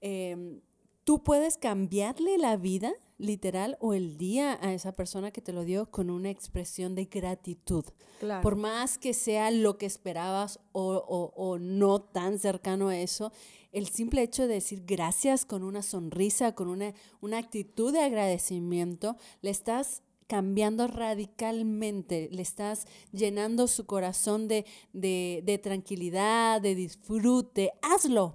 eh, 0.00 0.60
tú 1.06 1.22
puedes 1.22 1.56
cambiarle 1.56 2.36
la 2.36 2.56
vida, 2.56 2.92
literal, 3.16 3.78
o 3.80 3.94
el 3.94 4.18
día 4.18 4.58
a 4.60 4.74
esa 4.74 4.90
persona 4.90 5.30
que 5.30 5.40
te 5.40 5.52
lo 5.52 5.64
dio 5.64 5.88
con 5.88 6.10
una 6.10 6.30
expresión 6.30 6.96
de 6.96 7.04
gratitud. 7.04 7.84
Claro. 8.18 8.42
Por 8.42 8.56
más 8.56 8.98
que 8.98 9.14
sea 9.14 9.52
lo 9.52 9.78
que 9.78 9.86
esperabas 9.86 10.58
o, 10.72 10.96
o, 10.96 11.32
o, 11.36 11.58
no 11.60 12.00
tan 12.00 12.40
cercano 12.40 12.88
a 12.88 12.98
eso, 12.98 13.30
el 13.70 13.86
simple 13.86 14.22
hecho 14.22 14.48
de 14.48 14.54
decir 14.54 14.82
gracias 14.84 15.46
con 15.46 15.62
una 15.62 15.82
sonrisa, 15.82 16.56
con 16.56 16.66
una, 16.66 16.92
una 17.20 17.38
actitud 17.38 17.92
de 17.92 18.00
agradecimiento, 18.00 19.16
le 19.42 19.50
estás 19.50 20.02
cambiando 20.26 20.88
radicalmente, 20.88 22.28
le 22.32 22.42
estás 22.42 22.88
llenando 23.12 23.68
su 23.68 23.86
corazón 23.86 24.48
de, 24.48 24.66
de, 24.92 25.40
de 25.46 25.58
tranquilidad, 25.58 26.60
de 26.60 26.74
disfrute. 26.74 27.70
Hazlo 27.80 28.34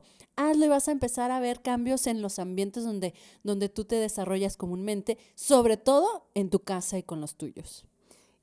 hazlo 0.49 0.65
y 0.65 0.69
vas 0.69 0.88
a 0.88 0.91
empezar 0.91 1.32
a 1.32 1.39
ver 1.39 1.62
cambios 1.62 2.08
en 2.08 2.21
los 2.21 2.39
ambientes 2.39 2.84
donde, 2.84 3.13
donde 3.43 3.69
tú 3.69 3.86
te 3.86 3.95
desarrollas 3.95 4.58
comúnmente, 4.58 5.17
sobre 5.36 5.77
todo 5.77 6.27
en 6.34 6.49
tu 6.49 6.60
casa 6.60 6.97
y 6.97 7.04
con 7.04 7.21
los 7.21 7.36
tuyos. 7.36 7.86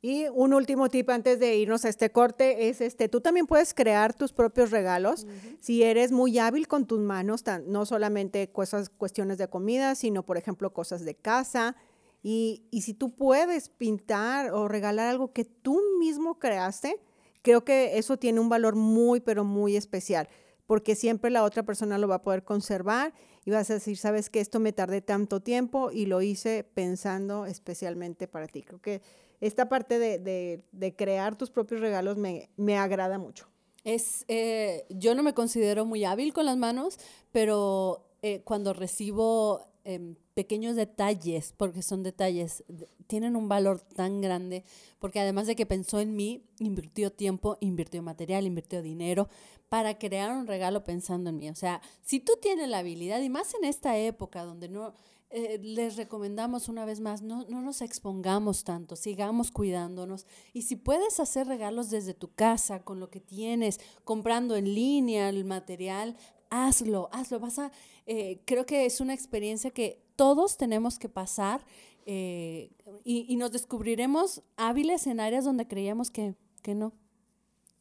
Y 0.01 0.27
un 0.29 0.55
último 0.55 0.89
tip 0.89 1.11
antes 1.11 1.41
de 1.41 1.57
irnos 1.57 1.85
a 1.85 1.89
este 1.89 2.11
corte 2.13 2.69
es 2.69 2.81
este, 2.81 3.09
tú 3.09 3.21
también 3.21 3.47
puedes 3.47 3.75
crear 3.75 4.15
tus 4.15 4.33
propios 4.33 4.71
regalos 4.71 5.25
uh 5.25 5.27
-huh. 5.27 5.57
si 5.61 5.83
eres 5.83 6.13
muy 6.13 6.39
hábil 6.39 6.69
con 6.69 6.87
tus 6.87 7.01
manos, 7.01 7.43
tan, 7.43 7.69
no 7.69 7.85
solamente 7.85 8.53
cosas, 8.53 8.91
cuestiones 8.91 9.39
de 9.39 9.49
comida, 9.49 9.97
sino 9.97 10.23
por 10.25 10.37
ejemplo 10.37 10.73
cosas 10.73 11.05
de 11.05 11.17
casa. 11.17 11.75
Y, 12.23 12.63
y 12.71 12.83
si 12.83 12.95
tú 12.95 13.11
puedes 13.11 13.71
pintar 13.71 14.53
o 14.53 14.69
regalar 14.69 15.09
algo 15.09 15.33
que 15.33 15.45
tú 15.45 15.81
mismo 15.99 16.39
creaste, 16.39 17.01
creo 17.43 17.65
que 17.65 17.99
eso 17.99 18.19
tiene 18.19 18.39
un 18.39 18.49
valor 18.49 18.77
muy, 18.77 19.19
pero 19.19 19.43
muy 19.43 19.77
especial 19.77 20.29
porque 20.69 20.95
siempre 20.95 21.31
la 21.31 21.45
otra 21.45 21.63
persona 21.63 21.97
lo 21.97 22.09
va 22.09 22.17
a 22.17 22.23
poder 22.23 22.45
conservar 22.45 23.15
y 23.47 23.51
vas 23.51 23.71
a 23.71 23.75
decir, 23.75 23.97
sabes 23.97 24.29
que 24.29 24.39
esto 24.39 24.61
me 24.61 24.75
tardé 24.75 25.01
tanto 25.01 25.41
tiempo 25.41 25.91
y 25.91 26.05
lo 26.05 26.21
hice 26.21 26.63
pensando 26.63 27.47
especialmente 27.47 28.29
para 28.29 28.49
ti. 28.49 28.63
Creo 28.63 28.79
que 28.79 29.01
esta 29.41 29.71
parte 29.71 29.99
de, 29.99 30.19
de, 30.19 30.63
de 30.73 30.95
crear 30.95 31.37
tus 31.37 31.51
propios 31.51 31.81
regalos 31.81 32.19
me, 32.19 32.51
me 32.59 32.77
agrada 32.77 33.17
mucho. 33.17 33.49
Es, 33.83 34.27
eh, 34.29 34.85
yo 34.91 35.15
no 35.15 35.23
me 35.23 35.33
considero 35.33 35.87
muy 35.87 36.05
hábil 36.05 36.35
con 36.35 36.45
las 36.45 36.59
manos, 36.59 36.99
pero 37.33 38.05
eh, 38.21 38.43
cuando 38.45 38.75
recibo 38.75 39.73
em, 39.85 40.17
pequeños 40.39 40.77
detalles, 40.77 41.53
porque 41.57 41.83
son 41.83 42.05
detalles, 42.05 42.63
tienen 43.09 43.35
un 43.35 43.49
valor 43.49 43.81
tan 43.81 44.21
grande, 44.21 44.63
porque 45.01 45.19
además 45.19 45.49
de 45.49 45.57
que 45.57 45.67
pensó 45.67 45.99
en 45.99 46.15
mí, 46.15 46.45
invirtió 46.61 47.11
tiempo, 47.11 47.57
invirtió 47.59 48.05
material, 48.05 48.47
invirtió 48.47 48.81
dinero 48.81 49.29
para 49.69 49.99
crear 49.99 50.31
un 50.31 50.47
regalo 50.47 50.85
pensando 50.85 51.31
en 51.31 51.39
mí. 51.39 51.51
O 51.51 51.57
sea, 51.57 51.83
si 52.03 52.21
tú 52.21 52.35
tienes 52.41 52.69
la 52.69 52.79
habilidad, 52.79 53.21
y 53.21 53.29
más 53.29 53.53
en 53.55 53.65
esta 53.65 53.99
época 53.99 54.45
donde 54.45 54.69
no 54.69 54.95
eh, 55.31 55.59
les 55.61 55.97
recomendamos 55.97 56.69
una 56.69 56.85
vez 56.85 57.01
más, 57.01 57.21
no, 57.21 57.45
no 57.49 57.61
nos 57.61 57.83
expongamos 57.83 58.63
tanto, 58.63 58.95
sigamos 58.95 59.51
cuidándonos. 59.51 60.25
Y 60.53 60.63
si 60.63 60.77
puedes 60.77 61.19
hacer 61.19 61.49
regalos 61.49 61.91
desde 61.91 62.15
tu 62.15 62.33
casa, 62.33 62.85
con 62.85 63.01
lo 63.01 63.11
que 63.11 63.19
tienes, 63.19 63.81
comprando 64.05 64.55
en 64.55 64.73
línea 64.73 65.31
el 65.31 65.45
material, 65.45 66.17
hazlo, 66.49 67.09
hazlo. 67.11 67.41
Vas 67.41 67.59
a, 67.59 67.73
eh, 68.07 68.41
creo 68.45 68.67
que 68.67 68.87
es 68.87 69.01
una 69.01 69.15
experiencia 69.15 69.73
que 69.73 70.07
todos 70.19 70.57
tenemos 70.57 70.99
que 70.99 71.09
pasar 71.09 71.65
eh, 72.05 72.73
y, 73.05 73.37
nos 73.37 73.53
descubriremos 73.53 74.43
hábiles 74.57 75.07
en 75.07 75.21
áreas 75.21 75.45
donde 75.45 75.69
creíamos 75.69 76.11
que, 76.11 76.35
que 76.63 76.75
no. 76.75 76.93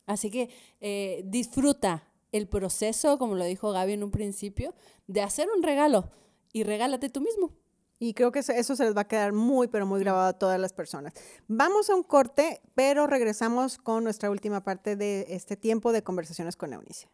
Así 0.05 0.29
que 0.29 1.23
disfruta 1.25 2.03
el 2.31 2.47
proceso, 2.47 3.17
como 3.17 3.33
lo 3.35 3.43
dijo 3.43 3.71
Gaby 3.71 3.93
en 3.93 4.03
un 4.03 4.11
principio, 4.11 4.75
de 5.07 5.21
hacer 5.21 5.47
un 5.55 5.63
regalo 5.63 6.11
y 6.53 6.63
regálate 6.63 7.09
tú 7.09 7.21
mismo. 7.21 7.51
Y 7.99 8.13
creo 8.13 8.31
que 8.31 8.39
eso 8.39 8.75
se 8.75 8.83
les 8.83 8.95
va 8.95 9.01
a 9.01 9.07
quedar 9.07 9.33
muy, 9.33 9.67
pero 9.67 9.87
muy 9.87 9.99
grabado 9.99 10.27
a 10.27 10.33
todas 10.33 10.59
las 10.59 10.71
personas. 10.71 11.13
Vamos 11.47 11.89
a 11.89 11.95
un 11.95 12.03
corte, 12.03 12.61
pero 12.75 13.07
regresamos 13.07 13.79
con 13.79 14.03
nuestra 14.03 14.29
última 14.29 14.63
parte 14.63 14.95
de 14.95 15.25
este 15.29 15.57
tiempo 15.57 15.91
de 15.91 16.03
conversaciones 16.03 16.55
con 16.55 16.73
Eunice. 16.73 17.07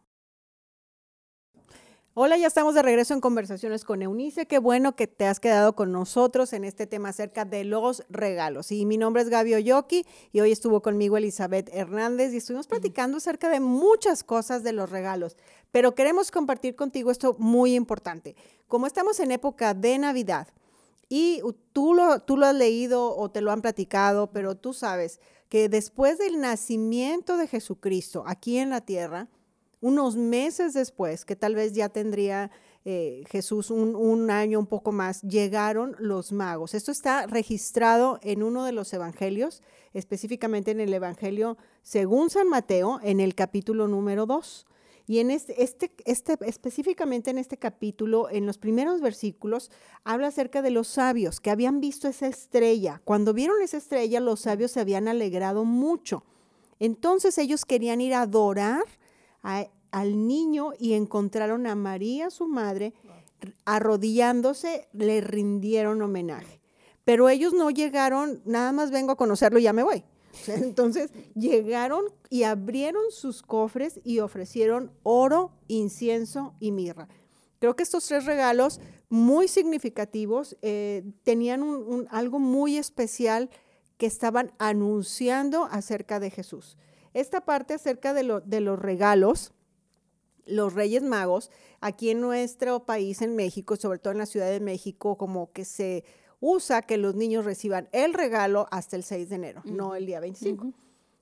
Hola, 2.15 2.37
ya 2.37 2.45
estamos 2.45 2.75
de 2.75 2.83
regreso 2.83 3.15
en 3.15 3.21
Conversaciones 3.21 3.83
con 3.83 4.03
Eunice. 4.03 4.45
Qué 4.45 4.59
bueno 4.59 4.95
que 4.95 5.07
te 5.07 5.25
has 5.25 5.39
quedado 5.39 5.75
con 5.75 5.91
nosotros 5.91 6.53
en 6.53 6.63
este 6.63 6.85
tema 6.85 7.09
acerca 7.09 7.43
de 7.43 7.63
los 7.63 8.03
regalos. 8.07 8.71
Y 8.71 8.85
mi 8.85 8.99
nombre 8.99 9.23
es 9.23 9.29
Gaby 9.29 9.55
Oyoki 9.55 10.05
y 10.31 10.39
hoy 10.39 10.51
estuvo 10.51 10.83
conmigo 10.83 11.17
Elizabeth 11.17 11.71
Hernández 11.73 12.31
y 12.31 12.37
estuvimos 12.37 12.67
platicando 12.67 13.17
acerca 13.17 13.49
de 13.49 13.59
muchas 13.59 14.23
cosas 14.23 14.61
de 14.61 14.73
los 14.73 14.91
regalos. 14.91 15.37
Pero 15.71 15.95
queremos 15.95 16.29
compartir 16.29 16.75
contigo 16.75 17.09
esto 17.09 17.35
muy 17.39 17.73
importante. 17.73 18.35
Como 18.67 18.85
estamos 18.85 19.19
en 19.19 19.31
época 19.31 19.73
de 19.73 19.97
Navidad 19.97 20.49
y 21.09 21.41
tú 21.71 21.95
lo, 21.95 22.19
tú 22.19 22.37
lo 22.37 22.45
has 22.45 22.55
leído 22.55 23.17
o 23.17 23.31
te 23.31 23.41
lo 23.41 23.51
han 23.51 23.63
platicado, 23.63 24.29
pero 24.29 24.53
tú 24.53 24.73
sabes 24.73 25.19
que 25.49 25.67
después 25.67 26.19
del 26.19 26.39
nacimiento 26.39 27.37
de 27.37 27.47
Jesucristo 27.47 28.23
aquí 28.27 28.59
en 28.59 28.69
la 28.69 28.81
tierra, 28.81 29.29
unos 29.83 30.15
meses 30.15 30.73
después, 30.73 31.25
que 31.25 31.35
tal 31.35 31.55
vez 31.55 31.73
ya 31.73 31.89
tendría 31.89 32.51
eh, 32.85 33.25
Jesús 33.29 33.69
un, 33.69 34.31
año, 34.31 34.57
un 34.57 34.65
poco 34.65 34.93
más, 34.93 35.21
llegaron 35.23 35.97
los 35.99 36.31
magos. 36.31 36.73
Esto 36.73 36.93
está 36.93 37.27
registrado 37.27 38.17
en 38.23 38.43
uno 38.43 38.63
de 38.63 38.71
los 38.71 38.93
evangelios, 38.93 39.61
específicamente 39.93 40.71
en 40.71 40.79
el 40.79 40.93
Evangelio 40.93 41.57
según 41.81 42.29
San 42.29 42.47
Mateo, 42.47 43.01
en 43.03 43.19
el 43.19 43.35
capítulo 43.35 43.89
número 43.89 44.25
2. 44.25 44.65
Y 45.05 45.19
en 45.19 45.31
este, 45.31 45.61
este, 45.61 45.91
este, 46.05 46.37
específicamente 46.45 47.29
en 47.29 47.37
este 47.37 47.57
capítulo, 47.57 48.29
en 48.29 48.45
los 48.45 48.57
primeros 48.57 49.01
versículos, 49.01 49.69
habla 50.05 50.27
acerca 50.27 50.61
de 50.61 50.71
los 50.71 50.87
sabios 50.87 51.41
que 51.41 51.51
habían 51.51 51.81
visto 51.81 52.07
esa 52.07 52.27
estrella. 52.27 53.01
Cuando 53.03 53.33
vieron 53.33 53.61
esa 53.61 53.75
estrella, 53.75 54.21
los 54.21 54.39
sabios 54.39 54.71
se 54.71 54.79
habían 54.79 55.09
alegrado 55.09 55.65
mucho. 55.65 56.23
Entonces 56.79 57.37
ellos 57.37 57.65
querían 57.65 57.99
ir 57.99 58.13
a 58.13 58.21
adorar 58.21 58.85
al 59.43 60.27
niño 60.27 60.71
y 60.79 60.93
encontraron 60.93 61.67
a 61.67 61.75
María, 61.75 62.31
su 62.31 62.47
madre, 62.47 62.93
arrodillándose, 63.65 64.87
le 64.93 65.21
rindieron 65.21 66.01
homenaje. 66.01 66.59
Pero 67.05 67.29
ellos 67.29 67.53
no 67.53 67.69
llegaron, 67.69 68.41
nada 68.45 68.71
más 68.71 68.89
vengo 68.89 69.11
a 69.11 69.17
conocerlo 69.17 69.59
y 69.59 69.63
ya 69.63 69.73
me 69.73 69.83
voy. 69.83 70.03
Entonces 70.47 71.11
llegaron 71.35 72.05
y 72.29 72.43
abrieron 72.43 73.03
sus 73.11 73.43
cofres 73.43 73.99
y 74.03 74.19
ofrecieron 74.19 74.91
oro, 75.03 75.51
incienso 75.67 76.55
y 76.59 76.71
mirra. 76.71 77.07
Creo 77.59 77.75
que 77.75 77.83
estos 77.83 78.05
tres 78.05 78.25
regalos 78.25 78.81
muy 79.09 79.47
significativos 79.47 80.57
eh, 80.61 81.03
tenían 81.23 81.63
algo 82.09 82.39
muy 82.39 82.77
especial 82.77 83.49
que 83.97 84.05
estaban 84.05 84.51
anunciando 84.57 85.65
acerca 85.65 86.19
de 86.19 86.29
Jesús. 86.29 86.77
Esta 87.13 87.41
parte 87.41 87.73
acerca 87.73 88.13
de, 88.13 88.41
de 88.45 88.59
los 88.61 88.79
regalos, 88.79 89.53
los 90.45 90.73
Reyes 90.73 91.03
Magos, 91.03 91.51
aquí 91.79 92.09
en 92.09 92.21
nuestro 92.21 92.85
país, 92.85 93.21
en 93.21 93.35
México, 93.35 93.75
sobre 93.75 93.99
todo 93.99 94.11
en 94.11 94.19
la 94.19 94.25
Ciudad 94.25 94.49
de 94.49 94.59
México, 94.59 95.17
como 95.17 95.51
que 95.51 95.65
se 95.65 96.03
usa 96.39 96.81
que 96.81 96.97
los 96.97 97.15
niños 97.15 97.45
reciban 97.45 97.87
el 97.91 98.13
regalo 98.13 98.67
hasta 98.71 98.95
el 98.95 99.03
6 99.03 99.29
de 99.29 99.35
enero, 99.35 99.61
no 99.63 99.95
el 99.95 100.05
día 100.05 100.19
25. 100.19 100.73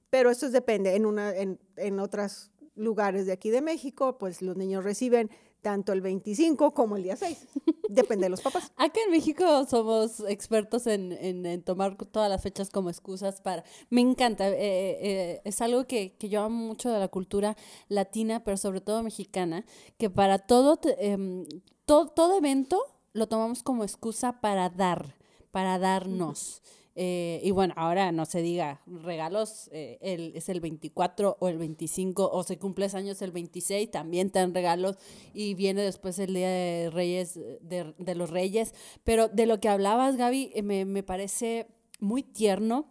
Pero 0.09 0.29
esto 0.31 0.49
depende. 0.49 0.95
En, 0.95 1.05
una, 1.05 1.35
en, 1.35 1.59
en 1.77 1.99
otros 1.99 2.51
lugares 2.75 3.25
de 3.27 3.31
aquí 3.31 3.49
de 3.49 3.61
México, 3.61 4.17
pues 4.17 4.41
los 4.41 4.57
niños 4.57 4.83
reciben 4.83 5.29
tanto 5.61 5.93
el 5.93 6.01
25 6.01 6.73
como 6.73 6.97
el 6.97 7.03
día 7.03 7.15
6. 7.15 7.47
Depende 7.89 8.25
de 8.25 8.29
los 8.29 8.41
papás. 8.41 8.71
Acá 8.77 8.99
en 9.05 9.11
México 9.11 9.65
somos 9.65 10.21
expertos 10.21 10.87
en, 10.87 11.11
en, 11.11 11.61
tomar 11.63 11.95
todas 11.97 12.29
las 12.29 12.41
fechas 12.41 12.69
como 12.69 12.89
excusas 12.89 13.41
para... 13.41 13.63
Me 13.89 14.01
encanta, 14.01 14.49
eh, 14.49 14.55
eh, 14.59 15.41
es 15.45 15.61
algo 15.61 15.85
que, 15.85 16.15
que, 16.17 16.29
yo 16.29 16.41
amo 16.41 16.67
mucho 16.67 16.89
de 16.89 16.99
la 16.99 17.07
cultura 17.07 17.55
latina, 17.89 18.43
pero 18.43 18.57
sobre 18.57 18.81
todo 18.81 19.03
mexicana, 19.03 19.65
que 19.97 20.09
para 20.09 20.39
todo, 20.39 20.79
eh, 20.97 21.45
todo, 21.85 22.07
todo 22.07 22.37
evento 22.37 22.81
lo 23.13 23.27
tomamos 23.27 23.63
como 23.63 23.83
excusa 23.83 24.41
para 24.41 24.69
dar, 24.69 25.15
para 25.51 25.77
darnos. 25.79 26.61
Eh, 26.95 27.39
y 27.43 27.51
bueno, 27.51 27.73
ahora 27.77 28.11
no 28.11 28.25
se 28.25 28.41
diga 28.41 28.81
regalos, 28.85 29.69
eh, 29.71 29.97
el, 30.01 30.33
es 30.35 30.49
el 30.49 30.59
24 30.59 31.37
o 31.39 31.47
el 31.47 31.57
25, 31.57 32.29
o 32.31 32.43
si 32.43 32.57
cumples 32.57 32.95
años 32.95 33.21
el 33.21 33.31
26, 33.31 33.89
también 33.89 34.29
te 34.29 34.39
dan 34.39 34.53
regalos 34.53 34.97
y 35.33 35.53
viene 35.53 35.81
después 35.83 36.19
el 36.19 36.33
Día 36.33 36.49
de 36.49 36.89
Reyes, 36.91 37.35
de, 37.35 37.93
de 37.97 38.15
los 38.15 38.29
Reyes. 38.29 38.73
Pero 39.05 39.29
de 39.29 39.45
lo 39.45 39.59
que 39.61 39.69
hablabas, 39.69 40.17
Gaby, 40.17 40.51
eh, 40.53 40.63
me, 40.63 40.83
me, 40.83 41.01
parece 41.01 41.67
muy 41.99 42.23
tierno 42.23 42.89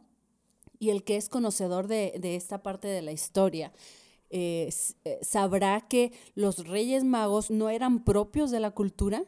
y 0.79 0.91
el 0.91 1.05
que 1.05 1.17
es 1.17 1.29
conocedor 1.29 1.87
de, 1.87 2.15
de 2.19 2.37
esta 2.37 2.63
parte 2.63 2.89
de 2.89 3.03
la 3.03 3.13
historia. 3.13 3.73
sabrá 5.21 5.89
que 5.89 6.13
los 6.35 6.67
reyes 6.67 7.05
magos 7.05 7.51
no 7.51 7.69
eran 7.69 8.05
propios 8.05 8.51
de 8.51 8.61
la 8.61 8.71
cultura, 8.71 9.25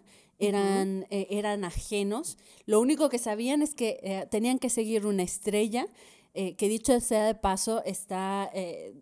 eran, 0.49 1.07
eh, 1.11 1.27
eran 1.31 1.65
ajenos. 1.65 2.39
Lo 2.67 2.81
único 2.81 3.09
que 3.09 3.19
sabían 3.19 3.63
es 3.63 3.75
que 3.75 4.01
eh, 4.03 4.27
tenían 4.31 4.59
que 4.59 4.71
seguir 4.71 5.07
una 5.07 5.23
estrella. 5.23 5.87
Eh, 6.35 6.55
que 6.57 6.69
dicho 6.69 6.99
sea 7.01 7.27
de 7.27 7.35
paso, 7.35 7.85
está, 7.85 8.51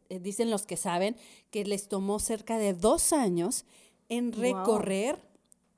dicen 0.09 0.51
los 0.51 0.67
que 0.67 0.77
saben, 0.77 1.15
que 1.53 1.65
les 1.65 1.87
tomó 1.87 2.19
cerca 2.19 2.59
de 2.59 2.75
dos 2.75 3.13
años 3.13 3.67
en 4.09 4.33
recorrer 4.33 5.17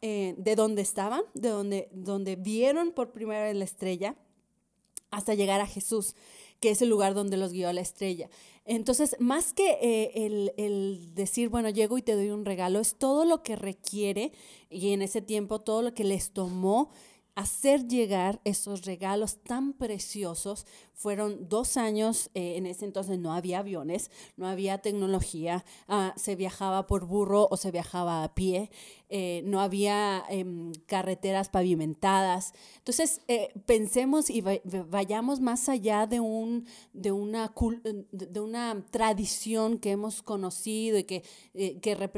de 0.00 0.54
donde 0.56 0.80
estaban, 0.80 1.20
de 1.34 1.50
donde, 1.50 1.88
donde 1.92 2.36
vieron 2.36 2.92
por 2.92 3.12
primera 3.12 3.44
vez 3.44 3.54
la 3.54 3.64
estrella, 3.64 4.16
hasta 5.10 5.34
llegar 5.34 5.60
a 5.60 5.66
Jesús, 5.66 6.16
que 6.62 6.70
es 6.70 6.80
el 6.80 6.88
lugar 6.88 7.12
donde 7.12 7.36
los 7.36 7.52
guió 7.52 7.70
la 7.72 7.80
estrella. 7.80 8.30
Entonces, 8.64 9.16
más 9.18 9.52
que 9.52 9.78
eh, 9.82 10.52
el, 10.56 11.12
decir, 11.12 11.48
bueno, 11.48 11.68
llego 11.70 11.98
y 11.98 12.02
te 12.02 12.14
doy 12.14 12.30
un 12.30 12.44
regalo, 12.44 12.78
es 12.78 12.94
todo 12.94 13.24
lo 13.24 13.42
que 13.42 13.56
requiere 13.56 14.30
y 14.70 14.92
en 14.92 15.02
ese 15.02 15.20
tiempo 15.20 15.58
todo 15.58 15.82
lo 15.82 15.92
que 15.92 16.04
les 16.04 16.30
tomó 16.30 16.90
hacer 17.34 17.88
llegar 17.88 18.40
esos 18.44 18.84
regalos 18.84 19.38
tan 19.42 19.72
preciosos. 19.72 20.66
Fueron 20.92 21.48
dos 21.48 21.76
años, 21.76 22.30
eh, 22.34 22.56
en 22.56 22.66
ese 22.66 22.84
entonces 22.84 23.18
no 23.18 23.32
había 23.32 23.60
aviones, 23.60 24.10
no 24.36 24.46
había 24.46 24.78
tecnología, 24.78 25.64
ah, 25.88 26.12
se 26.16 26.36
viajaba 26.36 26.86
por 26.86 27.06
burro 27.06 27.48
o 27.50 27.56
se 27.56 27.70
viajaba 27.70 28.22
a 28.22 28.34
pie, 28.34 28.70
eh, 29.08 29.42
no 29.44 29.60
había 29.60 30.22
em, 30.28 30.72
carreteras 30.86 31.48
pavimentadas. 31.48 32.52
Entonces, 32.78 33.22
eh, 33.28 33.52
pensemos 33.66 34.30
y 34.30 34.42
vayamos 34.42 35.40
más 35.40 35.68
allá 35.68 36.06
de, 36.06 36.20
un, 36.20 36.66
de, 36.92 37.12
una, 37.12 37.52
de 38.12 38.40
una 38.40 38.84
tradición 38.90 39.78
que 39.78 39.92
hemos 39.92 40.22
conocido 40.22 40.98
y 40.98 41.04
que, 41.04 41.22
que 41.54 42.10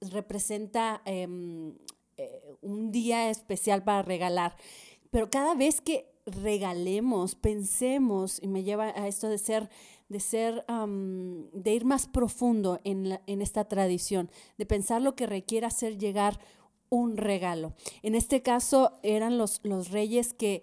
representa 0.00 1.02
em, 1.04 1.74
eh, 2.20 2.56
un 2.60 2.92
día 2.92 3.30
especial 3.30 3.82
para 3.82 4.02
regalar. 4.02 4.56
Pero 5.10 5.30
cada 5.30 5.54
vez 5.54 5.80
que 5.80 6.06
regalemos, 6.26 7.34
pensemos, 7.34 8.38
y 8.42 8.48
me 8.48 8.62
lleva 8.62 8.88
a 8.88 9.08
esto 9.08 9.28
de 9.28 9.38
ser, 9.38 9.70
de 10.08 10.20
ser, 10.20 10.64
de 10.66 11.74
ir 11.74 11.84
más 11.84 12.06
profundo 12.06 12.80
en, 12.84 13.18
en 13.26 13.42
esta 13.42 13.64
tradición, 13.64 14.30
de 14.58 14.66
pensar 14.66 15.00
lo 15.00 15.16
que 15.16 15.26
requiere 15.26 15.66
hacer 15.66 15.98
llegar 15.98 16.38
un 16.90 17.16
regalo. 17.16 17.72
En 18.02 18.14
este 18.14 18.42
caso 18.42 18.98
eran 19.02 19.38
los, 19.38 19.60
los 19.62 19.90
reyes 19.90 20.34
que, 20.34 20.62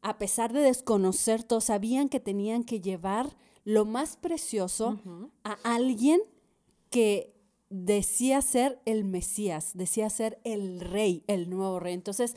a 0.00 0.18
pesar 0.18 0.52
de 0.52 0.60
desconocer 0.60 1.42
todo, 1.42 1.60
sabían 1.60 2.08
que 2.08 2.20
tenían 2.20 2.64
que 2.64 2.80
llevar 2.80 3.36
lo 3.64 3.84
más 3.84 4.16
precioso 4.16 5.00
a 5.42 5.52
alguien 5.64 6.20
que 6.90 7.33
decía 7.70 8.42
ser 8.42 8.80
el 8.84 9.04
Mesías, 9.04 9.72
decía 9.74 10.10
ser 10.10 10.40
el 10.44 10.80
rey, 10.80 11.24
el 11.26 11.50
nuevo 11.50 11.80
rey. 11.80 11.94
Entonces, 11.94 12.36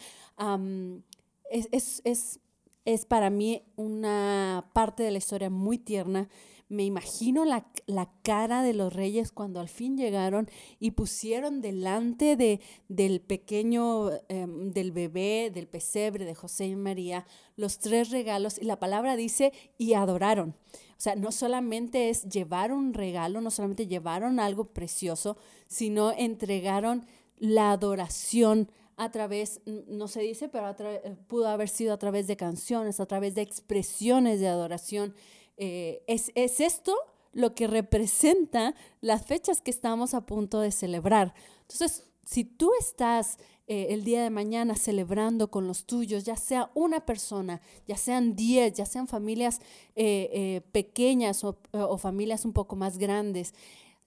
es, 1.50 2.02
es, 2.04 2.40
es, 2.86 3.06
para 3.06 3.30
mí 3.30 3.64
una 3.76 4.70
parte 4.74 5.04
de 5.04 5.12
la 5.12 5.18
historia 5.18 5.50
muy 5.50 5.78
tierna. 5.78 6.30
Me 6.70 6.84
imagino 6.84 7.46
la, 7.46 7.66
la, 7.86 8.12
cara 8.24 8.62
de 8.62 8.74
los 8.74 8.92
reyes 8.92 9.32
cuando 9.32 9.62
al 9.62 9.70
fin 9.70 9.96
llegaron 9.96 10.50
y 10.80 10.92
pusieron 10.92 11.62
delante 11.62 12.36
de, 12.36 12.60
del 12.90 13.22
pequeño, 13.22 14.10
em, 14.28 14.72
del 14.72 14.92
bebé, 14.92 15.50
del 15.54 15.68
pesebre 15.68 16.26
de 16.26 16.36
José 16.36 16.66
y 16.68 16.76
María, 16.76 17.26
los 17.56 17.80
tres 17.80 18.10
regalos 18.10 18.58
y 18.60 18.66
la 18.66 18.80
palabra 18.80 19.16
dice 19.16 19.54
y 19.78 19.94
adoraron. 19.94 20.56
O 20.98 21.00
sea, 21.00 21.16
no 21.16 21.32
solamente 21.32 22.10
es 22.10 22.24
llevar 22.24 22.74
un 22.74 22.94
regalo, 22.94 23.40
no 23.40 23.52
solamente 23.52 23.86
llevaron 23.86 24.40
algo 24.40 24.66
precioso, 24.66 25.38
sino 25.68 26.12
entregaron 26.12 27.06
la 27.38 27.72
adoración 27.72 28.72
a 28.96 29.12
través, 29.12 29.62
no 29.66 30.08
se 30.08 30.22
dice, 30.22 30.50
pero 30.50 30.76
eh, 30.80 31.16
pudo 31.28 31.48
haber 31.50 31.70
sido 31.70 31.94
a 31.94 32.00
través 32.00 32.26
de 32.26 32.36
canciones, 32.36 33.00
a 33.00 33.06
través 33.06 33.36
de 33.36 33.44
expresiones 33.44 34.40
de 34.40 34.48
adoración. 34.48 35.14
Eh, 35.58 36.04
es, 36.08 36.32
es 36.34 36.60
esto 36.60 36.96
lo 37.32 37.54
que 37.54 37.68
representa 37.68 38.74
las 39.02 39.24
fechas 39.24 39.62
que 39.62 39.70
estamos 39.70 40.16
a 40.16 40.26
punto 40.26 40.60
de 40.62 40.72
celebrar. 40.72 41.36
Entonces, 41.62 42.08
si 42.26 42.44
tú 42.44 42.72
estás 42.80 43.38
eh, 43.70 43.88
el 43.90 44.06
día 44.06 44.24
de 44.24 44.30
mañana 44.30 44.78
celebrando 44.78 45.52
con 45.52 45.68
los 45.68 45.84
tuyos, 45.84 46.24
ya 46.24 46.38
sea 46.38 46.72
una 46.74 47.06
persona, 47.06 47.62
ya 47.86 47.98
sean 47.98 48.34
diez, 48.34 48.74
ya 48.74 48.86
sean 48.86 49.10
familias 49.10 49.60
eh, 49.98 50.30
eh, 50.32 50.62
pequeñas 50.72 51.44
o, 51.44 51.58
o, 51.74 51.98
familias 51.98 52.46
un 52.46 52.54
poco 52.54 52.78
más 52.78 52.98
grandes, 52.98 53.54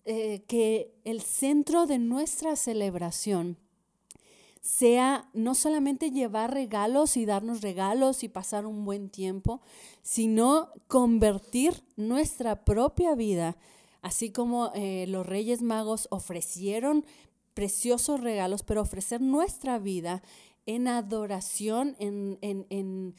que 0.02 0.90
el 1.04 1.20
centro 1.20 1.86
de 1.86 1.98
nuestra 1.98 2.56
celebración 2.56 3.58
sea 4.60 5.28
no 5.34 5.54
solamente 5.54 6.10
llevar 6.10 6.52
regalos 6.52 7.16
y 7.16 7.26
darnos 7.26 7.60
regalos 7.60 8.24
y 8.24 8.28
pasar 8.28 8.66
un 8.66 8.84
buen 8.84 9.08
tiempo, 9.08 9.60
sino 10.02 10.70
convertir 10.88 11.84
nuestra 11.96 12.64
propia 12.64 13.14
vida, 13.14 13.56
así 14.02 14.32
como 14.32 14.72
los 15.06 15.26
Reyes 15.26 15.62
Magos 15.62 16.08
ofrecieron 16.10 17.04
preciosos 17.60 18.22
regalos, 18.22 18.62
pero 18.62 18.80
ofrecer 18.80 19.20
nuestra 19.20 19.78
vida 19.78 20.22
en 20.64 20.88
adoración, 20.88 21.94
en, 21.98 22.38
en, 22.40 23.14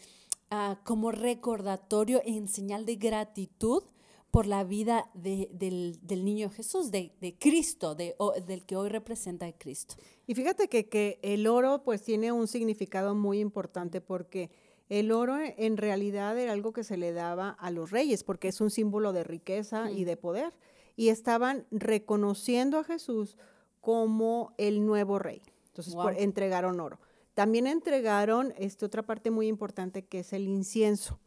ah, 0.49 0.79
como 0.83 1.11
recordatorio, 1.11 2.23
en 2.25 2.47
señal 2.47 2.87
de 2.87 2.95
gratitud 2.95 3.83
por 4.31 4.47
la 4.47 4.63
vida 4.63 5.11
del, 5.13 5.99
niño 6.25 6.49
Jesús, 6.49 6.89
de, 6.89 7.11
Cristo, 7.39 7.93
de, 7.93 8.15
del 8.47 8.65
que 8.65 8.77
hoy 8.77 8.89
representa 8.89 9.45
a 9.45 9.51
Cristo. 9.51 9.93
Y 10.25 10.33
fíjate 10.33 10.69
que, 10.69 10.89
que, 10.89 11.19
el 11.21 11.45
oro 11.45 11.83
pues 11.83 12.01
tiene 12.01 12.31
un 12.31 12.47
significado 12.47 13.13
muy 13.13 13.41
importante 13.41 14.01
porque 14.01 14.49
el 14.89 15.11
oro 15.11 15.37
en 15.39 15.77
realidad 15.77 16.35
era 16.39 16.53
algo 16.53 16.73
que 16.73 16.83
se 16.83 16.97
le 16.97 17.13
daba 17.13 17.51
a 17.59 17.69
los 17.69 17.91
reyes 17.91 18.23
porque 18.23 18.47
es 18.47 18.59
un 18.59 18.71
símbolo 18.71 19.13
de 19.13 19.23
riqueza 19.23 19.91
y 19.91 20.03
de 20.03 20.17
poder. 20.17 20.51
Y 20.95 21.09
estaban 21.09 21.67
reconociendo 21.69 22.79
a 22.79 22.83
Jesús 22.83 23.37
como 23.81 24.53
el 24.57 24.85
nuevo 24.85 25.19
rey. 25.19 25.41
Entonces 25.67 25.95
entregaron 26.17 26.79
oro. 26.79 26.99
También 27.33 27.65
entregaron 27.67 28.53
este, 28.57 28.85
otra 28.85 29.03
parte 29.03 29.31
muy 29.31 29.47
importante 29.47 30.03
que 30.03 30.19
es 30.19 30.33
el 30.33 30.47
incienso. 30.47 31.19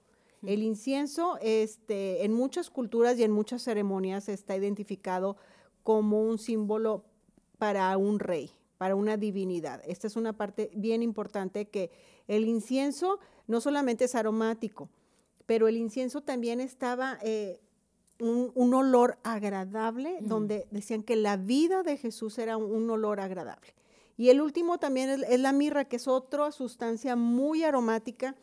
El 0.43 0.63
incienso 0.63 1.39
este, 1.41 2.25
en 2.25 2.33
muchas 2.33 2.71
culturas 2.71 3.19
y 3.19 3.25
en 3.25 3.33
muchas 3.33 3.63
ceremonias 3.63 4.29
está 4.29 4.57
identificado 4.57 5.37
como 5.83 6.23
un 6.23 6.39
símbolo 6.39 7.05
para 7.59 7.97
un 7.97 8.19
rey, 8.19 8.51
para 8.77 8.95
una 8.95 9.17
divinidad. 9.17 9.81
Esta 9.87 10.07
es 10.07 10.17
una 10.17 10.35
parte 10.35 10.71
bien 10.75 11.03
importante 11.03 11.67
que 11.67 11.91
el 12.29 12.47
incienso 12.47 13.19
no 13.47 13.61
solamente 13.61 14.05
es 14.05 14.15
aromático, 14.15 14.91
pero 15.47 15.67
el 15.67 15.77
incienso 15.77 16.21
también 16.21 16.61
estaba 16.61 17.19
eh, 17.23 17.61
un, 18.21 18.75
olor 18.75 19.19
agradable, 19.23 20.19
donde 20.21 20.67
decían 20.71 21.03
que 21.03 21.17
la 21.17 21.37
vida 21.37 21.83
de 21.83 21.97
Jesús 21.97 22.39
era 22.39 22.57
un, 22.57 22.89
olor 22.91 23.21
agradable. 23.21 23.75
Y 24.17 24.29
el 24.29 24.41
último 24.41 24.79
también 24.79 25.11
es, 25.11 25.41
la 25.41 25.53
mirra, 25.53 25.87
que 25.87 25.97
es 25.97 26.07
otra 26.07 26.53
sustancia 26.53 27.17
muy 27.17 27.65
aromática 27.65 28.37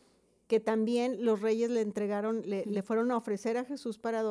que 0.46 0.60
también 0.60 1.24
los 1.24 1.40
reyes 1.40 1.70
le 1.70 1.80
entregaron, 1.80 2.42
le, 2.44 2.82
fueron 2.82 3.10
a 3.10 3.16
ofrecer 3.16 3.56
a 3.56 3.64
Jesús 3.64 3.96
para, 3.98 4.22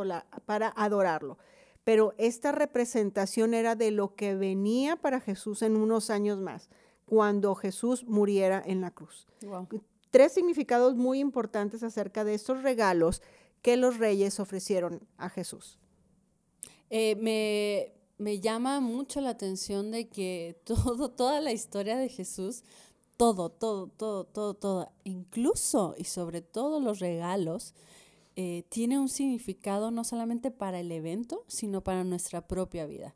para 0.45 0.71
adorarlo. 0.75 1.39
Pero 1.83 2.13
esta 2.19 2.51
representación 2.51 3.55
era 3.55 3.75
de 3.75 3.89
lo 3.89 4.13
que 4.13 4.35
venía 4.35 4.97
para 4.97 5.19
Jesús 5.19 5.63
en 5.63 5.75
unos 5.75 6.11
años 6.11 6.39
más, 6.39 6.69
cuando 7.07 7.55
Jesús 7.55 8.03
muriera 8.05 8.61
en 8.63 8.81
la 8.81 8.91
cruz. 8.91 9.27
Tres 10.11 10.33
significados 10.33 10.95
muy 10.95 11.19
importantes 11.19 11.81
acerca 11.81 12.23
de 12.23 12.35
estos 12.35 12.61
regalos 12.61 13.23
que 13.61 13.77
los 13.77 13.97
reyes 13.97 14.39
ofrecieron 14.39 15.07
a 15.17 15.29
Jesús. 15.29 15.77
Eh, 16.89 17.15
me, 17.15 17.93
me, 18.17 18.39
llama 18.39 18.79
mucho 18.81 19.21
la 19.21 19.29
atención 19.29 19.91
de 19.91 20.09
que 20.09 20.59
todo, 20.65 21.11
toda 21.11 21.39
la 21.39 21.51
historia 21.51 21.97
de 21.97 22.09
Jesús, 22.09 22.63
todo, 23.17 23.49
todo, 23.49 23.87
todo, 23.87 24.25
todo, 24.25 24.53
todo, 24.55 24.91
incluso 25.03 25.95
y 25.97 26.05
sobre 26.05 26.41
todo 26.41 26.79
los 26.79 26.99
regalos, 26.99 27.73
eh, 28.35 28.63
tiene 28.69 28.97
un 28.97 29.09
significado 29.09 29.91
no 29.91 30.03
solamente 30.03 30.51
para 30.51 30.79
el 30.79 30.91
evento, 30.91 31.43
sino 31.47 31.83
para 31.83 32.03
nuestra 32.03 32.47
propia 32.47 32.85
vida. 32.85 33.15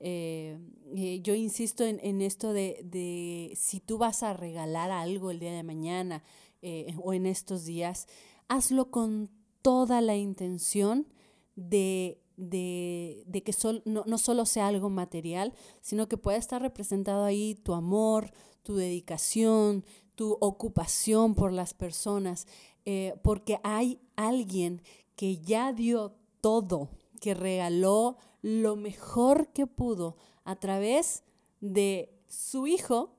Eh, 0.00 0.58
yo 1.22 1.34
insisto 1.34 1.84
en, 1.84 2.20
esto 2.20 2.52
de, 2.52 2.80
de, 2.84 3.52
si 3.56 3.80
tú 3.80 3.96
vas 3.96 4.22
a 4.22 4.34
regalar 4.34 4.90
algo 4.90 5.30
el 5.30 5.38
día 5.38 5.52
de 5.52 5.62
mañana 5.62 6.22
o 7.02 7.12
en 7.12 7.26
estos 7.26 7.66
días, 7.66 8.08
hazlo 8.48 8.90
con 8.90 9.30
toda 9.64 10.02
la 10.02 10.14
intención 10.14 11.08
de, 11.56 12.20
que 12.36 13.54
no, 13.86 14.04
no, 14.06 14.18
solo 14.18 14.44
sea 14.44 14.68
algo 14.68 14.90
material, 14.90 15.54
sino 15.80 16.06
que 16.06 16.18
pueda 16.18 16.36
estar 16.36 16.60
representado 16.60 17.24
ahí 17.24 17.54
tu 17.54 17.72
amor, 17.72 18.30
tu 18.62 18.76
dedicación, 18.76 19.86
tu 20.16 20.36
ocupación 20.42 21.34
por 21.34 21.50
las 21.50 21.72
personas, 21.72 22.46
eh, 22.84 23.14
porque 23.22 23.58
hay 23.62 23.98
alguien 24.16 24.82
que 25.16 25.38
ya 25.38 25.72
dio 25.72 26.14
todo, 26.42 26.90
que 27.22 27.32
regaló 27.32 28.18
lo 28.42 28.76
mejor 28.76 29.48
que 29.48 29.66
pudo 29.66 30.18
a 30.44 30.56
través 30.56 31.22
de 31.62 32.14
su 32.28 32.66
Hijo, 32.66 33.16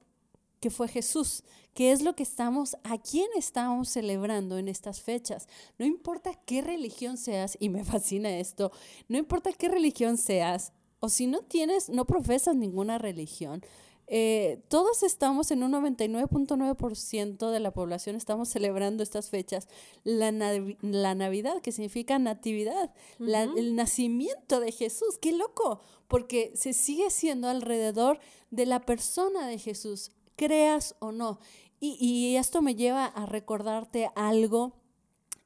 que 0.60 0.70
fue 0.70 0.90
Jesús, 0.90 1.44
¿Qué 1.76 1.92
es 1.92 2.02
lo 2.02 2.16
que 2.16 2.24
estamos, 2.24 2.78
a 2.84 2.98
quién 2.98 3.28
estamos 3.36 3.90
celebrando 3.90 4.58
en 4.58 4.70
estas 4.70 5.02
fechas? 5.02 5.50
No 5.78 5.86
importa 5.86 6.32
qué 6.46 6.62
religión 6.62 7.18
seas, 7.18 7.58
y 7.60 7.68
me 7.68 7.84
fascina 7.86 8.40
esto, 8.40 8.72
no 9.10 9.18
importa 9.18 9.52
qué 9.52 9.68
religión 9.68 10.18
seas, 10.18 10.72
o 11.02 11.10
si 11.10 11.28
no 11.28 11.42
tienes, 11.42 11.90
no 11.90 12.06
profesas 12.06 12.56
ninguna 12.56 12.98
religión, 12.98 13.62
eh, 14.08 14.62
todos 14.70 15.04
estamos 15.04 15.52
en 15.52 15.64
un 15.64 15.74
99.9% 15.74 17.50
de 17.50 17.60
la 17.60 17.72
población 17.72 18.16
estamos 18.16 18.50
celebrando 18.50 19.04
estas 19.04 19.30
fechas. 19.30 19.68
La, 20.04 20.32
la 20.82 21.16
Navidad, 21.16 21.62
que 21.62 21.72
significa 21.72 22.20
natividad, 22.20 22.94
el 23.20 23.76
nacimiento 23.76 24.60
de 24.60 24.72
Jesús. 24.72 25.18
¡Qué 25.20 25.32
loco! 25.32 25.82
Porque 26.08 26.52
se 26.56 26.74
sigue 26.74 27.10
siendo 27.10 27.50
alrededor 27.50 28.20
de 28.52 28.68
la 28.68 28.82
persona 28.82 29.48
de 29.48 29.58
Jesús, 29.58 30.12
creas 30.36 30.96
o 31.00 31.12
no. 31.12 31.40
Y, 31.80 32.36
esto 32.38 32.62
me 32.62 32.76
lleva 32.76 33.06
a 33.06 33.26
recordarte 33.26 34.10
algo, 34.16 34.74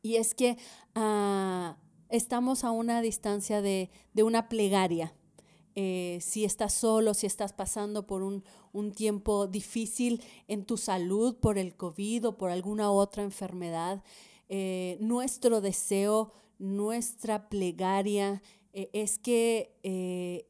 y 0.02 0.16
es 0.16 0.34
que 0.34 0.58
ah, 0.96 1.78
estamos 2.10 2.64
a 2.64 2.72
una 2.72 3.02
distancia 3.02 3.62
de, 3.62 3.90
una 4.16 4.50
plegaria. 4.50 5.14
Eh, 5.76 6.20
si 6.22 6.46
estás 6.46 6.74
solo, 6.74 7.14
si 7.14 7.26
estás 7.26 7.54
pasando 7.54 8.06
por 8.06 8.22
un, 8.24 8.44
tiempo 8.96 9.48
difícil 9.48 10.22
en 10.48 10.66
tu 10.66 10.78
salud, 10.78 11.38
por 11.38 11.58
el 11.58 11.76
COVID 11.76 12.28
o 12.28 12.38
por 12.38 12.52
alguna 12.52 12.92
otra 12.92 13.24
enfermedad, 13.24 14.04
eh, 14.50 14.98
nuestro 15.00 15.62
deseo, 15.62 16.32
nuestra 16.58 17.50
plegaria 17.50 18.42
eh, 18.74 18.90
es 18.94 19.20
que 19.20 19.78
e, 19.84 20.46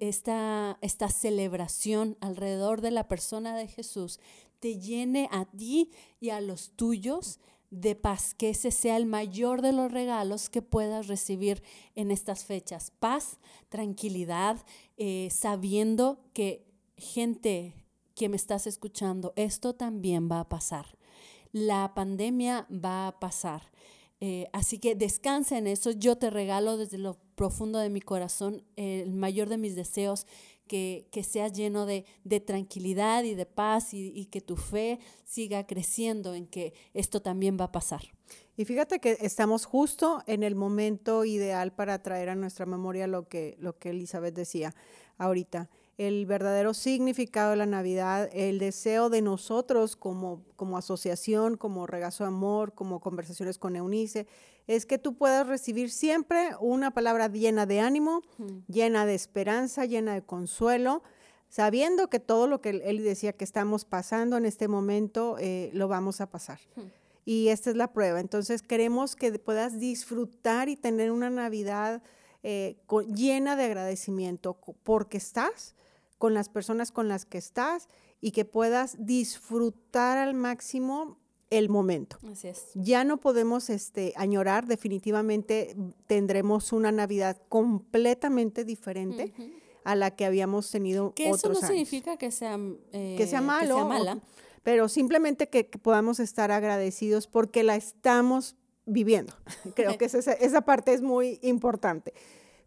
esta, 0.00 0.78
esta 0.80 1.08
celebración 1.08 2.16
alrededor 2.20 2.80
de 2.80 2.90
la 2.90 3.06
persona 3.06 3.56
de 3.56 3.68
Jesús 3.68 4.18
te 4.60 4.78
llene 4.78 5.28
a 5.32 5.46
ti 5.46 5.90
y 6.20 6.30
a 6.30 6.40
los 6.40 6.70
tuyos 6.76 7.40
de 7.70 7.94
paz, 7.94 8.34
que 8.34 8.50
ese 8.50 8.72
sea 8.72 8.96
el 8.96 9.06
mayor 9.06 9.62
de 9.62 9.72
los 9.72 9.92
regalos 9.92 10.50
que 10.50 10.60
puedas 10.60 11.06
recibir 11.06 11.62
en 11.94 12.10
estas 12.10 12.44
fechas. 12.44 12.92
Paz, 12.98 13.38
tranquilidad, 13.68 14.64
eh, 14.96 15.28
sabiendo 15.30 16.20
que 16.34 16.66
gente 16.96 17.74
que 18.14 18.28
me 18.28 18.36
estás 18.36 18.66
escuchando, 18.66 19.32
esto 19.36 19.74
también 19.74 20.28
va 20.30 20.40
a 20.40 20.48
pasar. 20.48 20.98
La 21.52 21.94
pandemia 21.94 22.66
va 22.70 23.06
a 23.06 23.20
pasar. 23.20 23.62
Eh, 24.20 24.48
así 24.52 24.78
que 24.78 24.94
descansa 24.94 25.56
en 25.56 25.66
eso. 25.66 25.92
Yo 25.92 26.18
te 26.18 26.28
regalo 26.28 26.76
desde 26.76 26.98
lo 26.98 27.16
profundo 27.34 27.78
de 27.78 27.88
mi 27.88 28.02
corazón 28.02 28.62
el 28.76 29.14
mayor 29.14 29.48
de 29.48 29.56
mis 29.56 29.74
deseos 29.74 30.26
que, 30.70 31.08
que 31.10 31.24
seas 31.24 31.52
lleno 31.52 31.84
de, 31.84 32.04
de, 32.22 32.38
tranquilidad 32.38 33.24
y 33.24 33.34
de 33.34 33.44
paz 33.44 33.92
y, 33.92 34.12
y 34.14 34.26
que 34.26 34.40
tu 34.40 34.54
fe 34.54 35.00
siga 35.24 35.66
creciendo 35.66 36.32
en 36.32 36.46
que 36.46 36.74
esto 36.94 37.20
también 37.20 37.56
va 37.60 37.64
a 37.64 37.72
pasar. 37.72 38.02
Y 38.56 38.64
fíjate 38.64 39.00
que 39.00 39.18
estamos 39.20 39.64
justo 39.64 40.22
en 40.28 40.44
el 40.44 40.54
momento 40.54 41.24
ideal 41.24 41.72
para 41.72 42.00
traer 42.04 42.28
a 42.28 42.36
nuestra 42.36 42.66
memoria 42.66 43.08
lo 43.08 43.26
que, 43.26 43.56
lo 43.58 43.80
que 43.80 43.90
Elizabeth 43.90 44.32
decía 44.32 44.72
ahorita 45.18 45.68
el 46.00 46.24
verdadero 46.24 46.72
significado 46.72 47.50
de 47.50 47.56
la 47.56 47.66
Navidad, 47.66 48.30
el 48.32 48.58
deseo 48.58 49.10
de 49.10 49.20
nosotros 49.20 49.96
como, 49.96 50.42
como 50.56 50.78
asociación, 50.78 51.58
como 51.58 51.86
regazo 51.86 52.24
de 52.24 52.28
amor, 52.28 52.72
como 52.72 53.00
conversaciones 53.00 53.58
con 53.58 53.76
Eunice, 53.76 54.26
es 54.66 54.86
que 54.86 54.96
tú 54.96 55.14
puedas 55.14 55.46
recibir 55.46 55.90
siempre 55.90 56.52
una 56.58 56.90
palabra 56.92 57.28
llena 57.28 57.66
de 57.66 57.80
ánimo, 57.80 58.22
llena 58.66 59.04
de 59.04 59.14
esperanza, 59.14 59.84
llena 59.84 60.14
de 60.14 60.22
consuelo, 60.22 61.02
sabiendo 61.50 62.08
que 62.08 62.18
todo 62.18 62.46
lo 62.46 62.62
que 62.62 62.70
él 62.70 63.04
decía 63.04 63.34
que 63.34 63.44
estamos 63.44 63.84
pasando 63.84 64.38
en 64.38 64.46
este 64.46 64.68
momento, 64.68 65.36
eh, 65.38 65.68
lo 65.74 65.86
vamos 65.86 66.22
a 66.22 66.30
pasar. 66.30 66.60
Y 67.26 67.48
esta 67.48 67.68
es 67.68 67.76
la 67.76 67.92
prueba. 67.92 68.20
Entonces 68.20 68.62
queremos 68.62 69.16
que 69.16 69.38
puedas 69.38 69.78
disfrutar 69.78 70.70
y 70.70 70.76
tener 70.76 71.10
una 71.10 71.28
Navidad 71.28 72.02
eh, 72.42 72.78
llena 73.14 73.54
de 73.54 73.64
agradecimiento 73.64 74.58
porque 74.82 75.18
estás 75.18 75.74
con 76.20 76.34
las 76.34 76.50
personas 76.50 76.92
con 76.92 77.08
las 77.08 77.24
que 77.24 77.38
estás 77.38 77.88
y 78.20 78.32
que 78.32 78.44
puedas 78.44 78.94
disfrutar 78.98 80.18
al 80.18 80.34
máximo 80.34 81.16
el 81.48 81.70
momento. 81.70 82.18
Así 82.30 82.48
es. 82.48 82.66
Ya 82.74 83.04
no 83.04 83.16
podemos 83.16 83.70
este, 83.70 84.12
añorar, 84.16 84.66
definitivamente 84.66 85.74
tendremos 86.06 86.74
una 86.74 86.92
Navidad 86.92 87.40
completamente 87.48 88.66
diferente. 88.66 89.32
a 89.82 89.94
la 89.94 90.10
que 90.10 90.26
habíamos 90.26 90.70
tenido 90.70 91.14
que 91.14 91.32
otros 91.32 91.56
eso 91.56 91.62
no 91.62 91.68
significa 91.68 92.18
que 92.18 92.30
sea, 92.30 92.58
eh, 92.92 93.14
que 93.16 93.26
sea 93.26 93.40
malo, 93.40 93.76
que 93.76 93.80
sea 93.80 93.84
mala. 93.86 94.18
pero 94.62 94.90
simplemente 94.90 95.48
que, 95.48 95.64
podamos 95.64 96.20
estar 96.20 96.52
agradecidos 96.52 97.26
porque 97.26 97.62
la 97.62 97.76
estamos 97.76 98.56
viviendo. 98.84 99.32
Creo 99.74 99.96
que 99.96 100.04
esa, 100.04 100.18
esa, 100.34 100.60
parte 100.60 100.92
es 100.92 101.00
muy 101.00 101.38
importante, 101.40 102.12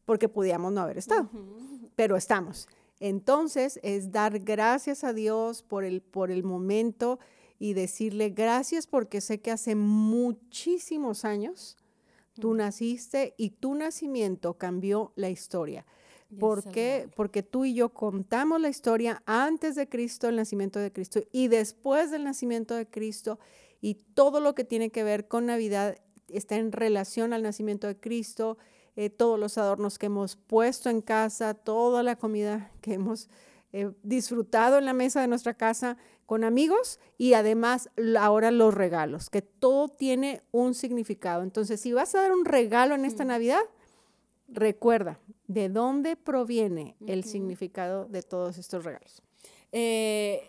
porque 0.05 0.27
podíamos 0.27 0.73
no 0.73 0.81
haber 0.81 0.97
estado, 0.97 1.29
pero 1.95 2.17
estamos. 2.17 2.67
Entonces 3.05 3.81
es 3.83 4.13
dar 4.13 4.39
gracias 4.39 5.03
a 5.03 5.11
Dios 5.11 5.61
por 5.61 5.83
el, 5.83 6.01
por 6.01 6.31
el 6.31 6.45
momento 6.45 7.19
y 7.59 7.73
decirle 7.73 8.29
gracias 8.29 8.87
porque 8.87 9.19
sé 9.19 9.41
que 9.41 9.51
hace 9.51 9.75
muchísimos 9.75 11.25
años 11.25 11.75
tú 12.39 12.53
naciste 12.53 13.33
y 13.35 13.49
tu 13.49 13.75
nacimiento 13.75 14.53
cambió 14.53 15.11
la 15.17 15.29
historia. 15.29 15.85
¿Por 16.39 16.63
qué? 16.71 17.09
Porque 17.13 17.43
tú 17.43 17.65
y 17.65 17.73
yo 17.73 17.89
contamos 17.89 18.61
la 18.61 18.69
historia 18.69 19.21
antes 19.25 19.75
de 19.75 19.89
Cristo, 19.89 20.29
el 20.29 20.37
nacimiento 20.37 20.79
de 20.79 20.93
Cristo, 20.93 21.19
y 21.33 21.49
después 21.49 22.09
del 22.09 22.23
nacimiento 22.23 22.73
de 22.73 22.87
Cristo, 22.87 23.37
y 23.81 23.95
todo 23.95 24.39
lo 24.39 24.55
que 24.55 24.63
tiene 24.63 24.91
que 24.91 25.03
ver 25.03 25.27
con 25.27 25.47
Navidad 25.47 25.97
está 26.29 26.55
en 26.55 26.71
relación 26.71 27.33
al 27.33 27.43
nacimiento 27.43 27.85
de 27.85 27.99
Cristo 27.99 28.57
eh, 28.95 29.09
todos 29.09 29.39
los 29.39 29.57
adornos 29.57 29.97
que 29.97 30.05
hemos 30.05 30.35
puesto 30.35 30.89
en 30.89 31.01
casa, 31.01 31.53
toda 31.53 32.03
la 32.03 32.15
comida 32.15 32.71
que 32.81 32.93
hemos 32.93 33.27
eh, 33.71 33.91
disfrutado 34.03 34.77
en 34.77 34.85
la 34.85 34.93
mesa 34.93 35.21
de 35.21 35.27
nuestra 35.27 35.55
casa 35.55 35.97
con 36.27 36.43
amigos 36.43 36.99
y 37.17 37.33
además 37.33 37.89
ahora 38.19 38.51
los 38.51 38.71
regalos, 38.71 39.31
que 39.31 39.41
todo 39.41 39.89
tiene 39.89 40.43
un 40.51 40.75
significado. 40.75 41.41
Entonces, 41.41 41.81
si 41.81 41.91
vas 41.91 42.13
a 42.13 42.21
dar 42.21 42.33
un 42.33 42.45
regalo 42.45 42.93
en 42.93 43.03
esta 43.03 43.25
Navidad, 43.25 43.61
recuerda 44.47 45.19
de 45.47 45.69
dónde 45.69 46.15
proviene 46.15 46.95
el 47.07 47.23
significado 47.23 48.05
de 48.05 48.21
todos 48.21 48.59
estos 48.59 48.83
regalos. 48.85 49.23
Eh, 49.71 50.47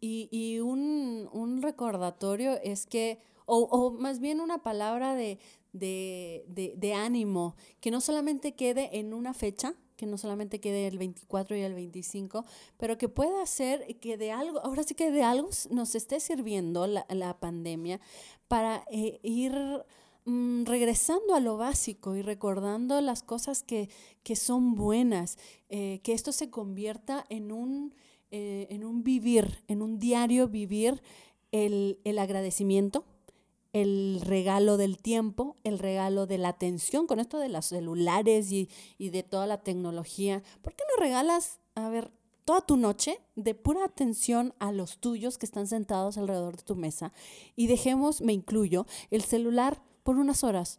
y, 0.00 0.58
un, 0.58 1.60
recordatorio 1.62 2.58
es 2.62 2.86
que, 2.86 3.20
o 3.46 3.92
más 3.92 4.18
bien 4.18 4.40
una 4.40 4.58
palabra 4.58 5.14
de, 5.14 5.38
de, 5.74 6.94
ánimo, 6.96 7.56
que 7.80 7.90
no 7.90 8.00
solamente 8.00 8.54
quede 8.54 8.98
en 8.98 9.12
una 9.12 9.34
fecha, 9.34 9.74
que 9.96 10.06
no 10.06 10.18
solamente 10.18 10.60
quede 10.60 10.86
el 10.86 10.98
24 10.98 11.56
y 11.56 11.60
el 11.60 11.74
25, 11.74 12.44
pero 12.78 12.98
que 12.98 13.08
pueda 13.08 13.44
ser 13.46 13.98
que 13.98 14.16
de 14.16 14.32
algo, 14.32 14.60
ahora 14.60 14.82
sí 14.82 14.94
que 14.94 15.10
de 15.10 15.22
algo 15.22 15.50
nos 15.70 15.94
esté 15.94 16.20
sirviendo 16.20 16.86
la, 16.86 17.38
pandemia 17.38 18.00
para 18.48 18.84
eh, 18.90 19.20
ir 19.22 19.52
mm, 20.24 20.64
regresando 20.64 21.34
a 21.34 21.40
lo 21.40 21.56
básico 21.56 22.16
y 22.16 22.22
recordando 22.22 23.00
las 23.00 23.22
cosas 23.22 23.62
que, 23.62 23.88
son 24.34 24.74
buenas, 24.74 25.38
eh, 25.68 26.00
que 26.02 26.12
esto 26.12 26.32
se 26.32 26.50
convierta 26.50 27.24
en 27.28 27.52
un, 27.52 27.94
eh, 28.30 28.66
en 28.70 28.84
un 28.84 29.04
vivir, 29.04 29.62
en 29.68 29.82
un 29.82 29.98
diario 29.98 30.48
vivir 30.48 31.02
el, 31.52 32.00
el 32.04 32.18
agradecimiento, 32.18 33.04
el 33.74 34.20
regalo 34.22 34.76
del 34.76 34.98
tiempo, 34.98 35.56
el 35.64 35.80
regalo 35.80 36.26
de 36.26 36.38
la 36.38 36.48
atención, 36.48 37.08
con 37.08 37.18
esto 37.18 37.38
de 37.38 37.48
los 37.48 37.66
celulares 37.66 38.50
y, 38.52 38.68
de 38.98 39.22
toda 39.24 39.46
la 39.46 39.62
tecnología. 39.62 40.42
¿Por 40.62 40.74
qué 40.74 40.84
no 40.88 41.02
regalas, 41.02 41.58
a 41.74 41.88
ver, 41.88 42.12
toda 42.44 42.60
tu 42.60 42.76
noche 42.76 43.20
de 43.34 43.54
pura 43.56 43.84
atención 43.84 44.54
a 44.60 44.70
los 44.70 44.98
tuyos 44.98 45.38
que 45.38 45.46
están 45.46 45.66
sentados 45.66 46.16
alrededor 46.16 46.56
de 46.56 46.62
tu 46.62 46.76
mesa 46.76 47.12
y 47.56 47.66
dejemos, 47.66 48.22
me 48.22 48.32
incluyo, 48.32 48.86
el 49.10 49.22
celular 49.22 49.82
por 50.04 50.18
unas 50.18 50.44
horas? 50.44 50.78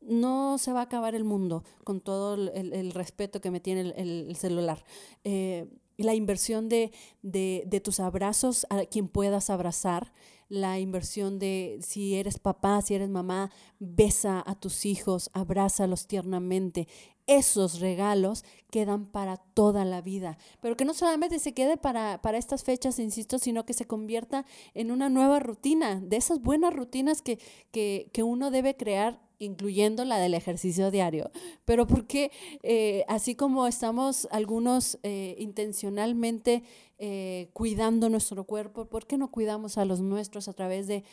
No 0.00 0.58
se 0.58 0.72
va 0.72 0.80
a 0.80 0.84
acabar 0.84 1.14
el 1.14 1.24
mundo 1.24 1.62
con 1.84 2.00
todo 2.00 2.34
el, 2.34 2.90
respeto 2.90 3.40
que 3.40 3.52
me 3.52 3.60
tiene 3.60 3.94
el, 3.96 4.34
celular. 4.36 4.84
Eh, 5.22 5.68
la 5.96 6.14
inversión 6.14 6.68
de, 6.68 6.90
de, 7.22 7.80
tus 7.82 8.00
abrazos 8.00 8.66
a 8.70 8.84
quien 8.84 9.08
puedas 9.08 9.50
abrazar, 9.50 10.12
la 10.48 10.78
inversión 10.78 11.38
de 11.38 11.78
si 11.82 12.14
eres 12.14 12.38
papá, 12.38 12.80
si 12.82 12.94
eres 12.94 13.10
mamá, 13.10 13.50
besa 13.78 14.42
a 14.46 14.54
tus 14.54 14.84
hijos, 14.86 15.30
abrázalos 15.32 16.06
tiernamente. 16.06 16.88
Esos 17.26 17.80
regalos 17.80 18.44
quedan 18.70 19.06
para 19.06 19.38
toda 19.38 19.84
la 19.86 20.02
vida, 20.02 20.36
pero 20.60 20.76
que 20.76 20.84
no 20.84 20.92
solamente 20.92 21.38
se 21.38 21.54
quede 21.54 21.78
para, 21.78 22.20
para 22.20 22.36
estas 22.36 22.64
fechas, 22.64 22.98
insisto, 22.98 23.38
sino 23.38 23.64
que 23.64 23.72
se 23.72 23.86
convierta 23.86 24.44
en 24.74 24.90
una 24.90 25.08
nueva 25.08 25.40
rutina, 25.40 26.00
de 26.00 26.16
esas 26.16 26.42
buenas 26.42 26.74
rutinas 26.74 27.22
que, 27.22 27.38
que, 27.70 28.10
que 28.12 28.22
uno 28.22 28.50
debe 28.50 28.76
crear 28.76 29.20
incluyendo 29.44 30.04
la 30.04 30.18
del 30.18 30.34
ejercicio 30.34 30.90
diario, 30.90 31.30
pero 31.64 31.86
porque 31.86 32.30
eh, 32.62 33.04
así 33.08 33.34
como 33.34 33.66
estamos 33.66 34.26
algunos 34.30 34.98
eh, 35.02 35.36
intencionalmente 35.38 36.62
eh, 36.98 37.50
cuidando 37.52 38.08
nuestro 38.08 38.44
cuerpo, 38.44 38.86
¿por 38.86 39.06
qué 39.06 39.18
no 39.18 39.30
cuidamos 39.30 39.78
a 39.78 39.84
los 39.84 40.00
nuestros 40.00 40.48
a 40.48 40.52
través 40.52 40.86
de, 40.86 41.04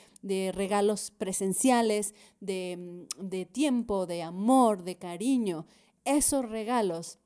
regalos 0.54 1.12
presenciales, 1.12 2.14
de, 2.40 3.48
tiempo, 3.52 4.06
de 4.06 4.24
amor, 4.24 4.84
de 4.84 4.98
cariño? 4.98 5.66
Esos 6.06 6.48
regalos 6.50 7.20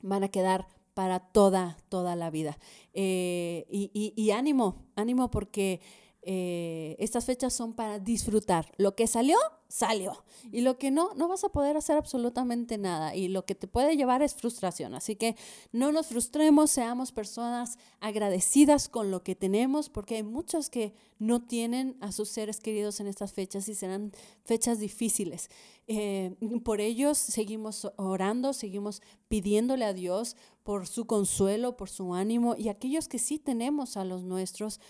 van 0.00 0.24
a 0.24 0.28
quedar 0.28 0.68
para 0.94 1.20
toda, 1.20 1.78
toda 1.88 2.16
la 2.16 2.30
vida. 2.30 2.58
y, 2.94 4.12
y, 4.16 4.30
ánimo, 4.30 4.86
ánimo 4.96 5.30
porque 5.30 5.80
estas 6.22 7.24
fechas 7.24 7.54
son 7.54 7.72
para 7.72 7.98
disfrutar. 7.98 8.70
Lo 8.76 8.94
que 8.94 9.06
salió, 9.06 9.36
salió. 9.68 10.24
Y 10.50 10.62
lo 10.62 10.78
que 10.78 10.90
no, 10.90 11.14
no 11.14 11.28
vas 11.28 11.44
a 11.44 11.50
poder 11.50 11.76
hacer 11.76 11.96
absolutamente 11.96 12.78
nada. 12.78 13.14
Y 13.14 13.28
lo 13.28 13.44
que 13.44 13.54
te 13.54 13.68
puede 13.68 13.96
llevar 13.96 14.22
es 14.22 14.34
frustración. 14.34 14.94
Así 14.94 15.16
que 15.16 15.36
no 15.72 15.92
nos 15.92 16.06
frustremos, 16.06 16.70
seamos 16.70 17.12
personas 17.12 17.78
agradecidas 18.00 18.88
con 18.88 19.10
lo 19.10 19.22
que 19.22 19.36
tenemos, 19.36 19.88
porque 19.90 20.16
hay 20.16 20.22
muchos 20.22 20.70
que 20.70 20.94
no 21.18 21.42
tienen 21.42 21.96
a 22.00 22.12
sus 22.12 22.28
seres 22.28 22.60
queridos 22.60 23.00
en 23.00 23.08
estas 23.08 23.32
fechas 23.32 23.68
y 23.68 23.74
serán 23.74 24.12
fechas 24.44 24.78
difíciles. 24.78 25.50
Eh, 25.86 26.34
por 26.64 26.80
ellos 26.80 27.18
seguimos 27.18 27.90
orando, 27.96 28.52
seguimos 28.52 29.02
pidiéndole 29.28 29.84
a 29.84 29.92
Dios 29.92 30.36
por 30.62 30.86
su 30.86 31.06
consuelo, 31.06 31.76
por 31.76 31.88
su 31.88 32.14
ánimo. 32.14 32.54
Y 32.56 32.68
aquellos 32.68 33.08
que 33.08 33.18
sí 33.18 33.38
tenemos 33.38 33.96
a 33.96 34.04
los 34.04 34.22
nuestros, 34.22 34.80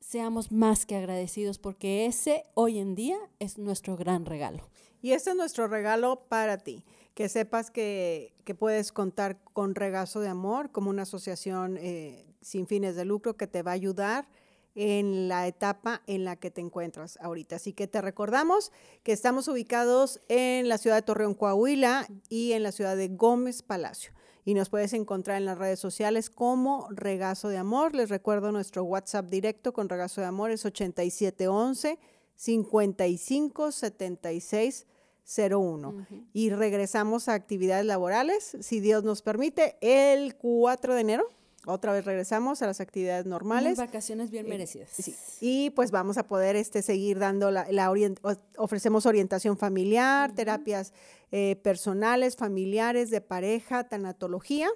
seamos 0.00 0.50
más 0.50 0.86
que 0.86 0.96
agradecidos 0.96 1.58
porque 1.58 2.06
ese 2.06 2.44
hoy 2.54 2.78
en 2.78 2.94
día 2.94 3.16
es 3.38 3.58
nuestro 3.58 3.96
gran 3.96 4.26
regalo. 4.26 4.68
Y 5.02 5.12
ese 5.12 5.30
es 5.30 5.36
nuestro 5.36 5.68
regalo 5.68 6.26
para 6.28 6.58
ti, 6.58 6.84
que 7.14 7.28
sepas 7.28 7.70
que, 7.70 8.34
puedes 8.58 8.90
contar 8.90 9.40
con 9.52 9.76
Regazo 9.76 10.18
de 10.18 10.28
Amor 10.28 10.72
como 10.72 10.90
una 10.90 11.02
asociación 11.02 11.78
eh, 11.80 12.26
sin 12.40 12.66
fines 12.66 12.96
de 12.96 13.04
lucro 13.04 13.36
que 13.36 13.46
te 13.46 13.62
va 13.62 13.70
a 13.70 13.74
ayudar 13.74 14.28
en 14.74 15.28
la 15.28 15.46
etapa 15.46 16.02
en 16.08 16.24
la 16.24 16.34
que 16.34 16.50
te 16.50 16.60
encuentras 16.60 17.16
ahorita. 17.20 17.56
Así 17.56 17.72
que 17.72 17.86
te 17.86 18.00
recordamos 18.00 18.72
que 19.04 19.12
estamos 19.12 19.46
ubicados 19.46 20.20
en 20.28 20.68
la 20.68 20.78
ciudad 20.78 20.96
de 20.96 21.02
Torreón, 21.02 21.34
Coahuila 21.34 22.08
y 22.28 22.52
en 22.52 22.64
la 22.64 22.72
ciudad 22.72 22.96
de 22.96 23.06
Gómez 23.08 23.62
Palacio 23.62 24.12
y 24.44 24.54
nos 24.54 24.68
puedes 24.68 24.92
encontrar 24.92 25.38
en 25.38 25.44
las 25.44 25.58
redes 25.58 25.78
sociales 25.78 26.30
como 26.30 26.88
Regazo 26.90 27.48
de 27.48 27.58
Amor. 27.58 27.94
Les 27.94 28.08
recuerdo 28.08 28.52
nuestro 28.52 28.84
WhatsApp 28.84 29.26
directo 29.26 29.72
con 29.72 29.88
Regazo 29.88 30.20
de 30.20 30.26
Amor 30.26 30.50
es 30.50 30.64
8711 30.64 31.98
55 32.36 33.72
76 33.72 34.86
01. 35.26 36.06
Y 36.32 36.50
regresamos 36.50 37.28
a 37.28 37.34
actividades 37.34 37.86
laborales, 37.86 38.56
si 38.60 38.80
Dios 38.80 39.04
nos 39.04 39.22
permite, 39.22 39.76
el 39.80 40.36
4 40.36 40.94
de 40.94 41.00
enero. 41.00 41.28
Otra 41.66 41.92
vez 41.92 42.04
regresamos 42.06 42.62
a 42.62 42.66
las 42.66 42.80
actividades 42.80 43.26
normales. 43.26 43.76
Unas 43.78 43.88
vacaciones 43.88 44.30
bien 44.30 44.46
Eh, 44.46 44.48
merecidas. 44.48 44.88
Sí. 44.90 45.14
Y 45.40 45.70
pues 45.70 45.90
vamos 45.90 46.16
a 46.16 46.26
poder 46.26 46.56
este, 46.56 46.80
seguir 46.80 47.18
dando 47.18 47.50
la, 47.50 47.66
la 47.70 47.90
orient- 47.90 48.18
ofrecemos 48.56 49.04
orientación 49.04 49.58
familiar, 49.58 50.32
terapias 50.34 50.92
eh, 51.32 51.56
personales, 51.62 52.36
familiares, 52.36 53.10
de 53.10 53.20
pareja, 53.20 53.84
tanatología. 53.88 54.68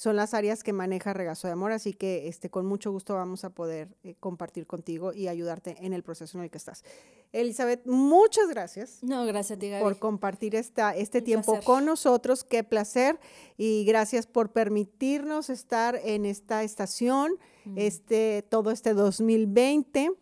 Son 0.00 0.16
las 0.16 0.32
áreas 0.32 0.62
que 0.64 0.72
maneja 0.72 1.12
Regazo 1.12 1.46
de 1.46 1.52
Amor, 1.52 1.72
así 1.72 1.92
que 1.92 2.26
este, 2.26 2.48
con 2.48 2.64
mucho 2.64 2.90
gusto 2.90 3.12
vamos 3.12 3.44
a 3.44 3.50
poder 3.50 3.94
eh, 4.02 4.14
compartir 4.18 4.66
contigo 4.66 5.12
y 5.12 5.28
ayudarte 5.28 5.76
en 5.84 5.92
el 5.92 6.02
proceso 6.02 6.38
en 6.38 6.44
el 6.44 6.50
que 6.50 6.56
estás. 6.56 6.84
Elizabeth, 7.32 7.84
muchas 7.84 8.48
gracias 8.48 9.02
No, 9.02 9.26
gracias 9.26 9.58
a 9.58 9.60
ti, 9.60 9.68
Gaby. 9.68 9.82
por 9.82 9.98
compartir 9.98 10.54
esta, 10.54 10.96
este 10.96 11.18
Un 11.18 11.24
tiempo 11.24 11.52
placer. 11.52 11.66
con 11.66 11.84
nosotros. 11.84 12.44
Qué 12.44 12.64
placer. 12.64 13.20
Y 13.58 13.84
gracias 13.84 14.26
por 14.26 14.52
permitirnos 14.52 15.50
estar 15.50 16.00
en 16.02 16.24
esta 16.24 16.62
estación, 16.62 17.32
Mm. 17.66 17.74
este, 17.76 18.42
todo 18.48 18.70
este 18.70 18.94
2020, 18.94 20.12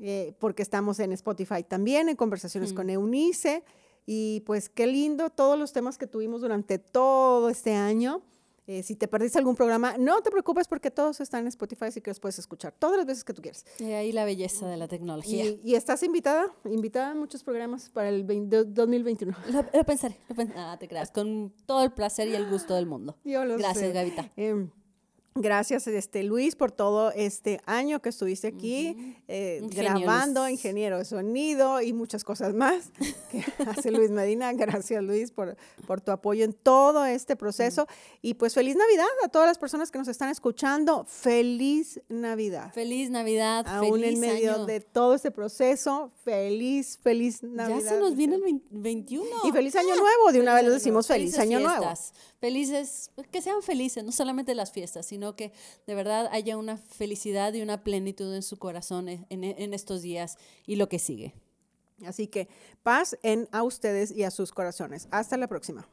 eh, 0.00 0.34
porque 0.40 0.62
estamos 0.62 0.98
en 0.98 1.12
Spotify 1.12 1.62
también, 1.62 2.08
en 2.08 2.16
conversaciones 2.16 2.72
Mm. 2.72 2.74
con 2.76 2.90
Eunice. 2.90 3.62
Y 4.04 4.40
pues 4.46 4.68
qué 4.68 4.88
lindo 4.88 5.30
todos 5.30 5.56
los 5.56 5.72
temas 5.72 5.96
que 5.96 6.08
tuvimos 6.08 6.40
durante 6.40 6.80
todo 6.80 7.50
este 7.50 7.74
año. 7.74 8.22
Eh, 8.70 8.82
si 8.82 8.96
te 8.96 9.08
perdiste 9.08 9.38
algún 9.38 9.56
programa, 9.56 9.96
no 9.98 10.20
te 10.20 10.30
preocupes 10.30 10.68
porque 10.68 10.90
todos 10.90 11.20
están 11.22 11.40
en 11.40 11.48
Spotify, 11.48 11.86
así 11.86 12.02
que 12.02 12.10
los 12.10 12.20
puedes 12.20 12.38
escuchar 12.38 12.74
todas 12.78 12.98
las 12.98 13.06
veces 13.06 13.24
que 13.24 13.32
tú 13.32 13.40
quieras. 13.40 13.64
Y 13.80 13.84
ahí 13.92 14.12
la 14.12 14.26
belleza 14.26 14.68
de 14.68 14.76
la 14.76 14.86
tecnología. 14.88 15.42
Y, 15.46 15.60
y 15.64 15.74
estás 15.74 16.02
invitada, 16.02 16.52
invitada 16.66 17.12
a 17.12 17.14
muchos 17.14 17.42
programas 17.42 17.88
para 17.88 18.10
el 18.10 18.24
20 18.24 18.64
2021. 18.66 19.34
Lo, 19.52 19.64
lo 19.72 19.84
pensaré, 19.84 20.18
lo 20.28 20.34
pen- 20.36 20.52
Ah, 20.54 20.76
te 20.78 20.86
creas, 20.86 21.10
con 21.10 21.50
todo 21.64 21.82
el 21.82 21.92
placer 21.92 22.28
y 22.28 22.34
el 22.34 22.46
gusto 22.50 22.74
del 22.74 22.84
mundo. 22.84 23.16
Yo 23.24 23.44
lo 23.46 23.56
Gracias, 23.56 23.86
sé. 23.86 23.92
Gavita. 23.92 24.30
Em, 24.36 24.70
gracias, 25.34 25.86
este, 25.86 26.22
Luis, 26.22 26.56
por 26.56 26.72
todo 26.72 27.12
este 27.12 27.60
año 27.66 28.00
que 28.00 28.08
estuviste 28.08 28.48
aquí 28.48 29.16
eh, 29.28 29.60
grabando, 29.64 30.48
ingeniero 30.48 30.98
de 30.98 31.04
sonido 31.04 31.80
y 31.80 31.92
muchas 31.92 32.24
cosas 32.24 32.54
más 32.54 32.90
que 33.30 33.44
hace 33.66 33.90
Luis 33.90 34.10
Medina. 34.10 34.52
Gracias, 34.52 35.02
Luis, 35.02 35.30
por, 35.30 35.56
por 35.86 36.00
tu 36.00 36.10
apoyo 36.10 36.44
en 36.44 36.52
todo 36.52 37.04
este 37.04 37.36
proceso. 37.36 37.86
Y 38.22 38.34
pues 38.34 38.54
feliz 38.54 38.76
Navidad 38.76 39.06
a 39.24 39.28
todas 39.28 39.48
las 39.48 39.58
personas 39.58 39.90
que 39.90 39.98
nos 39.98 40.08
están 40.08 40.30
escuchando. 40.30 41.04
Feliz 41.04 42.00
Navidad. 42.08 42.72
Feliz 42.72 43.10
Navidad, 43.10 43.66
Aún 43.66 44.00
feliz 44.00 44.14
en 44.14 44.20
medio 44.20 44.54
año. 44.54 44.66
de 44.66 44.80
todo 44.80 45.14
este 45.14 45.30
proceso, 45.30 46.12
feliz, 46.24 46.98
feliz 47.02 47.42
Navidad. 47.42 47.80
Ya 47.80 47.90
se 47.90 47.98
nos 47.98 48.16
viene 48.16 48.36
el 48.36 48.42
20 48.42 48.68
21. 48.70 49.26
Y 49.44 49.52
feliz 49.52 49.74
año 49.76 49.94
nuevo. 49.96 50.32
De 50.32 50.40
una 50.40 50.54
vez 50.54 50.64
les 50.64 50.74
decimos 50.74 51.06
feliz 51.06 51.38
año 51.38 51.60
nuevo. 51.60 51.86
Felices, 52.40 53.10
que 53.32 53.42
sean 53.42 53.62
felices, 53.62 54.04
no 54.04 54.12
solamente 54.12 54.54
las 54.54 54.70
fiestas, 54.70 55.06
sino 55.06 55.34
que 55.34 55.52
de 55.86 55.94
verdad 55.96 56.28
haya 56.30 56.56
una 56.56 56.76
felicidad 56.76 57.52
y 57.54 57.62
una 57.62 57.82
plenitud 57.82 58.32
en 58.34 58.42
su 58.42 58.58
corazón 58.58 59.08
en, 59.08 59.26
en- 59.30 59.44
en 59.44 59.74
estos 59.74 60.02
días 60.02 60.36
y 60.66 60.76
lo 60.76 60.88
que 60.88 60.98
sigue. 61.00 61.34
Así 62.06 62.28
que 62.28 62.48
paz 62.84 63.18
en 63.24 63.48
a 63.50 63.64
ustedes 63.64 64.12
y 64.12 64.22
a 64.22 64.30
sus 64.30 64.52
corazones. 64.52 65.08
Hasta 65.10 65.36
la 65.36 65.48
próxima. 65.48 65.88